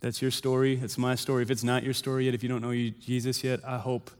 That's 0.00 0.22
your 0.22 0.30
story. 0.30 0.80
It's 0.82 0.96
my 0.96 1.14
story. 1.14 1.42
If 1.42 1.50
it's 1.50 1.62
not 1.62 1.82
your 1.82 1.92
story 1.92 2.24
yet, 2.24 2.32
if 2.32 2.42
you 2.42 2.48
don't 2.48 2.62
know 2.62 2.72
Jesus 2.72 3.44
yet, 3.44 3.60
I 3.66 3.76
hope 3.76 4.10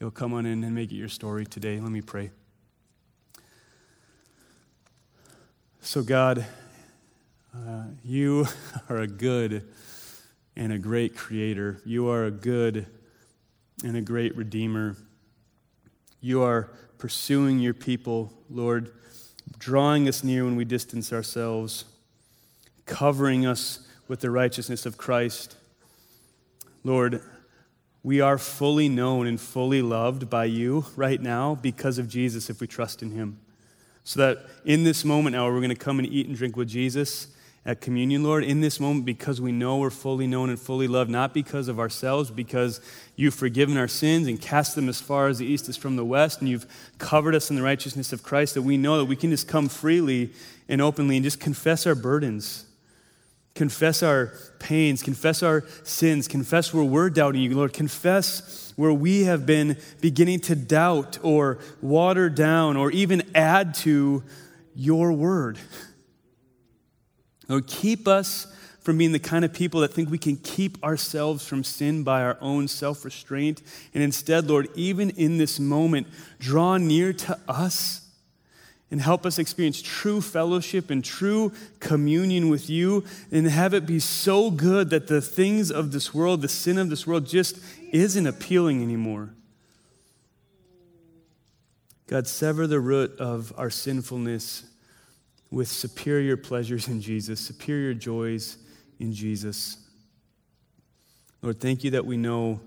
you'll 0.00 0.10
come 0.10 0.32
on 0.32 0.46
in 0.46 0.64
and 0.64 0.74
make 0.74 0.92
it 0.92 0.94
your 0.94 1.10
story 1.10 1.44
today. 1.44 1.78
Let 1.78 1.90
me 1.90 2.00
pray. 2.00 2.30
So, 5.82 6.02
God, 6.02 6.46
uh, 7.54 7.82
you 8.02 8.46
are 8.88 8.96
a 8.96 9.06
good 9.06 9.68
and 10.56 10.72
a 10.72 10.78
great 10.78 11.14
creator. 11.14 11.82
You 11.84 12.08
are 12.08 12.24
a 12.24 12.30
good 12.30 12.86
and 13.84 13.94
a 13.94 14.00
great 14.00 14.34
redeemer. 14.38 14.96
You 16.22 16.40
are 16.40 16.70
pursuing 16.96 17.58
your 17.58 17.74
people, 17.74 18.32
Lord, 18.48 18.90
drawing 19.58 20.08
us 20.08 20.22
near 20.22 20.44
when 20.44 20.56
we 20.56 20.64
distance 20.64 21.12
ourselves, 21.12 21.84
covering 22.86 23.44
us 23.44 23.80
with 24.06 24.20
the 24.20 24.30
righteousness 24.30 24.86
of 24.86 24.96
Christ. 24.96 25.56
Lord, 26.84 27.20
we 28.02 28.20
are 28.20 28.38
fully 28.38 28.88
known 28.88 29.26
and 29.26 29.40
fully 29.40 29.82
loved 29.82 30.30
by 30.30 30.44
you 30.44 30.86
right 30.96 31.20
now 31.20 31.56
because 31.56 31.98
of 31.98 32.08
Jesus 32.08 32.48
if 32.48 32.60
we 32.60 32.66
trust 32.66 33.02
in 33.02 33.10
him. 33.10 33.40
So 34.04 34.20
that 34.20 34.46
in 34.64 34.84
this 34.84 35.04
moment 35.04 35.34
now, 35.34 35.46
we're 35.46 35.58
going 35.58 35.68
to 35.68 35.74
come 35.74 35.98
and 35.98 36.08
eat 36.08 36.26
and 36.26 36.36
drink 36.36 36.56
with 36.56 36.68
Jesus 36.68 37.28
at 37.68 37.82
communion, 37.82 38.24
Lord, 38.24 38.44
in 38.44 38.62
this 38.62 38.80
moment 38.80 39.04
because 39.04 39.42
we 39.42 39.52
know 39.52 39.76
we're 39.76 39.90
fully 39.90 40.26
known 40.26 40.48
and 40.48 40.58
fully 40.58 40.88
loved, 40.88 41.10
not 41.10 41.34
because 41.34 41.68
of 41.68 41.78
ourselves, 41.78 42.30
because 42.30 42.80
you've 43.14 43.34
forgiven 43.34 43.76
our 43.76 43.86
sins 43.86 44.26
and 44.26 44.40
cast 44.40 44.74
them 44.74 44.88
as 44.88 45.02
far 45.02 45.28
as 45.28 45.36
the 45.36 45.44
east 45.44 45.68
is 45.68 45.76
from 45.76 45.96
the 45.96 46.04
west, 46.04 46.40
and 46.40 46.48
you've 46.48 46.66
covered 46.96 47.34
us 47.34 47.50
in 47.50 47.56
the 47.56 47.62
righteousness 47.62 48.10
of 48.10 48.22
Christ, 48.22 48.54
that 48.54 48.62
we 48.62 48.78
know 48.78 48.96
that 48.96 49.04
we 49.04 49.16
can 49.16 49.28
just 49.28 49.48
come 49.48 49.68
freely 49.68 50.32
and 50.66 50.80
openly 50.80 51.18
and 51.18 51.22
just 51.24 51.40
confess 51.40 51.86
our 51.86 51.94
burdens 51.94 52.64
confess 53.54 54.04
our 54.04 54.32
pains, 54.60 55.02
confess 55.02 55.42
our 55.42 55.64
sins, 55.82 56.28
confess 56.28 56.72
where 56.72 56.84
we're 56.84 57.10
doubting 57.10 57.42
you, 57.42 57.56
Lord. 57.56 57.72
Confess 57.72 58.72
where 58.76 58.92
we 58.92 59.24
have 59.24 59.46
been 59.46 59.76
beginning 60.00 60.38
to 60.42 60.54
doubt 60.54 61.18
or 61.24 61.58
water 61.82 62.30
down 62.30 62.76
or 62.76 62.92
even 62.92 63.20
add 63.34 63.74
to 63.74 64.22
your 64.76 65.12
word. 65.12 65.58
Lord, 67.48 67.66
keep 67.66 68.06
us 68.06 68.46
from 68.80 68.98
being 68.98 69.12
the 69.12 69.18
kind 69.18 69.44
of 69.44 69.52
people 69.52 69.80
that 69.80 69.92
think 69.92 70.10
we 70.10 70.18
can 70.18 70.36
keep 70.36 70.82
ourselves 70.84 71.46
from 71.46 71.64
sin 71.64 72.04
by 72.04 72.22
our 72.22 72.38
own 72.40 72.68
self 72.68 73.04
restraint. 73.04 73.62
And 73.92 74.02
instead, 74.02 74.48
Lord, 74.48 74.68
even 74.74 75.10
in 75.10 75.38
this 75.38 75.58
moment, 75.58 76.06
draw 76.38 76.76
near 76.76 77.12
to 77.12 77.38
us 77.48 78.08
and 78.90 79.00
help 79.00 79.26
us 79.26 79.38
experience 79.38 79.82
true 79.82 80.20
fellowship 80.20 80.90
and 80.90 81.04
true 81.04 81.52
communion 81.80 82.48
with 82.48 82.70
you 82.70 83.04
and 83.30 83.46
have 83.46 83.74
it 83.74 83.84
be 83.84 83.98
so 83.98 84.50
good 84.50 84.90
that 84.90 85.08
the 85.08 85.20
things 85.20 85.70
of 85.70 85.92
this 85.92 86.14
world, 86.14 86.40
the 86.40 86.48
sin 86.48 86.78
of 86.78 86.88
this 86.88 87.06
world, 87.06 87.26
just 87.26 87.58
isn't 87.92 88.26
appealing 88.26 88.82
anymore. 88.82 89.34
God, 92.06 92.26
sever 92.26 92.66
the 92.66 92.80
root 92.80 93.18
of 93.18 93.52
our 93.58 93.68
sinfulness 93.68 94.64
with 95.50 95.68
superior 95.68 96.36
pleasures 96.36 96.88
in 96.88 97.00
Jesus, 97.00 97.40
superior 97.40 97.94
joys 97.94 98.58
in 98.98 99.12
Jesus. 99.12 99.78
Lord, 101.42 101.60
thank 101.60 101.84
you 101.84 101.90
that 101.92 102.04
we 102.04 102.16
know 102.16 102.60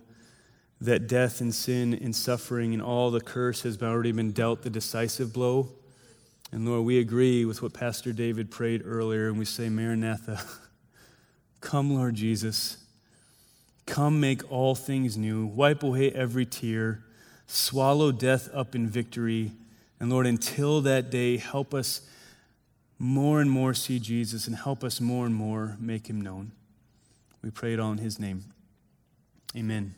that 0.80 1.08
death 1.08 1.42
and 1.42 1.54
sin 1.54 1.94
and 1.94 2.16
suffering 2.16 2.74
and 2.74 2.82
all 2.82 3.12
the 3.12 3.22
curse 3.22 3.62
has 3.62 3.82
already 3.82 4.12
been 4.12 4.32
dealt 4.32 4.64
the 4.64 4.70
decisive 4.70 5.32
blow. 5.32 5.70
And 6.52 6.68
Lord, 6.68 6.86
we 6.86 7.00
agree 7.00 7.46
with 7.46 7.62
what 7.62 7.74
Pastor 7.74 8.12
David 8.12 8.52
prayed 8.52 8.82
earlier, 8.84 9.28
and 9.28 9.38
we 9.38 9.46
say, 9.46 9.70
Maranatha, 9.70 10.42
come, 11.62 11.94
Lord 11.94 12.16
Jesus. 12.16 12.78
Come 13.86 14.20
make 14.20 14.50
all 14.52 14.76
things 14.76 15.18
new. 15.18 15.46
Wipe 15.46 15.84
away 15.84 16.12
every 16.12 16.46
tear. 16.46 17.04
Swallow 17.48 18.12
death 18.12 18.50
up 18.54 18.76
in 18.76 18.88
victory. 18.88 19.52
And 20.00 20.10
Lord, 20.10 20.26
until 20.26 20.82
that 20.82 21.10
day, 21.10 21.38
help 21.38 21.74
us 21.74 22.02
more 23.02 23.42
and 23.42 23.50
more 23.50 23.74
see 23.74 24.00
Jesus 24.00 24.46
and 24.46 24.56
help 24.56 24.84
us 24.84 25.02
more 25.02 25.26
and 25.26 25.34
more 25.34 25.76
make 25.80 26.08
him 26.08 26.22
known. 26.22 26.52
We 27.42 27.50
pray 27.50 27.74
it 27.74 27.80
all 27.80 27.92
in 27.92 27.98
his 27.98 28.20
name. 28.20 28.44
Amen. 29.58 29.96